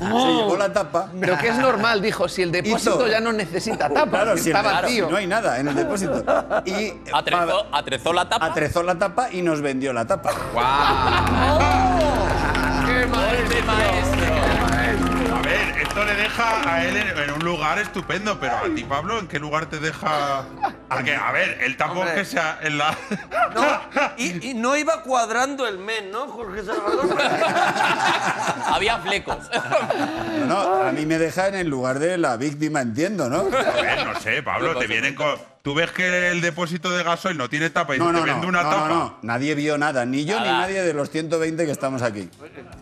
llevó 0.00 0.56
la 0.56 0.72
tapa. 0.72 1.08
Pero 1.20 1.38
que 1.38 1.48
es 1.48 1.58
normal, 1.58 2.00
dijo, 2.02 2.28
si 2.28 2.42
el 2.42 2.52
depósito 2.52 2.96
Hizo- 3.00 3.08
ya 3.08 3.20
no 3.20 3.32
necesita 3.32 3.88
tapa, 3.88 4.10
Claro, 4.10 4.36
si 4.36 4.44
si, 4.44 4.50
está 4.50 4.60
el- 4.60 4.66
vacío. 4.82 5.06
si 5.06 5.12
no 5.12 5.16
hay 5.18 5.26
nada 5.26 5.58
en 5.60 5.68
el 5.68 5.74
depósito. 5.74 6.24
Y 6.64 6.92
Atrezó, 7.12 7.66
atrezó 7.72 8.12
la 8.12 8.28
tapa. 8.28 8.46
atrezó 8.46 8.82
la 8.82 8.98
tapa 8.98 9.30
y 9.30 9.42
nos 9.42 9.60
vendió 9.60 9.92
la 9.92 10.06
tapa. 10.06 10.30
¡Qué 12.86 13.04
Golpe 13.06 13.62
maestro. 13.62 14.39
Esto 15.90 16.04
le 16.04 16.14
deja 16.14 16.72
a 16.72 16.84
él 16.84 16.96
en, 16.96 17.30
un 17.32 17.44
lugar 17.44 17.80
estupendo, 17.80 18.38
pero 18.38 18.58
a 18.58 18.72
ti, 18.72 18.84
Pablo, 18.84 19.18
¿en 19.18 19.26
qué 19.26 19.40
lugar 19.40 19.66
te 19.66 19.80
deja...? 19.80 20.44
Porque, 20.88 21.16
a 21.16 21.32
ver, 21.32 21.58
él 21.62 21.76
tampoco 21.76 22.02
Hombre. 22.02 22.14
que 22.14 22.24
sea 22.24 22.60
en 22.62 22.78
la... 22.78 22.96
No, 23.52 23.80
y, 24.16 24.50
y 24.50 24.54
no 24.54 24.76
iba 24.76 25.02
cuadrando 25.02 25.66
el 25.66 25.78
mes, 25.78 26.04
¿no, 26.12 26.28
Jorge 26.28 26.62
Salvador? 26.62 27.20
Había 28.66 28.98
flecos. 28.98 29.50
No, 30.46 30.46
no, 30.46 30.82
a 30.84 30.92
mí 30.92 31.04
me 31.06 31.18
deja 31.18 31.48
en 31.48 31.56
el 31.56 31.66
lugar 31.66 31.98
de 31.98 32.18
la 32.18 32.36
víctima, 32.36 32.82
entiendo, 32.82 33.28
¿no? 33.28 33.48
A 33.48 33.82
ver, 33.82 34.06
no 34.06 34.20
sé, 34.20 34.44
Pablo, 34.44 34.76
te 34.76 34.86
vienen 34.86 35.16
con... 35.16 35.49
Tú 35.62 35.74
ves 35.74 35.90
que 35.90 36.28
el 36.30 36.40
depósito 36.40 36.88
de 36.90 37.02
gasoil 37.04 37.36
no 37.36 37.50
tiene 37.50 37.68
tapa 37.68 37.94
y 37.94 37.98
No, 37.98 38.06
te 38.06 38.12
no, 38.14 38.22
vende 38.22 38.40
no, 38.40 38.48
una 38.48 38.62
no, 38.62 38.70
tapa. 38.70 38.88
no, 38.88 38.94
no. 38.94 39.18
Nadie 39.20 39.54
vio 39.54 39.76
nada, 39.76 40.06
ni 40.06 40.24
yo 40.24 40.40
ni 40.40 40.46
nadie 40.46 40.82
de 40.82 40.94
los 40.94 41.10
120 41.10 41.66
que 41.66 41.70
estamos 41.70 42.00
aquí. 42.00 42.30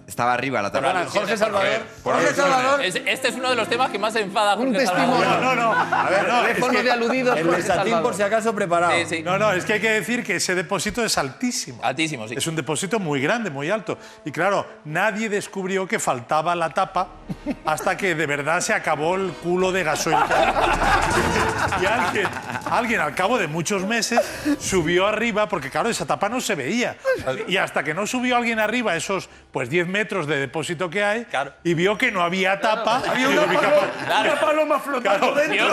Estaba 0.06 0.32
arriba 0.32 0.62
la 0.62 0.70
tapa. 0.70 1.04
Jorge 1.08 1.36
Salvador. 1.36 1.80
Jorge. 2.04 2.34
Salvador. 2.34 2.80
Es- 2.84 2.94
este 3.04 3.28
es 3.28 3.34
uno 3.34 3.50
de 3.50 3.56
los 3.56 3.68
temas 3.68 3.90
que 3.90 3.98
más 3.98 4.14
enfada 4.14 4.52
a 4.52 4.56
Un 4.56 4.66
Jorge 4.72 4.86
Salvador. 4.86 5.18
testimonio. 5.18 5.40
No, 5.40 5.54
no, 5.56 5.72
A 5.72 6.08
ver, 6.08 6.28
no, 6.28 6.40
Teléfono 6.42 6.82
de 6.84 6.90
aludidos, 6.92 7.36
el 7.38 7.44
Jorge 7.46 7.62
desatín 7.62 8.00
por 8.00 8.14
si 8.14 8.22
acaso 8.22 8.54
preparado. 8.54 8.92
Sí, 8.92 9.06
sí. 9.16 9.22
no, 9.24 9.36
no, 9.38 9.50
es 9.52 9.64
que 9.64 9.72
hay 9.72 9.80
que 9.80 9.90
decir 9.90 10.22
que 10.22 10.36
ese 10.36 10.54
depósito 10.54 11.04
es 11.04 11.18
altísimo. 11.18 11.80
Altísimo, 11.82 12.28
sí. 12.28 12.34
Es 12.36 12.46
un 12.46 12.54
depósito 12.54 13.00
muy 13.00 13.20
grande, 13.20 13.50
muy 13.50 13.70
alto. 13.70 13.98
Y 14.24 14.30
claro, 14.30 14.64
nadie 14.84 15.28
descubrió 15.28 15.88
que 15.88 15.98
faltaba 15.98 16.54
la 16.54 16.70
tapa 16.70 17.08
hasta 17.66 17.96
que 17.96 18.14
de 18.14 18.26
verdad 18.26 18.60
se 18.60 18.72
acabó 18.72 19.16
el 19.16 19.32
culo 19.32 19.72
de 19.72 19.82
gasoil. 19.82 20.16
y 21.82 21.86
alguien, 21.86 22.28
alguien 22.70 23.00
al 23.00 23.14
cabo 23.14 23.38
de 23.38 23.46
muchos 23.46 23.84
meses 23.84 24.20
subió 24.60 25.06
arriba, 25.06 25.48
porque 25.48 25.70
claro, 25.70 25.88
esa 25.88 26.06
tapa 26.06 26.28
no 26.28 26.40
se 26.40 26.54
veía. 26.54 26.96
Y 27.46 27.56
hasta 27.56 27.82
que 27.82 27.94
no 27.94 28.06
subió 28.06 28.36
alguien 28.36 28.58
arriba 28.58 28.96
esos 28.96 29.28
pues 29.52 29.70
10 29.70 29.86
metros 29.88 30.26
de 30.26 30.38
depósito 30.38 30.90
que 30.90 31.02
hay 31.04 31.26
y 31.64 31.74
vio 31.74 31.96
que 31.98 32.10
no 32.12 32.22
había 32.22 32.60
tapa. 32.60 33.02
Había 33.08 33.28
digo, 33.28 33.42
una 33.42 33.46
"Mi 33.52 33.56
paloma, 33.56 33.80
capa- 34.06 34.20
una 34.22 34.40
paloma 34.40 34.80
flotando 34.80 35.32
Claro, 35.32 35.34
dentro. 35.34 35.66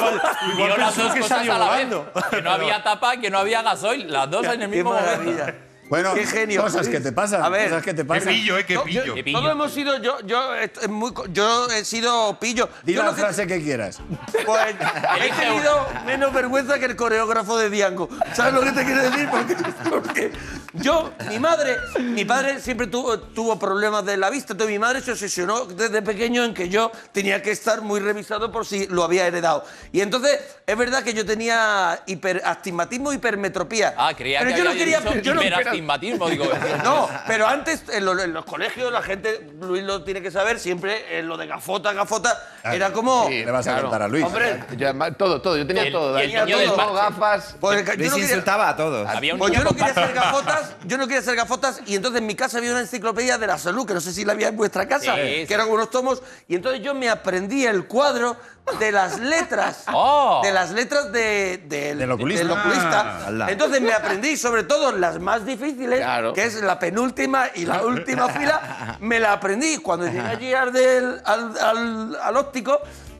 Vio 0.56 0.66
igual 0.66 0.80
las 0.80 0.98
dos 0.98 1.14
que 1.14 1.20
cosas 1.20 1.38
salió 1.38 1.54
a 1.54 1.60
la 1.60 1.70
vez. 1.72 1.88
Que 2.30 2.41
no 2.41 2.52
había 2.52 2.84
tapa, 2.84 3.18
que 3.18 3.30
no 3.30 3.39
había 3.39 3.62
gasoil. 3.62 4.12
Las 4.12 4.30
dos 4.30 4.46
en 4.48 4.62
el 4.62 4.70
mismo 4.70 4.93
momento. 4.93 5.46
Bueno, 5.89 6.13
Qué 6.15 6.25
genio. 6.25 6.61
cosas 6.63 6.88
que 6.88 6.99
te 6.99 7.11
pasan. 7.11 7.43
A 7.43 7.49
ver, 7.49 7.69
cosas 7.69 7.83
que 7.83 7.93
te 7.93 8.01
Qué 8.01 8.07
pasan. 8.07 8.27
pillo, 8.33 8.57
eh, 8.57 8.65
qué 8.65 8.73
No, 8.73 8.88
yo- 8.88 9.01
pillo. 9.03 9.13
Qué 9.15 9.23
pillo. 9.23 9.39
Todos 9.39 9.51
hemos 9.51 9.71
sido, 9.71 10.01
yo, 10.01 10.17
yo, 10.25 10.55
es 10.55 10.89
muy 10.89 11.11
yo 11.31 11.67
he 11.69 11.86
sido 11.86 12.39
pillo. 12.39 12.69
Di 12.83 12.93
Yo 12.93 13.03
la 13.03 13.11
lo 13.11 13.15
frase 13.15 13.45
que 13.45 13.61
quieras. 13.61 13.99
Pues 14.45 14.75
he 15.21 15.29
tenido 15.41 15.88
menos 16.05 16.33
vergüenza 16.33 16.79
que 16.79 16.86
el 16.86 16.95
coreógrafo 16.95 17.57
de 17.57 17.69
Diango. 17.69 18.09
¿Sabes 18.33 18.53
lo 18.53 18.61
que 18.61 18.71
te 18.71 18.83
quiero 18.83 19.01
decir? 19.03 19.29
Porque, 19.29 19.55
porque 19.89 20.31
yo, 20.73 21.11
mi 21.29 21.38
madre, 21.39 21.77
mi 21.99 22.25
padre 22.25 22.59
siempre 22.59 22.88
tuvo, 22.88 23.19
tuvo 23.19 23.59
problemas 23.59 24.03
de 24.05 24.17
la 24.17 24.29
vista. 24.31 24.53
Entonces 24.53 24.73
mi 24.73 24.79
madre 24.79 25.01
se 25.01 25.11
obsesionó 25.11 25.65
desde 25.65 26.01
pequeño 26.01 26.43
en 26.43 26.53
que 26.53 26.67
yo 26.67 26.91
tenía 27.11 27.41
que 27.43 27.51
estar 27.51 27.81
muy 27.81 27.99
revisado 27.99 28.51
por 28.51 28.65
si 28.65 28.88
lo 28.88 29.03
había 29.03 29.27
heredado. 29.27 29.63
Y 29.91 30.01
entonces 30.01 30.39
es 30.65 30.77
verdad 30.77 31.03
que 31.03 31.13
yo 31.13 31.25
tenía 31.25 32.01
hiperastigmatismo, 32.07 33.13
hipermetropía. 33.13 33.93
Ah, 33.97 34.13
creía 34.15 34.39
Pero 34.39 34.51
que 34.51 34.57
yo 34.57 34.63
no 34.63 34.71
quería. 34.73 34.99
dicho 34.99 35.13
Yo 35.21 35.33
no, 35.36 35.41
hiperastigmatismo. 35.76 36.30
Digo, 36.30 36.45
no, 36.84 37.09
pero 37.28 37.47
antes 37.47 37.84
en, 37.91 38.05
lo- 38.05 38.19
en 38.19 38.34
los 38.34 38.45
colegios 38.45 38.91
la 38.91 39.01
gente, 39.01 39.49
Luis 39.61 39.84
lo 39.84 40.03
tiene 40.03 40.21
que 40.21 40.32
saber, 40.32 40.59
siempre 40.59 41.19
en 41.19 41.28
lo 41.28 41.38
de 41.38 41.47
gafota, 41.47 41.93
gafota, 41.93 42.41
era 42.63 42.91
como... 42.91 43.28
Le 43.30 43.49
vas 43.51 43.67
a 43.67 43.82
contar 43.82 44.01
a 44.03 44.07
Luis. 44.07 44.26
Hombre, 44.26 44.63
Yo, 44.78 44.91
todo, 45.13 45.41
todo. 45.41 45.57
Yo 45.57 45.67
tenía 45.67 45.84
El- 45.84 45.91
todo. 45.93 46.17
el 46.17 46.32
Tenía 46.32 46.45
todo, 46.45 46.76
parche. 46.76 46.93
gafas. 46.95 47.55
pues, 47.59 47.86
yo, 47.86 47.93
Luis 47.95 48.09
no 48.09 48.15
quería, 48.15 48.30
insultaba 48.30 48.69
a 48.69 48.76
todos. 48.76 49.07
había 49.07 49.34
un 49.34 49.39
pues 49.39 49.53
yo 49.53 49.63
no 49.63 49.69
quería 49.71 49.86
hacer 49.91 50.13
gafotas, 50.13 50.71
yo 50.86 50.97
no 50.97 51.03
quería 51.05 51.19
hacer 51.19 51.36
gafotas 51.36 51.82
y 51.86 51.95
entonces 51.95 52.21
en 52.21 52.28
mi 52.28 52.36
casa 52.36 52.57
había 52.57 52.71
una 52.71 52.80
enciclopedia 52.82 53.38
de 53.38 53.47
la 53.47 53.57
salud, 53.57 53.86
que 53.86 53.93
no 53.93 54.01
sé 54.01 54.11
si 54.13 54.26
la 54.26 54.34
había 54.34 54.47
en 54.49 54.57
vuestra 54.57 54.88
casa, 54.88 55.15
Sí, 55.15 55.21
que 55.21 55.45
sí. 55.47 55.53
eran 55.53 55.69
unos 55.69 55.89
tomos, 55.89 56.21
y 56.47 56.55
entonces 56.55 56.82
yo 56.82 56.93
me 56.93 57.09
aprendí 57.09 57.65
el 57.65 57.86
cuadro 57.86 58.38
de 58.80 58.91
las 58.91 59.19
letras, 59.19 59.84
Oh. 59.93 60.41
de 60.43 60.51
las 60.51 60.71
letras 60.71 61.11
de, 61.11 61.63
del- 61.67 61.99
Del 61.99 62.11
oculista. 62.11 62.43
del 62.43 62.51
oculista. 62.57 63.19
Ah, 63.28 63.45
entonces 63.49 63.82
me 63.82 63.93
aprendí 63.93 64.36
sobre 64.38 64.63
todo 64.63 64.91
las 64.91 65.19
más 65.19 65.45
difíciles, 65.45 65.64
Claro. 65.74 66.34
que 66.34 66.43
es 66.45 66.61
la 66.61 66.78
penúltima 66.80 67.45
y 67.55 67.66
la 67.66 67.82
última 67.84 68.30
fila, 68.30 68.97
me 69.01 69.20
la 69.20 69.34
aprendí. 69.34 69.78
Cuando 69.78 70.05
llegué 70.07 70.22
allí 70.22 70.53
al, 70.53 70.72
del- 70.74 71.22
al, 71.26 71.57
al- 71.59 72.18
al 72.22 72.38
óptico, 72.38 72.80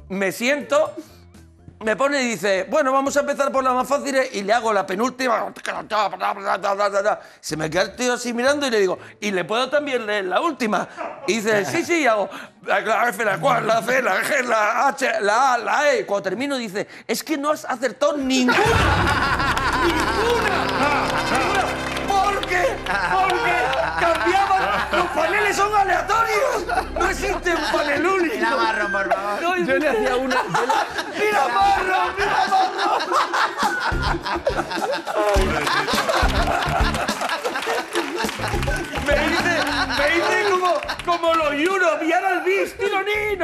me 0.10 0.32
siento 0.32 0.93
me 1.84 1.96
pone 1.98 2.24
y 2.24 2.28
dice, 2.30 2.66
bueno, 2.70 2.91
vamos 2.93 3.16
a 3.18 3.20
empezar 3.20 3.52
por 3.52 3.62
las 3.64 3.74
más 3.74 3.88
fáciles 3.88 4.30
y 4.34 4.41
le 4.43 4.54
hago 4.54 4.72
la 4.74 4.88
penúltima. 4.88 5.54
Se 7.41 7.58
me 7.58 7.70
queda 7.70 7.82
el 7.84 7.96
tío 7.96 8.14
así 8.14 8.34
mirando 8.34 8.66
y 8.66 8.72
le 8.72 8.80
digo, 8.80 8.98
¿y 9.20 9.30
le 9.30 9.43
puedo 9.43 9.70
también 9.70 10.06
leer 10.08 10.26
la 10.26 10.39
última? 10.41 10.88
Y 11.28 11.34
dice, 11.36 11.66
sí, 11.66 11.84
sí, 11.86 12.02
y 12.04 12.08
hago 12.08 12.30
la 12.66 13.10
F, 13.10 13.24
la 13.26 13.38
Q, 13.39 13.50
la 13.66 13.82
C, 13.84 14.02
la 14.02 14.16
G, 14.24 14.41
la 14.46 14.88
H, 14.88 15.12
la 15.22 15.54
A, 15.54 15.58
la 15.60 15.93
E. 15.93 16.06
Cuando 16.06 16.24
termino 16.24 16.56
dice, 16.58 16.88
es 17.06 17.22
que 17.24 17.38
no 17.38 17.52
has 17.52 17.66
acertado 17.66 18.16
ninguna. 18.18 18.56
¡Ninguna! 19.86 21.55
¡Ninguna! 22.56 23.16
¿Por 23.16 23.28
qué? 23.28 23.58
Porque 23.74 24.06
cambiaban. 24.06 24.88
Los 24.91 25.06
paneles 25.08 25.56
son 25.56 25.76
aleatorios. 25.76 26.66
No 26.93 27.10
existe 27.10 27.53
un 27.56 27.62
panel 27.72 28.06
único. 28.06 28.36
Mira, 28.36 28.56
Marro, 28.56 28.89
por 28.91 29.14
favor. 29.14 29.41
No, 29.41 29.58
Yo 29.58 29.76
le 29.78 29.89
hacía 29.89 30.16
una. 30.16 30.36
yo 30.36 30.66
le- 30.66 31.26
¡Mira, 31.26 31.47
Marro! 31.53 32.14
¡Mira, 32.18 32.45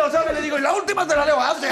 no 0.05 0.11
sabes, 0.11 0.33
le 0.33 0.41
digo, 0.41 0.57
y 0.57 0.61
la 0.61 0.73
última 0.73 1.07
te 1.07 1.15
la 1.15 1.25
leo, 1.25 1.39
hace, 1.39 1.67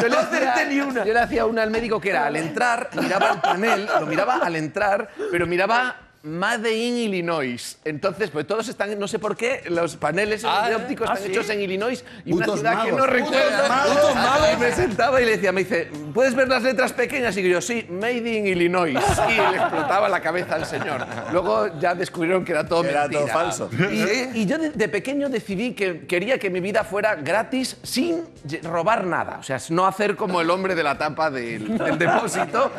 Yo 0.00 0.08
le, 0.08 0.14
no 0.14 0.18
acerté 0.20 0.48
hacía, 0.48 0.64
ni 0.66 0.80
una. 0.80 1.04
yo 1.04 1.12
le 1.12 1.20
hacía 1.20 1.46
una 1.46 1.62
al 1.62 1.70
médico 1.70 2.00
que 2.00 2.10
era 2.10 2.26
al 2.26 2.36
entrar, 2.36 2.88
miraba 2.94 3.30
el 3.32 3.40
panel, 3.40 3.88
lo 4.00 4.06
miraba 4.06 4.38
al 4.42 4.56
entrar, 4.56 5.08
pero 5.30 5.46
miraba 5.46 5.96
Made 6.22 6.72
in 6.76 6.96
Illinois. 6.96 7.78
Entonces, 7.84 8.30
pues 8.30 8.46
todos 8.46 8.68
están, 8.68 8.98
no 8.98 9.06
sé 9.06 9.18
por 9.18 9.36
qué, 9.36 9.62
los 9.68 9.96
paneles 9.96 10.40
esos 10.44 10.68
de 10.68 10.74
ópticos 10.74 11.08
ah, 11.08 11.14
están 11.14 11.26
¿sí? 11.26 11.32
hechos 11.32 11.48
en 11.50 11.60
Illinois 11.60 12.04
y 12.24 12.32
una 12.32 12.44
Putos 12.46 12.60
ciudad 12.60 12.84
que 12.84 12.92
magos. 12.92 12.98
no 12.98 13.06
Putos 13.06 13.12
recuerdo. 13.32 13.68
magos. 13.68 13.94
Putos 13.96 14.14
magos. 14.14 14.48
Y 14.52 14.56
me 14.56 14.72
sentaba 14.72 15.20
y 15.20 15.24
le 15.24 15.30
decía, 15.32 15.52
me 15.52 15.62
dice, 15.64 15.90
¿puedes 16.12 16.34
ver 16.34 16.48
las 16.48 16.62
letras 16.62 16.92
pequeñas? 16.92 17.36
Y 17.36 17.48
yo, 17.48 17.60
sí, 17.60 17.86
Made 17.88 18.16
in 18.36 18.46
Illinois. 18.46 18.98
Y 19.28 19.32
le 19.36 19.56
explotaba 19.58 20.08
la 20.08 20.20
cabeza 20.20 20.56
al 20.56 20.66
señor. 20.66 21.06
Luego 21.32 21.78
ya 21.78 21.94
descubrieron 21.94 22.44
que 22.44 22.52
era 22.52 22.66
todo 22.66 22.84
Era 22.84 23.02
mentira. 23.02 23.20
todo 23.20 23.28
falso. 23.32 23.70
Y, 23.90 24.40
y 24.40 24.46
yo 24.46 24.58
de, 24.58 24.70
de 24.70 24.88
pequeño 24.88 25.28
decidí 25.28 25.72
que 25.74 26.06
quería 26.06 26.38
que 26.38 26.50
mi 26.50 26.60
vida 26.60 26.84
fuera 26.84 27.14
gratis 27.14 27.76
sin 27.82 28.24
robar 28.64 29.04
nada. 29.06 29.38
O 29.38 29.42
sea, 29.42 29.58
no 29.70 29.86
hacer 29.86 30.16
como 30.16 30.40
el 30.40 30.50
hombre 30.50 30.74
de 30.74 30.82
la 30.82 30.98
tapa 30.98 31.30
del, 31.30 31.78
del 31.78 31.98
depósito. 31.98 32.70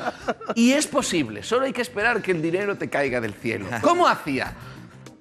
Y 0.55 0.73
es 0.73 0.87
posible, 0.87 1.41
solo 1.43 1.65
hay 1.65 1.73
que 1.73 1.81
esperar 1.81 2.21
que 2.21 2.31
el 2.31 2.41
dinero 2.41 2.75
te 2.77 2.89
caiga 2.89 3.21
del 3.21 3.28
cielo. 3.33 3.67
¿Cómo 3.81 4.07
hacía? 4.07 4.53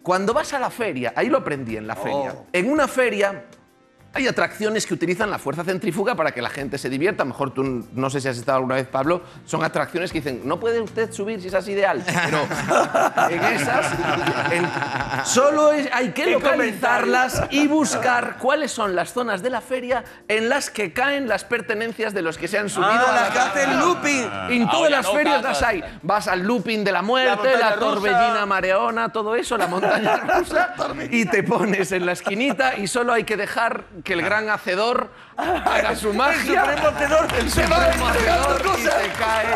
Cuando 0.03 0.33
vas 0.33 0.53
a 0.55 0.59
la 0.59 0.71
feria, 0.71 1.13
ahí 1.15 1.29
lo 1.29 1.39
aprendí 1.39 1.77
en 1.77 1.87
la 1.87 1.97
feria. 1.97 2.35
En 2.53 2.71
una 2.71 2.89
feria 2.89 3.45
hay 4.15 4.27
atracciones 4.27 4.87
que 4.87 4.95
utilizan 4.95 5.31
la 5.31 5.39
fuerza 5.39 5.63
centrífuga 5.65 6.15
para 6.17 6.33
que 6.33 6.43
la 6.43 6.49
gente 6.51 6.77
se 6.79 6.89
divierta. 6.89 7.25
Mejor 7.25 7.53
tú, 7.53 7.87
no 7.93 8.11
sé 8.11 8.21
si 8.21 8.27
has 8.29 8.37
estado 8.39 8.57
alguna 8.57 8.75
vez, 8.77 8.87
Pablo, 8.89 9.23
son 9.45 9.63
atracciones 9.63 10.11
que 10.11 10.19
dicen, 10.21 10.41
no 10.45 10.59
puede 10.59 10.81
usted 10.81 11.13
subir 11.13 11.41
si 11.41 11.49
es 11.49 11.55
así 11.55 11.75
de 11.75 11.87
alto. 11.87 12.11
Pero 12.25 12.39
en 13.31 13.45
esas, 13.45 13.93
en- 14.51 14.69
solo 15.25 15.73
es- 15.73 15.89
hay 15.93 16.11
que 16.13 16.27
localizarlas 16.31 17.43
y 17.51 17.67
buscar 17.69 18.37
cuáles 18.39 18.73
son 18.73 18.97
las 18.97 19.13
zonas 19.13 19.43
de 19.43 19.51
la 19.51 19.61
feria 19.61 20.03
en 20.27 20.49
las 20.49 20.71
que 20.71 20.93
caen 20.93 21.29
las 21.29 21.45
pertenencias 21.45 22.15
de 22.15 22.23
los 22.23 22.39
que 22.39 22.49
se 22.49 22.59
han 22.59 22.69
subido 22.71 22.91
Ah, 22.91 23.11
a 23.11 23.15
la 23.15 23.21
las 23.23 23.31
que 23.31 23.39
hacen 23.39 23.79
looping. 23.79 24.31
en 24.51 24.63
Ah, 24.65 24.69
todas 24.71 24.91
las 24.91 25.05
no, 25.07 25.13
ferias 25.13 25.43
las 25.43 25.63
hay. 25.63 25.85
Vas 26.03 26.29
al 26.29 26.43
looping 26.43 26.83
de 26.83 26.93
la 26.93 27.03
muerte, 27.03 27.57
la, 27.59 27.75
rusa. 27.75 27.79
torbellina 27.79 28.47
mareona, 28.47 29.11
todo 29.11 29.37
eso, 29.37 29.57
la 29.57 29.67
montaña 29.67 30.17
rusa, 30.39 30.75
y 31.11 31.25
te 31.27 31.43
pones 31.43 31.93
en 31.93 32.07
la 32.07 32.13
esquinita 32.13 32.77
y 32.77 32.87
solo 32.87 33.13
hay 33.13 33.25
que 33.25 33.37
dejar 33.37 33.85
que 34.05 34.13
el 34.15 34.23
gran 34.23 34.49
hacedor 34.51 35.11
haga 35.37 35.95
su 35.97 36.13
magia. 36.15 36.63
El 36.65 36.79
supremo 36.79 36.89
hacedor 36.89 37.29
El 37.39 37.51
se 37.51 37.67
va 37.67 37.87
entregando 37.93 38.49
hacedor 38.49 38.61
y 38.61 38.65
cosas. 38.65 39.03
te, 39.03 39.09
cae, 39.13 39.47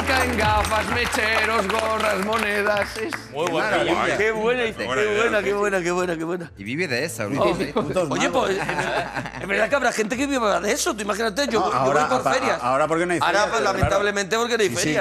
te 0.00 0.06
caen 0.06 0.36
gafas, 0.38 0.86
mecheros, 0.90 1.68
gorras, 1.68 2.24
monedas. 2.24 2.96
Es 2.96 3.30
Muy 3.30 3.50
buen 3.50 3.64
maravilla. 3.64 4.02
rollo. 4.02 4.16
Qué 4.18 4.30
buena, 4.32 4.62
qué 4.64 4.84
buena 4.86 5.02
idea, 5.02 5.20
buena, 5.22 5.42
qué 5.42 5.52
buena, 5.52 5.80
qué 5.82 5.90
buena, 5.90 6.16
qué 6.16 6.24
buena. 6.24 6.50
Y 6.58 6.64
vive 6.64 6.88
de 6.88 7.04
eso, 7.04 7.28
Luis. 7.28 7.40
Oh, 7.40 8.06
Oye, 8.10 8.28
pues 8.30 8.50
es 8.58 9.46
verdad- 9.48 9.68
que 9.68 9.74
habrá 9.76 9.92
gente 9.92 10.16
que 10.16 10.26
viva 10.26 10.60
de 10.60 10.72
eso. 10.72 10.94
Tú 10.94 11.02
imagínate, 11.02 11.46
yo, 11.48 11.60
No, 11.60 11.70
yo 11.70 11.76
ahora- 11.76 12.04
voy 12.06 12.18
por 12.18 12.28
a- 12.28 12.34
ferias. 12.34 12.58
ahora 12.62 12.86
porque 12.88 13.06
no 13.06 13.12
hay 13.14 13.18
Ahora, 13.20 13.28
ferias, 13.30 13.50
pues, 13.50 13.60
claro. 13.62 13.76
lamentablemente, 13.78 14.36
porque 14.36 14.56
no 14.56 14.62
hay 14.62 14.68
Sí, 14.70 14.76
sí. 14.76 14.96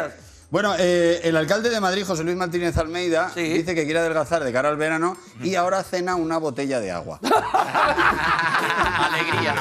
Bueno, 0.52 0.74
eh, 0.80 1.22
el 1.24 1.38
alcalde 1.38 1.70
de 1.70 1.80
Madrid, 1.80 2.04
José 2.06 2.24
Luis 2.24 2.36
Martínez 2.36 2.76
Almeida, 2.78 3.30
Sí. 3.36 3.42
dice 3.44 3.76
que 3.76 3.86
quiere 3.86 4.00
adelgazar 4.00 4.44
de 4.44 4.52
cara 4.52 4.70
al 4.70 4.78
verano 4.78 5.16
y 5.44 5.54
ahora 5.56 5.84
cena 5.84 6.16
una 6.16 6.38
botella 6.40 6.80
de 6.80 6.92
agua. 6.92 7.20
Alegría. 9.00 9.56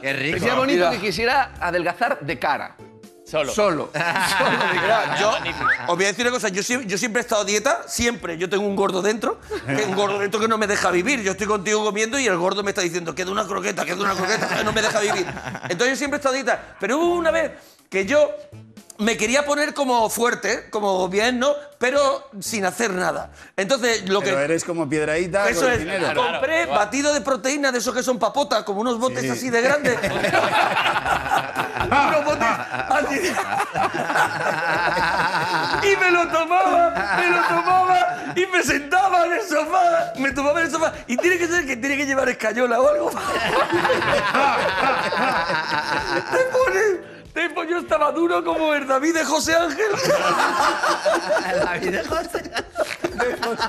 Qué 0.00 0.12
rico. 0.12 0.38
Sería 0.38 0.54
bonito 0.54 0.78
Mira. 0.88 0.90
que 0.90 0.98
quisiera 1.06 1.52
adelgazar 1.60 2.18
de 2.20 2.38
cara. 2.38 2.76
Solo. 3.24 3.52
Solo. 3.52 3.90
Solo 4.38 4.50
de. 4.50 4.80
Mira, 4.80 5.16
yo 5.20 5.30
os 5.88 5.96
voy 5.96 6.04
a 6.04 6.08
decir 6.08 6.26
una 6.26 6.32
cosa, 6.34 6.48
yo, 6.48 6.62
sie- 6.62 6.84
yo 6.86 6.98
siempre 6.98 7.20
he 7.20 7.22
estado 7.24 7.42
a 7.42 7.44
dieta, 7.44 7.82
siempre. 7.86 8.36
Yo 8.36 8.48
tengo 8.50 8.66
un 8.66 8.74
gordo 8.76 9.00
dentro, 9.02 9.38
que 9.66 9.84
un 9.84 9.94
gordo 9.94 10.18
dentro 10.18 10.40
que 10.40 10.48
no 10.48 10.58
me 10.58 10.66
deja 10.66 10.90
vivir. 10.90 11.22
Yo 11.22 11.30
estoy 11.32 11.46
contigo 11.46 11.82
comiendo 11.84 12.18
y 12.18 12.26
el 12.26 12.36
gordo 12.36 12.62
me 12.64 12.70
está 12.72 12.82
diciendo, 12.82 13.14
queda 13.14 13.30
una 13.30 13.46
croqueta, 13.46 13.84
queda 13.84 13.96
una 14.02 14.14
croqueta, 14.14 14.48
que 14.58 14.64
no 14.64 14.72
me 14.72 14.82
deja 14.82 14.98
vivir. 15.00 15.26
Entonces 15.68 15.90
yo 15.90 15.96
siempre 15.96 16.16
he 16.16 16.18
estado 16.18 16.34
a 16.34 16.36
dieta. 16.36 16.76
Pero 16.80 16.98
hubo 16.98 17.14
una 17.14 17.30
vez 17.30 17.52
que 17.88 18.04
yo 18.04 18.28
me 19.02 19.16
quería 19.16 19.44
poner 19.44 19.74
como 19.74 20.08
fuerte, 20.08 20.68
como 20.70 21.08
bien, 21.08 21.38
¿no? 21.38 21.52
Pero 21.78 22.28
sin 22.40 22.64
hacer 22.64 22.90
nada. 22.92 23.30
Entonces 23.56 24.08
lo 24.08 24.20
Pero 24.20 24.36
que... 24.36 24.44
eres 24.44 24.64
como 24.64 24.88
piedraíta 24.88 25.48
Eso 25.48 25.62
con 25.62 25.72
es, 25.72 25.78
dinero. 25.80 26.12
Claro. 26.12 26.32
compré 26.32 26.66
batido 26.66 27.12
de 27.12 27.20
proteína 27.20 27.72
de 27.72 27.78
esos 27.78 27.94
que 27.94 28.02
son 28.02 28.18
papotas, 28.18 28.62
como 28.64 28.80
unos 28.80 28.98
botes 28.98 29.22
Sí. 29.22 29.28
así 29.30 29.50
de 29.50 29.60
grandes. 29.62 29.98
unos 31.86 32.24
botes 32.24 32.48
así 32.88 33.32
y 35.82 35.96
me 35.96 36.10
lo 36.12 36.28
tomaba, 36.28 37.16
me 37.16 37.30
lo 37.30 37.42
tomaba 37.48 38.16
y 38.36 38.46
me 38.46 38.62
sentaba 38.62 39.26
en 39.26 39.32
el 39.32 39.42
sofá, 39.42 40.12
me 40.16 40.30
tomaba 40.32 40.60
en 40.60 40.66
el 40.66 40.72
sofá 40.72 40.92
y 41.06 41.16
tiene 41.16 41.38
que 41.38 41.48
ser 41.48 41.66
que 41.66 41.76
tiene 41.76 41.96
que 41.96 42.06
llevar 42.06 42.28
escayola 42.28 42.80
o 42.80 42.88
algo. 42.88 43.10
te 46.30 46.38
pones, 46.52 47.00
te 47.34 47.48
pon- 47.50 47.66
yo 47.66 47.78
estaba 47.78 48.12
duro 48.12 48.44
como 48.44 48.74
el 48.74 48.86
David 48.86 49.14
de 49.14 49.24
José 49.24 49.54
Ángel. 49.56 49.86
La 51.64 51.72
vida, 51.78 52.02
José. 52.08 52.42
Entonces, 53.12 53.66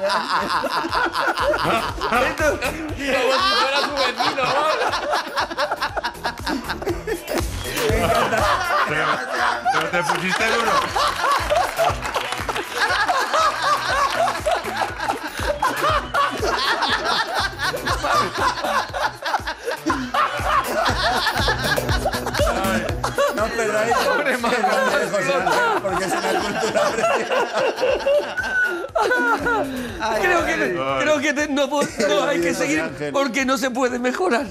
Como 2.10 3.34
si 3.34 3.50
fuera 3.60 3.80
su 3.82 3.94
vecino, 3.94 4.44
¿no? 4.44 4.64
Pero, 8.88 9.06
pero 9.74 9.88
le 9.92 10.04
pusiste 10.04 10.46
duro. 10.48 10.73
Creo 30.22 30.46
que, 30.46 30.78
creo 31.02 31.20
que 31.20 31.34
te- 31.34 31.48
no, 31.50 31.70
puedo- 31.70 31.88
no, 32.08 32.24
hay 32.24 32.42
que 32.42 32.54
seguir 32.54 32.84
porque 33.12 33.46
no 33.46 33.58
se 33.58 33.70
puede 33.72 34.00
mejorar. 34.00 34.46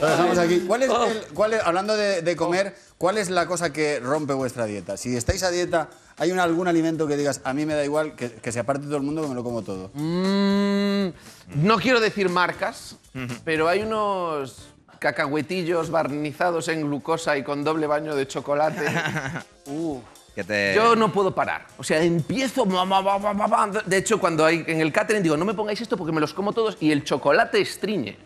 Lo 0.00 0.06
dejamos 0.08 0.38
aquí. 0.38 0.60
¿Cuál 0.66 0.82
es 0.82 0.90
el- 0.90 1.24
cuál 1.34 1.54
es- 1.54 1.62
hablando 1.62 1.96
de, 1.96 2.22
de 2.22 2.36
comer, 2.36 2.74
¿cuál 2.98 3.18
es 3.18 3.30
la 3.30 3.46
cosa 3.46 3.72
que 3.72 4.00
rompe 4.00 4.32
vuestra 4.34 4.66
dieta? 4.66 4.96
Si 4.96 5.16
estáis 5.16 5.42
a 5.42 5.50
dieta, 5.50 5.88
¿hay 6.18 6.32
un- 6.32 6.38
algún 6.40 6.68
alimento 6.68 7.06
que 7.06 7.16
digas, 7.16 7.40
a 7.44 7.52
mí 7.52 7.66
me 7.66 7.74
da 7.74 7.84
igual, 7.84 8.14
que, 8.14 8.30
que 8.32 8.52
se 8.52 8.60
aparte 8.60 8.86
todo 8.86 8.96
el 8.96 9.02
mundo, 9.02 9.22
que 9.22 9.28
me 9.28 9.34
lo 9.34 9.42
como 9.44 9.62
todo? 9.62 9.90
Mm, 9.94 11.08
no 11.56 11.78
quiero 11.78 12.00
decir 12.00 12.28
marcas, 12.28 12.96
pero 13.44 13.68
hay 13.68 13.82
unos 13.82 14.68
cacahuetillos 14.98 15.90
barnizados 15.90 16.68
en 16.68 16.82
glucosa 16.82 17.36
y 17.36 17.42
con 17.42 17.64
doble 17.64 17.86
baño 17.86 18.14
de 18.14 18.26
chocolate. 18.26 18.84
Uh, 19.66 20.00
Que 20.34 20.44
te... 20.44 20.74
Yo 20.74 20.96
no 20.96 21.12
puedo 21.12 21.34
parar. 21.34 21.66
O 21.78 21.84
sea, 21.84 22.02
empiezo. 22.02 22.66
De 23.86 23.96
hecho, 23.96 24.20
cuando 24.20 24.44
hay 24.44 24.64
en 24.66 24.80
el 24.80 24.92
catering 24.92 25.22
digo, 25.22 25.36
no 25.36 25.44
me 25.44 25.54
pongáis 25.54 25.80
esto 25.80 25.96
porque 25.96 26.12
me 26.12 26.20
los 26.20 26.34
como 26.34 26.52
todos 26.52 26.76
y 26.80 26.92
el 26.92 27.04
chocolate 27.04 27.60
estriñe. 27.60 28.16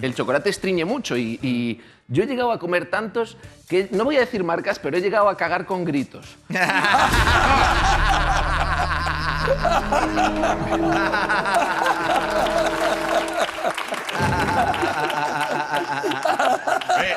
El 0.00 0.14
chocolate 0.14 0.48
estriñe 0.48 0.84
mucho 0.84 1.16
y, 1.16 1.40
y 1.42 1.80
yo 2.06 2.22
he 2.22 2.26
llegado 2.26 2.52
a 2.52 2.58
comer 2.58 2.88
tantos 2.88 3.36
que 3.68 3.88
no 3.90 4.04
voy 4.04 4.16
a 4.16 4.20
decir 4.20 4.44
marcas, 4.44 4.78
pero 4.78 4.96
he 4.96 5.00
llegado 5.00 5.28
a 5.28 5.36
cagar 5.36 5.66
con 5.66 5.84
gritos. 5.84 6.36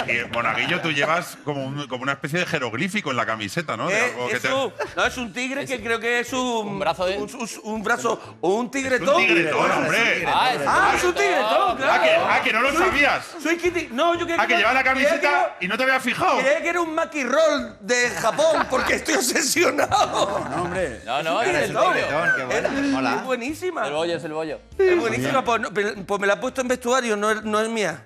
y, 0.08 0.34
Monaguillo, 0.34 0.82
tú 0.82 0.92
llevas 0.92 1.38
como, 1.44 1.66
un- 1.66 1.88
como 1.88 2.04
una 2.04 2.14
especie 2.14 2.40
de 2.40 2.46
jeroglífico 2.46 3.12
en 3.12 3.18
la 3.18 3.26
camiseta, 3.26 3.76
¿no? 3.78 3.88
De 3.88 3.98
Eh, 3.98 4.12
algo 4.12 4.28
que 4.28 4.36
es, 4.36 4.42
te- 4.42 4.54
un, 4.54 4.74
no, 4.96 5.06
es 5.06 5.18
un 5.18 5.34
tigre 5.34 5.66
que 5.66 5.82
creo 5.82 6.00
que 6.00 6.20
es 6.20 6.34
un, 6.34 6.40
un 6.40 6.80
brazo 6.80 7.06
de- 7.06 7.18
un, 7.18 7.24
un- 7.36 7.50
un 7.64 7.84
brazo 7.84 8.38
o 8.42 8.56
un 8.56 8.70
tigretón. 8.72 9.16
un 9.16 9.28
tigretón, 9.28 9.72
hombre. 9.72 10.26
Ah, 10.28 10.52
es 10.54 10.62
Ah, 10.68 10.94
es 10.96 11.04
un 11.04 11.14
tigretón, 11.14 11.78
claro. 11.78 11.92
Ah, 11.94 12.02
que, 12.04 12.10
ah, 12.16 12.42
que 12.44 12.54
no 12.54 12.62
lo 12.62 12.70
Soy- 12.74 12.78
sabías. 12.86 13.26
Soy 13.42 13.58
Kitty. 13.58 13.90
No, 13.92 14.14
yo 14.16 14.26
creía 14.26 14.42
Ah, 14.42 14.48
que 14.48 14.58
llevas 14.58 14.74
la 14.74 14.84
camiseta 14.84 15.56
y 15.60 15.68
no 15.68 15.78
te 15.78 15.84
habías 15.84 16.04
fijado. 16.04 16.40
Creía 16.40 16.62
que 16.62 16.70
era 16.70 16.82
un 16.82 16.94
Maki 16.96 17.24
Roll 17.24 17.78
de 17.82 18.10
Japón 18.12 18.68
porque 18.70 18.96
estoy 18.96 19.16
obsesionado. 19.16 20.46
No, 20.50 20.64
hombre. 20.64 21.02
No, 21.06 21.24
no, 21.24 21.42
es 21.42 21.50
el 21.50 21.68
Tigretón. 21.68 21.94
tigretón, 21.94 22.30
qué 22.36 22.44
buena. 22.44 22.68
Es- 22.70 22.94
Hola. 22.96 23.16
Es 23.16 23.24
buenísima. 23.24 23.88
El 23.88 23.94
bollo 23.94 24.16
es 24.18 24.24
el 24.24 24.34
bollo. 24.34 24.60
Es 24.78 25.00
buenísima. 25.00 25.44
Pues, 25.44 25.62
no, 25.62 25.74
pero- 25.74 25.94
pues 26.06 26.22
me 26.22 26.28
la 26.28 26.34
he 26.34 26.38
puesto 26.38 26.62
en 26.62 26.68
vestuario, 26.68 27.16
no 27.16 27.32
es, 27.32 27.44
no 27.44 27.60
es 27.60 27.70
mía. 27.70 28.06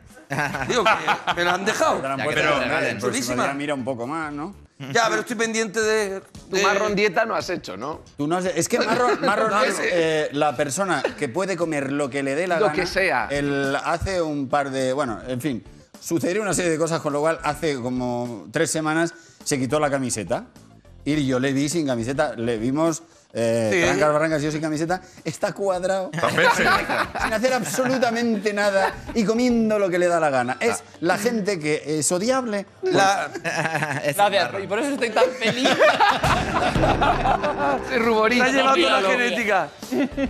Digo 0.68 0.84
que 0.84 1.34
me 1.36 1.44
la 1.44 1.54
han 1.54 1.66
dejado. 1.66 1.96
Han 2.06 2.18
Ya 2.18 2.24
que 2.28 2.36
lo 2.36 3.54
mira 3.56 3.74
un 3.74 3.84
poco 3.84 4.06
más, 4.08 4.32
¿no? 4.32 4.54
Ya, 4.94 5.08
pero 5.10 5.22
estoy 5.22 5.36
pendiente 5.36 5.82
de. 5.82 6.22
Tu 6.50 6.56
de- 6.56 6.64
marrón 6.64 6.96
dieta 6.96 7.26
no 7.26 7.36
has 7.36 7.50
hecho, 7.50 7.76
¿no? 7.76 8.02
Tú 8.18 8.28
no 8.28 8.38
has- 8.38 8.46
es 8.46 8.70
que 8.70 8.80
Marron, 8.80 9.20
Marron 9.26 9.50
No, 9.50 9.62
es 9.64 9.76
eh, 9.82 10.30
la 10.32 10.56
persona 10.56 11.04
que 11.18 11.28
puede 11.28 11.58
comer 11.58 11.92
lo 11.92 12.10
que 12.10 12.24
le 12.24 12.34
dé 12.36 12.48
la 12.48 12.60
Lo 12.60 12.68
gana. 12.68 12.76
que 12.76 12.86
sea. 12.86 13.28
Él 13.30 13.76
hace 13.84 14.22
un 14.22 14.48
par 14.48 14.72
de. 14.72 14.94
Bueno, 14.94 15.20
en 15.28 15.42
fin. 15.42 15.64
Sucedió 16.00 16.42
una 16.42 16.54
serie 16.54 16.72
de 16.72 16.78
cosas, 16.78 17.02
con 17.02 17.12
lo 17.12 17.20
cual 17.20 17.40
hace 17.44 17.76
como 17.82 18.48
tres 18.54 18.72
semanas 18.72 19.14
se 19.44 19.60
quitó 19.60 19.82
la 19.82 19.90
camiseta. 19.90 20.46
Y 21.04 21.26
yo 21.26 21.40
le 21.42 21.52
vi 21.52 21.68
sin 21.68 21.86
camiseta. 21.86 22.36
Le 22.36 22.58
vimos. 22.58 23.04
Eh, 23.32 23.70
Sí. 23.72 23.82
trancas, 23.86 24.12
barrancas, 24.14 24.42
yo 24.42 24.52
sin 24.52 24.60
camiseta. 24.62 25.02
Está 25.24 25.54
cuadrado. 25.54 26.10
Tapeche. 26.10 26.64
sin 27.24 27.34
hacer 27.34 27.54
absolutamente 27.54 28.54
nada 28.54 28.94
y 29.14 29.24
comiendo 29.24 29.78
lo 29.78 29.88
que 29.90 30.00
le 30.00 30.08
da 30.08 30.20
la 30.20 30.30
gana. 30.32 30.58
Es 30.60 30.84
la 31.02 31.18
gente 31.18 31.60
que 31.60 31.84
es 32.00 32.12
odiable. 32.12 32.66
La, 32.82 33.30
Es 34.04 34.16
Gracias, 34.16 34.46
Marron. 34.46 34.64
y 34.64 34.68
por 34.68 34.80
eso 34.80 34.90
estoy 34.94 35.10
tan 35.12 35.26
feliz. 35.40 35.70
Se 37.90 38.00
ruboriza. 38.00 38.46
la 38.46 38.50
ha 38.50 38.52
llevado 38.76 38.76
toda 38.78 39.02
la 39.02 39.10
genética. 39.10 39.68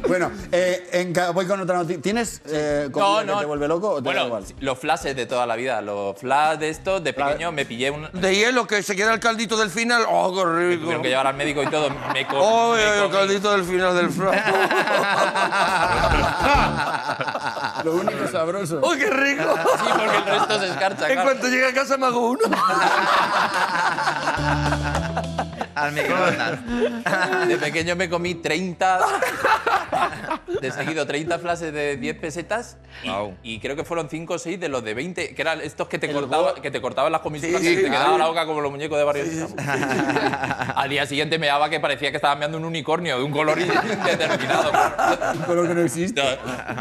Bueno, 0.07 0.31
eh, 0.51 0.89
en 0.91 1.13
voy 1.33 1.45
con 1.45 1.59
otra 1.61 1.77
noticia. 1.77 2.01
¿Tienes 2.01 2.41
eh, 2.47 2.89
No, 2.93 3.23
no. 3.23 3.33
que 3.35 3.39
te 3.41 3.45
vuelve 3.45 3.67
loco 3.67 3.89
o 3.91 3.95
te 3.95 4.09
da 4.09 4.11
bueno, 4.13 4.25
igual? 4.27 4.45
sí, 4.45 4.55
los 4.59 4.77
flashes 4.77 5.15
de 5.15 5.25
toda 5.25 5.45
la 5.45 5.55
vida. 5.55 5.81
Los 5.81 6.17
flash 6.17 6.59
de 6.59 6.69
estos, 6.69 7.03
de 7.03 7.13
pequeño, 7.13 7.51
me 7.51 7.65
pillé 7.65 7.91
un. 7.91 8.09
De 8.13 8.35
hielo, 8.35 8.67
que 8.67 8.83
se 8.83 8.95
queda 8.95 9.13
el 9.13 9.19
caldito 9.19 9.57
del 9.57 9.69
final. 9.69 10.03
¡Oh, 10.09 10.33
qué 10.35 10.43
rico! 10.69 10.81
Tuvieron 10.83 11.01
que 11.01 11.09
llevar 11.09 11.27
al 11.27 11.35
médico 11.35 11.63
y 11.63 11.67
todo. 11.67 11.89
Me 12.13 12.25
¡Oh, 12.33 12.75
me 12.89 13.05
el 13.05 13.11
caldito 13.11 13.51
del 13.51 13.63
final 13.63 13.95
del 13.95 14.09
flan! 14.09 14.33
Lo 17.83 17.93
único 17.93 18.27
sabroso. 18.27 18.79
¡Oh, 18.81 18.93
qué 18.93 19.09
rico! 19.09 19.55
Sí, 19.55 19.89
porque 19.97 20.17
el 20.17 20.25
resto 20.25 20.59
se 20.59 20.67
escarcha. 20.67 21.07
En 21.07 21.13
claro. 21.13 21.29
cuanto 21.29 21.47
llegue 21.47 21.67
a 21.67 21.73
casa 21.73 21.97
me 21.97 22.07
hago 22.07 22.29
uno. 22.29 22.41
Al 25.81 25.91
microondas. 25.93 27.47
De 27.47 27.57
pequeño 27.57 27.95
me 27.95 28.09
comí 28.09 28.35
30. 28.35 28.99
De 30.61 30.71
seguido, 30.71 31.05
30 31.05 31.39
flashes 31.39 31.73
de 31.73 31.97
10 31.97 32.15
pesetas. 32.17 32.77
y- 33.43 33.59
creo 33.59 33.75
que 33.75 33.83
fueron 33.83 34.09
5 34.09 34.33
o 34.33 34.39
6 34.39 34.59
de 34.59 34.69
los 34.69 34.83
de 34.83 34.93
20, 34.93 35.35
que 35.35 35.41
eran 35.41 35.61
estos 35.61 35.87
que 35.87 35.99
te, 35.99 36.11
cortaba, 36.11 36.55
que 36.55 36.71
te 36.71 36.81
cortaban 36.81 37.11
las 37.11 37.21
comisuras 37.21 37.61
Sí, 37.61 37.69
y 37.69 37.75
te 37.77 37.83
quedaba 37.89 38.17
la 38.17 38.27
boca 38.27 38.45
como 38.45 38.61
los 38.61 38.71
muñecos 38.71 38.97
de 38.97 39.03
Barrio. 39.03 39.23
Al 40.75 40.89
día 40.89 41.05
siguiente 41.05 41.37
me 41.39 41.47
daba 41.47 41.69
que 41.69 41.79
parecía 41.79 42.09
que 42.11 42.17
estaba 42.17 42.35
meando 42.35 42.57
un 42.57 42.65
unicornio 42.65 43.17
de 43.17 43.23
un 43.23 43.31
color 43.31 43.59
indeterminado. 43.59 44.71
Un 45.35 45.41
color 45.43 45.67
que 45.67 45.73
no 45.75 45.81
existe. 45.81 46.21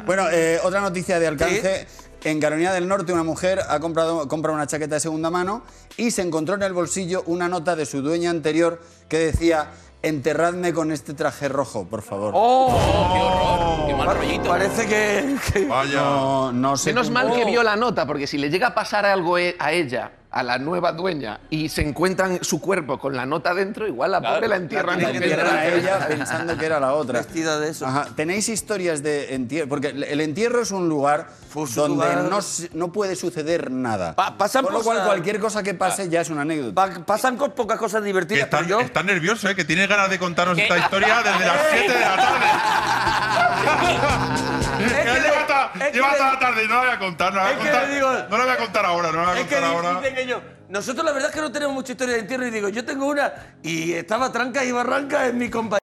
Bueno, 0.07 0.29
eh, 0.31 0.59
otra 0.63 0.81
noticia 0.81 1.19
de 1.19 1.27
alcance. 1.27 1.87
En 2.25 2.41
Carolina 2.41 2.73
del 2.73 2.89
Norte, 2.89 3.13
una 3.13 3.23
mujer 3.23 3.61
ha 3.69 3.79
comprado 3.81 4.27
compra 4.27 4.53
una 4.53 4.67
chaqueta 4.67 4.97
de 4.97 5.01
segunda 5.01 5.31
mano 5.31 5.63
y 5.97 6.11
se 6.11 6.23
encontró 6.23 6.57
en 6.57 6.63
el 6.63 6.73
bolsillo 6.73 7.23
una 7.27 7.49
nota 7.49 7.77
de 7.77 7.87
su 7.87 8.03
dueña 8.03 8.31
anterior 8.31 8.81
que 9.09 9.19
decía: 9.19 9.69
Enterradme 10.03 10.73
con 10.73 10.91
este 10.91 11.15
traje 11.15 11.49
rojo, 11.49 11.87
por 11.87 12.03
favor. 12.03 12.33
¡Oh, 12.35 12.69
qué 13.13 13.21
horror! 13.21 13.87
¡Qué 13.87 13.95
mal 13.95 14.17
rollito! 14.17 14.49
Parece 14.49 14.87
que. 14.87 15.37
que- 15.53 15.67
Vaya. 15.67 16.01
No, 16.01 16.53
no 16.53 16.77
sé. 16.77 16.91
Menos 16.91 17.07
cómo- 17.09 17.15
mal 17.21 17.33
que 17.33 17.45
vio 17.45 17.63
la 17.63 17.77
nota, 17.77 18.05
porque 18.07 18.27
si 18.27 18.37
le 18.37 18.51
llega 18.51 18.69
a 18.69 18.75
pasar 18.75 19.07
algo 19.07 19.39
e- 19.39 19.55
a 19.59 19.71
ella, 19.73 20.11
a 20.31 20.43
la 20.43 20.59
nueva 20.59 20.93
dueña, 20.93 21.41
y 21.49 21.71
se 21.71 21.81
encuentran 21.81 22.45
su 22.45 22.61
cuerpo 22.61 22.99
con 22.99 23.17
la 23.17 23.25
nota 23.25 23.55
dentro, 23.55 23.87
igual 23.87 24.11
la 24.13 24.21
Claro, 24.21 24.35
pobre 24.37 24.49
la 24.49 24.57
entierran 24.57 25.01
La 25.03 25.11
entierran 25.11 25.57
a 25.57 25.65
ella 25.67 26.07
pensando 26.07 26.55
que 26.59 26.67
era 26.67 26.79
la 26.79 26.93
otra. 26.93 27.21
Vestida 27.21 27.59
de 27.59 27.71
eso. 27.71 27.87
Ajá. 27.87 28.09
¿Tenéis 28.15 28.49
historias 28.51 29.03
de 29.03 29.35
entierro? 29.35 29.69
Porque 29.71 29.89
el 29.89 30.21
entierro 30.21 30.61
es 30.61 30.71
un 30.71 30.87
lugar 30.89 31.29
un 31.55 31.75
donde 31.75 31.95
lugar- 31.95 32.25
No, 32.25 32.41
no 32.75 32.93
puede 32.93 33.17
suceder 33.17 33.71
nada. 33.71 34.15
Pa- 34.15 34.37
pasan 34.37 34.65
Con 34.65 34.75
lo 34.75 34.83
cual, 34.83 34.99
cosas- 34.99 35.09
cualquier 35.09 35.41
cosa 35.41 35.63
que 35.63 35.73
pase 35.73 36.09
ya 36.11 36.21
es 36.21 36.29
una 36.29 36.43
anécdota. 36.43 36.75
Pa- 36.75 37.05
pasan 37.07 37.39
con 37.39 37.53
pocas 37.53 37.79
cosas 37.79 38.05
divertidas, 38.05 38.45
está, 38.45 38.59
pero 38.59 38.69
yo. 38.69 38.81
está 38.81 39.03
nervioso, 39.03 39.49
¿eh? 39.49 39.55
Que 39.57 39.65
tiene 39.65 39.87
ganas 39.87 40.11
de 40.11 40.19
contarnos 40.19 40.57
¿Qué? 40.57 40.65
esta 40.65 40.77
historia 40.79 41.23
desde 41.23 41.47
las 41.47 41.59
7 41.71 41.93
de 41.95 42.01
la 42.01 42.17
tarde. 42.17 42.47
Que 44.79 45.21
lleva, 45.21 45.73
que 45.73 45.93
lleva 45.93 46.17
la 46.19 46.39
tarde 46.39 46.65
y 46.65 46.69
no 46.69 46.75
la 46.75 46.81
voy 46.81 46.91
a 46.91 46.99
contar. 46.99 47.33
No 47.33 47.39
la 47.39 47.45
voy 47.45 47.53
a 47.53 47.57
que 47.59 47.63
contar, 47.65 47.91
digo- 47.91 48.13
no 48.31 48.39
la 48.39 48.45
voy 48.45 48.53
a 48.53 48.57
contar 48.57 48.87
ahora, 48.87 49.13
no 49.13 49.19
la 49.23 49.29
voy 49.31 49.39
a 49.39 49.41
Es 49.43 49.47
que 49.49 49.55
contar 49.57 49.71
ahora. 49.71 50.01
dicen 50.01 50.19
ellos, 50.19 50.43
nosotros 50.69 51.05
la 51.05 51.13
verdad 51.13 51.29
es 51.31 51.35
que 51.35 51.41
no 51.41 51.53
tenemos 51.53 51.75
mucha 51.75 51.93
historia 51.93 52.15
de 52.15 52.21
entierro 52.21 52.47
y 52.47 52.51
digo, 52.51 52.69
yo 52.69 52.85
tengo 52.85 53.07
una 53.07 53.33
y 53.63 53.93
estaba 53.95 54.31
tranca 54.33 54.65
y 54.65 54.73
barranca 54.73 55.27
en 55.27 55.39
mi 55.39 55.51
compañía. 55.51 55.79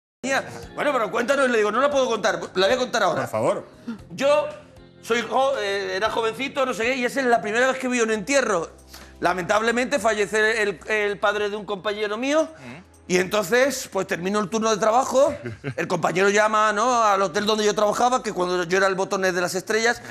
Bueno, 0.75 0.91
pero 0.93 1.11
cuéntanos 1.11 1.47
y 1.47 1.51
le 1.51 1.57
digo, 1.59 1.71
no 1.71 1.79
la 1.81 1.89
puedo 1.91 2.07
contar, 2.07 2.39
la 2.55 2.65
voy 2.67 2.75
a 2.75 2.77
contar 2.77 3.03
ahora. 3.03 3.21
Por 3.21 3.29
favor. 3.29 3.67
Yo 4.11 4.47
soy 5.01 5.21
jo- 5.21 5.53
eh, 5.59 5.95
era 5.95 6.09
jovencito, 6.09 6.65
no 6.65 6.73
sé 6.73 6.83
qué, 6.83 6.95
y 6.95 7.05
esa 7.05 7.19
es 7.19 7.25
la 7.27 7.41
primera 7.41 7.67
vez 7.67 7.77
que 7.77 7.87
vi 7.87 8.01
un 8.01 8.11
entierro. 8.11 8.69
Lamentablemente 9.19 9.97
fallece 9.99 10.61
el, 10.61 10.79
el 10.87 11.17
padre 11.19 11.49
de 11.49 11.55
un 11.55 11.65
compañero 11.65 12.17
mío. 12.17 12.49
Y 13.07 13.17
entonces, 13.17 13.87
pues 13.91 14.07
termino 14.07 14.39
el 14.39 14.49
turno 14.49 14.71
de 14.71 14.77
trabajo, 14.77 15.33
el 15.75 15.87
compañero 15.87 16.29
llama 16.29 16.73
¿no? 16.73 17.03
al 17.03 17.21
hotel 17.21 17.45
donde 17.45 17.63
yo 17.63 17.75
trabajaba, 17.75 18.23
que 18.23 18.33
cuando 18.33 18.63
yo 18.63 18.77
era 18.77 18.87
el 18.87 18.95
botones 18.95 19.35
de 19.35 19.41
las 19.41 19.53
estrellas, 19.53 20.01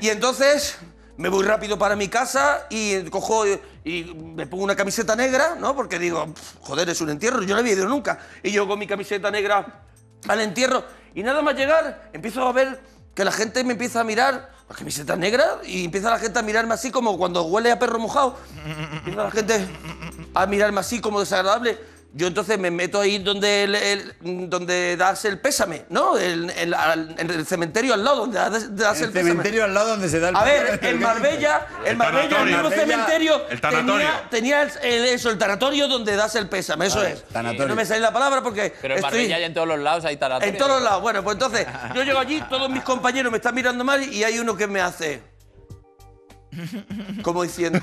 y 0.00 0.08
entonces 0.08 0.76
me 1.16 1.28
voy 1.28 1.44
rápido 1.44 1.78
para 1.78 1.96
mi 1.96 2.08
casa 2.08 2.66
y 2.70 3.02
cojo 3.10 3.44
y, 3.84 4.14
me 4.14 4.46
pongo 4.46 4.64
una 4.64 4.76
camiseta 4.76 5.16
negra, 5.16 5.56
¿no? 5.58 5.74
Porque 5.74 5.98
digo, 5.98 6.26
"Pf, 6.32 6.58
joder, 6.60 6.88
es 6.88 7.00
un 7.00 7.10
entierro, 7.10 7.42
yo 7.42 7.54
no 7.54 7.60
había 7.60 7.72
ido 7.72 7.88
nunca. 7.88 8.18
Y 8.42 8.50
yo 8.50 8.66
con 8.66 8.78
mi 8.78 8.86
camiseta 8.86 9.30
negra 9.30 9.82
al 10.28 10.40
entierro, 10.40 10.84
y 11.14 11.22
nada 11.22 11.42
más 11.42 11.54
llegar, 11.56 12.10
empiezo 12.12 12.46
a 12.46 12.52
ver 12.52 12.80
que 13.14 13.24
la 13.24 13.32
gente 13.32 13.62
me 13.64 13.72
empieza 13.72 14.00
a 14.00 14.04
mirar, 14.04 14.50
la 14.68 14.74
camiseta 14.74 15.16
negra, 15.16 15.58
y 15.64 15.84
empieza 15.84 16.10
la 16.10 16.18
gente 16.18 16.38
a 16.38 16.42
mirarme 16.42 16.74
así 16.74 16.90
como 16.90 17.18
cuando 17.18 17.42
huele 17.42 17.70
a 17.70 17.78
perro 17.78 17.98
mojado. 17.98 18.36
Empieza 18.96 19.24
la 19.24 19.30
gente 19.30 19.66
a 20.34 20.46
mirarme 20.46 20.80
así 20.80 21.00
como 21.00 21.20
desagradable. 21.20 21.78
Yo 22.16 22.28
entonces 22.28 22.60
me 22.60 22.70
meto 22.70 23.00
ahí 23.00 23.18
donde, 23.18 23.64
el- 23.64 23.74
el- 23.74 24.14
donde 24.48 24.96
das 24.96 25.24
el 25.24 25.40
pésame, 25.40 25.84
¿no? 25.88 26.16
El- 26.16 26.48
el- 26.50 26.72
al- 26.72 27.12
en 27.18 27.28
el 27.28 27.44
cementerio 27.44 27.92
al 27.92 28.04
lado 28.04 28.18
donde 28.18 28.38
das, 28.38 28.76
das 28.76 28.98
El 28.98 29.06
el, 29.06 29.10
pésame. 29.12 29.30
cementerio 29.30 29.64
al 29.64 29.74
lado 29.74 29.88
donde 29.90 30.08
se 30.08 30.20
da 30.20 30.28
el 30.28 30.36
A 30.36 30.44
ver, 30.44 30.66
pésame. 30.78 30.90
en 30.90 31.00
Marbella, 31.00 31.66
El 31.84 31.96
Marbella, 31.96 32.22
el 32.22 32.28
tanatorio. 32.28 32.56
mismo 32.56 32.70
cementerio 32.70 33.48
el 33.50 33.60
tanatorio. 33.60 33.94
tenía, 33.96 34.28
tenía 34.30 34.62
el- 34.62 34.70
el- 34.82 35.04
eso, 35.06 35.28
el 35.30 35.38
tanatorio 35.38 35.88
donde 35.88 36.14
das 36.14 36.36
el 36.36 36.48
pésame, 36.48 36.86
eso 36.86 37.02
es. 37.04 37.24
tanatorio. 37.24 37.66
No 37.66 37.74
me 37.74 37.84
sale 37.84 37.98
la 38.00 38.12
palabra 38.12 38.42
porque 38.42 38.72
Pero 38.80 38.94
en 38.94 39.00
estoy 39.04 39.18
Marbella 39.22 39.40
y 39.40 39.42
en 39.44 39.54
todos 39.54 39.66
los 39.68 39.78
lados 39.80 40.04
hay 40.04 40.16
taratorios. 40.16 40.52
en 40.52 40.56
todos 40.58 40.70
los 40.70 40.82
lados. 40.82 41.02
Bueno, 41.02 41.24
pues 41.24 41.34
entonces 41.34 41.66
yo 41.96 42.04
llego 42.04 42.20
allí, 42.20 42.40
todos 42.48 42.70
mis 42.70 42.82
compañeros 42.84 43.32
me 43.32 43.38
están 43.38 43.56
mirando 43.56 43.82
mal 43.82 44.02
y 44.04 44.22
hay 44.22 44.38
uno 44.38 44.56
que 44.56 44.68
me 44.68 44.80
hace 44.80 45.20
como 47.22 47.42
diciendo, 47.42 47.80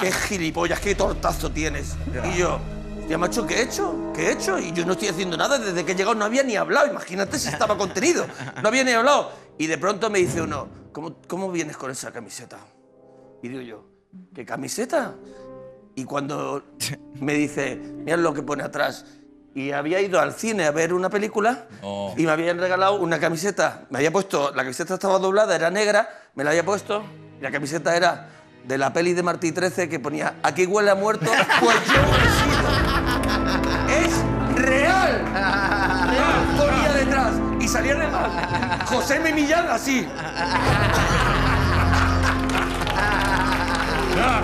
qué 0.00 0.10
gilipollas, 0.10 0.80
qué 0.80 0.94
tortazo 0.94 1.50
tienes. 1.50 1.94
Y 2.34 2.38
yo, 2.38 2.58
ya 3.10 3.18
macho, 3.18 3.44
¿qué 3.46 3.56
he 3.56 3.62
hecho? 3.62 4.12
¿Qué 4.14 4.28
he 4.28 4.32
hecho? 4.32 4.56
Y 4.58 4.72
yo 4.72 4.86
no 4.86 4.92
estoy 4.92 5.08
haciendo 5.08 5.36
nada, 5.36 5.58
desde 5.58 5.84
que 5.84 5.92
he 5.92 5.94
llegado 5.96 6.14
no 6.14 6.24
había 6.24 6.44
ni 6.44 6.54
hablado, 6.56 6.86
imagínate 6.86 7.38
si 7.40 7.48
estaba 7.48 7.76
contenido, 7.76 8.24
no 8.62 8.68
había 8.68 8.84
ni 8.84 8.92
hablado. 8.92 9.32
Y 9.58 9.66
de 9.66 9.76
pronto 9.78 10.08
me 10.10 10.20
dice 10.20 10.40
uno, 10.40 10.68
¿cómo, 10.92 11.16
cómo 11.26 11.50
vienes 11.50 11.76
con 11.76 11.90
esa 11.90 12.12
camiseta? 12.12 12.58
Y 13.42 13.48
digo 13.48 13.60
yo, 13.62 13.84
¿qué 14.34 14.46
camiseta? 14.46 15.14
Y 15.96 16.04
cuando 16.04 16.62
me 17.20 17.34
dice, 17.34 17.74
mira 17.76 18.16
lo 18.16 18.32
que 18.32 18.42
pone 18.42 18.62
atrás. 18.62 19.04
Y 19.52 19.72
había 19.72 20.00
ido 20.00 20.20
al 20.20 20.32
cine 20.32 20.66
a 20.66 20.70
ver 20.70 20.94
una 20.94 21.10
película 21.10 21.66
Oh. 21.82 22.14
y 22.16 22.24
me 22.24 22.30
habían 22.30 22.58
regalado 22.58 22.94
una 23.00 23.18
camiseta. 23.18 23.86
Me 23.90 23.98
había 23.98 24.12
puesto, 24.12 24.52
la 24.54 24.62
camiseta 24.62 24.94
estaba 24.94 25.18
doblada, 25.18 25.56
era 25.56 25.68
negra, 25.70 26.08
me 26.36 26.44
la 26.44 26.50
había 26.50 26.64
puesto. 26.64 27.02
Y 27.40 27.42
la 27.42 27.50
camiseta 27.50 27.96
era 27.96 28.28
de 28.64 28.78
la 28.78 28.92
peli 28.92 29.14
de 29.14 29.22
Martí 29.24 29.50
13 29.50 29.88
que 29.88 29.98
ponía, 29.98 30.36
aquí 30.44 30.66
huele 30.66 30.90
a 30.90 30.94
muerto, 30.94 31.24
pues 31.60 31.76
yo 31.86 32.00
no 32.02 32.08
he 32.16 32.20
sido". 32.20 32.39
Es 34.04 34.24
real. 34.54 35.24
Real. 35.32 36.56
Ponía 36.56 36.92
detrás. 36.92 37.32
Y 37.60 37.68
salía 37.68 37.94
de 37.94 38.06
José 38.86 39.16
M. 39.16 39.32
Millán 39.32 39.68
así. 39.68 40.08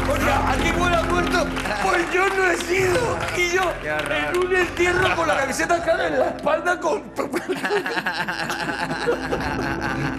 Ponía, 0.07 0.51
aquí 0.51 0.73
huele 0.79 0.96
muerto, 1.17 1.47
pues 1.83 2.13
yo 2.13 2.29
no 2.29 2.51
he 2.51 2.57
sido. 2.59 3.19
Y 3.37 3.51
yo 3.55 3.63
en 3.83 4.39
un 4.39 4.55
entierro 4.55 5.17
con 5.17 5.27
la 5.29 5.37
camiseta 5.39 5.83
cara 5.85 6.09
en 6.09 6.19
la 6.19 6.27
espalda 6.29 6.79
con... 6.81 7.03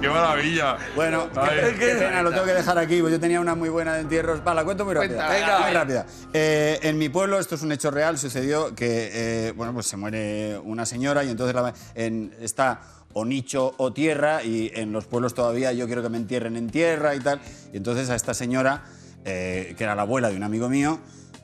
¡Qué 0.01 0.09
maravilla! 0.09 0.77
Bueno, 0.95 1.27
Ay. 1.35 1.49
qué, 1.61 1.75
qué 1.79 1.95
pena, 1.95 2.21
lo 2.23 2.31
tengo 2.31 2.45
que 2.45 2.53
dejar 2.53 2.77
aquí, 2.77 2.99
pues 3.01 3.11
yo 3.13 3.19
tenía 3.19 3.39
una 3.39 3.55
muy 3.55 3.69
buena 3.69 3.93
de 3.95 4.01
entierros. 4.01 4.41
Va, 4.45 4.53
la 4.53 4.63
cuento 4.63 4.85
muy 4.85 4.93
rápida. 4.93 5.27
Venga. 5.29 5.59
Muy 5.59 5.71
rápida. 5.71 6.05
Eh, 6.33 6.79
en 6.83 6.97
mi 6.97 7.09
pueblo, 7.09 7.39
esto 7.39 7.55
es 7.55 7.61
un 7.61 7.71
hecho 7.71 7.91
real, 7.91 8.17
sucedió 8.17 8.75
que, 8.75 9.47
eh, 9.47 9.53
bueno, 9.55 9.73
pues 9.73 9.87
se 9.87 9.97
muere 9.97 10.57
una 10.63 10.85
señora 10.85 11.23
y 11.23 11.29
entonces 11.29 11.55
la- 11.55 11.73
en- 11.95 12.35
está 12.41 12.81
o 13.13 13.25
nicho 13.25 13.73
o 13.77 13.93
tierra 13.93 14.43
y 14.43 14.71
en 14.75 14.91
los 14.91 15.05
pueblos 15.05 15.33
todavía 15.33 15.71
yo 15.73 15.87
quiero 15.87 16.03
que 16.03 16.09
me 16.09 16.17
entierren 16.17 16.55
en 16.57 16.69
tierra 16.69 17.15
y 17.15 17.19
tal. 17.19 17.39
Y 17.73 17.77
entonces 17.77 18.09
a 18.09 18.15
esta 18.15 18.33
señora, 18.33 18.83
eh, 19.27 19.75
que 19.77 19.83
era 19.83 19.93
la 19.93 20.01
abuela 20.01 20.29
de 20.29 20.35
un 20.37 20.43
amigo 20.43 20.69
mío, 20.69 20.99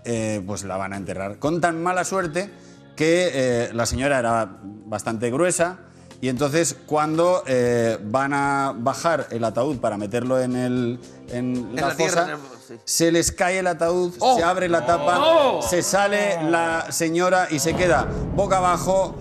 eh, 0.05 0.41
pues 0.45 0.63
la 0.63 0.77
van 0.77 0.93
a 0.93 0.97
enterrar. 0.97 1.37
Con 1.37 1.61
tan 1.61 1.81
mala 1.81 2.03
suerte 2.03 2.49
que 2.95 3.29
eh, 3.33 3.69
la 3.73 3.85
señora 3.85 4.19
era 4.19 4.57
bastante 4.85 5.29
gruesa 5.29 5.77
y 6.23 6.29
entonces 6.29 6.77
cuando 6.85 7.43
eh, 7.47 7.97
van 8.01 8.33
a 8.33 8.73
bajar 8.77 9.27
el 9.31 9.43
ataúd 9.43 9.79
para 9.79 9.97
meterlo 9.97 10.39
en, 10.39 10.55
el, 10.55 10.99
en 11.29 11.75
la, 11.75 11.89
la 11.89 11.95
tierra, 11.97 12.37
fosa, 12.37 12.73
en 12.73 12.79
sí. 12.79 12.83
se 12.85 13.11
les 13.11 13.31
cae 13.31 13.59
el 13.59 13.67
ataúd, 13.67 14.13
¡Oh! 14.19 14.37
se 14.37 14.43
abre 14.43 14.69
la 14.69 14.85
tapa, 14.85 15.15
¡No! 15.15 15.61
se 15.61 15.83
sale 15.83 16.41
la 16.49 16.91
señora 16.93 17.47
y 17.51 17.59
se 17.59 17.75
queda 17.75 18.07
boca 18.35 18.59
abajo 18.59 19.17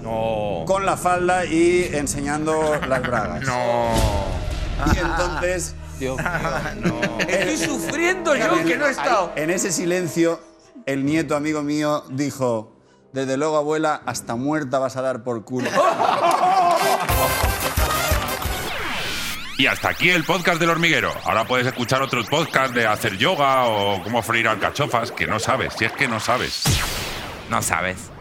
con 0.65 0.87
la 0.87 0.97
falda 0.97 1.45
y 1.45 1.91
enseñando 1.93 2.77
las 2.89 3.03
bragas. 3.03 3.43
Y 4.95 4.99
entonces, 4.99 5.75
Dios 6.03 6.17
mío. 6.19 7.01
Estoy 7.29 7.57
sufriendo 7.57 8.35
yo 8.35 8.65
que 8.65 8.77
no 8.77 8.87
he 8.87 8.91
estado. 8.91 9.33
en 9.37 9.51
ese 9.51 9.71
silencio, 9.71 10.41
el 10.85 11.05
nieto 11.05 11.37
amigo 11.37 11.63
mío 11.63 12.05
dijo, 12.11 12.75
desde 13.13 13.37
luego 13.37 13.57
abuela, 13.57 14.03
hasta 14.05 14.35
muerta 14.35 14.81
vas 14.81 14.97
a 14.97 15.03
dar 15.03 15.23
por 15.23 15.45
culo. 15.45 15.71
Y 19.59 19.67
hasta 19.67 19.91
aquí 19.91 20.11
el 20.11 20.25
podcast 20.25 20.59
del 20.59 20.71
hormiguero. 20.71 21.13
Ahora 21.23 21.45
puedes 21.45 21.67
escuchar 21.69 22.03
otros 22.03 22.27
podcasts 22.29 22.75
de 22.75 22.85
hacer 22.85 23.17
yoga 23.17 23.67
o 23.67 24.03
cómo 24.03 24.21
freír 24.21 24.49
alcachofas, 24.49 25.13
que 25.13 25.29
no 25.29 25.39
sabes, 25.39 25.75
si 25.75 25.85
es 25.85 25.93
que 25.93 26.09
no 26.09 26.19
sabes. 26.19 26.65
No 27.49 27.63
sabes. 27.63 28.12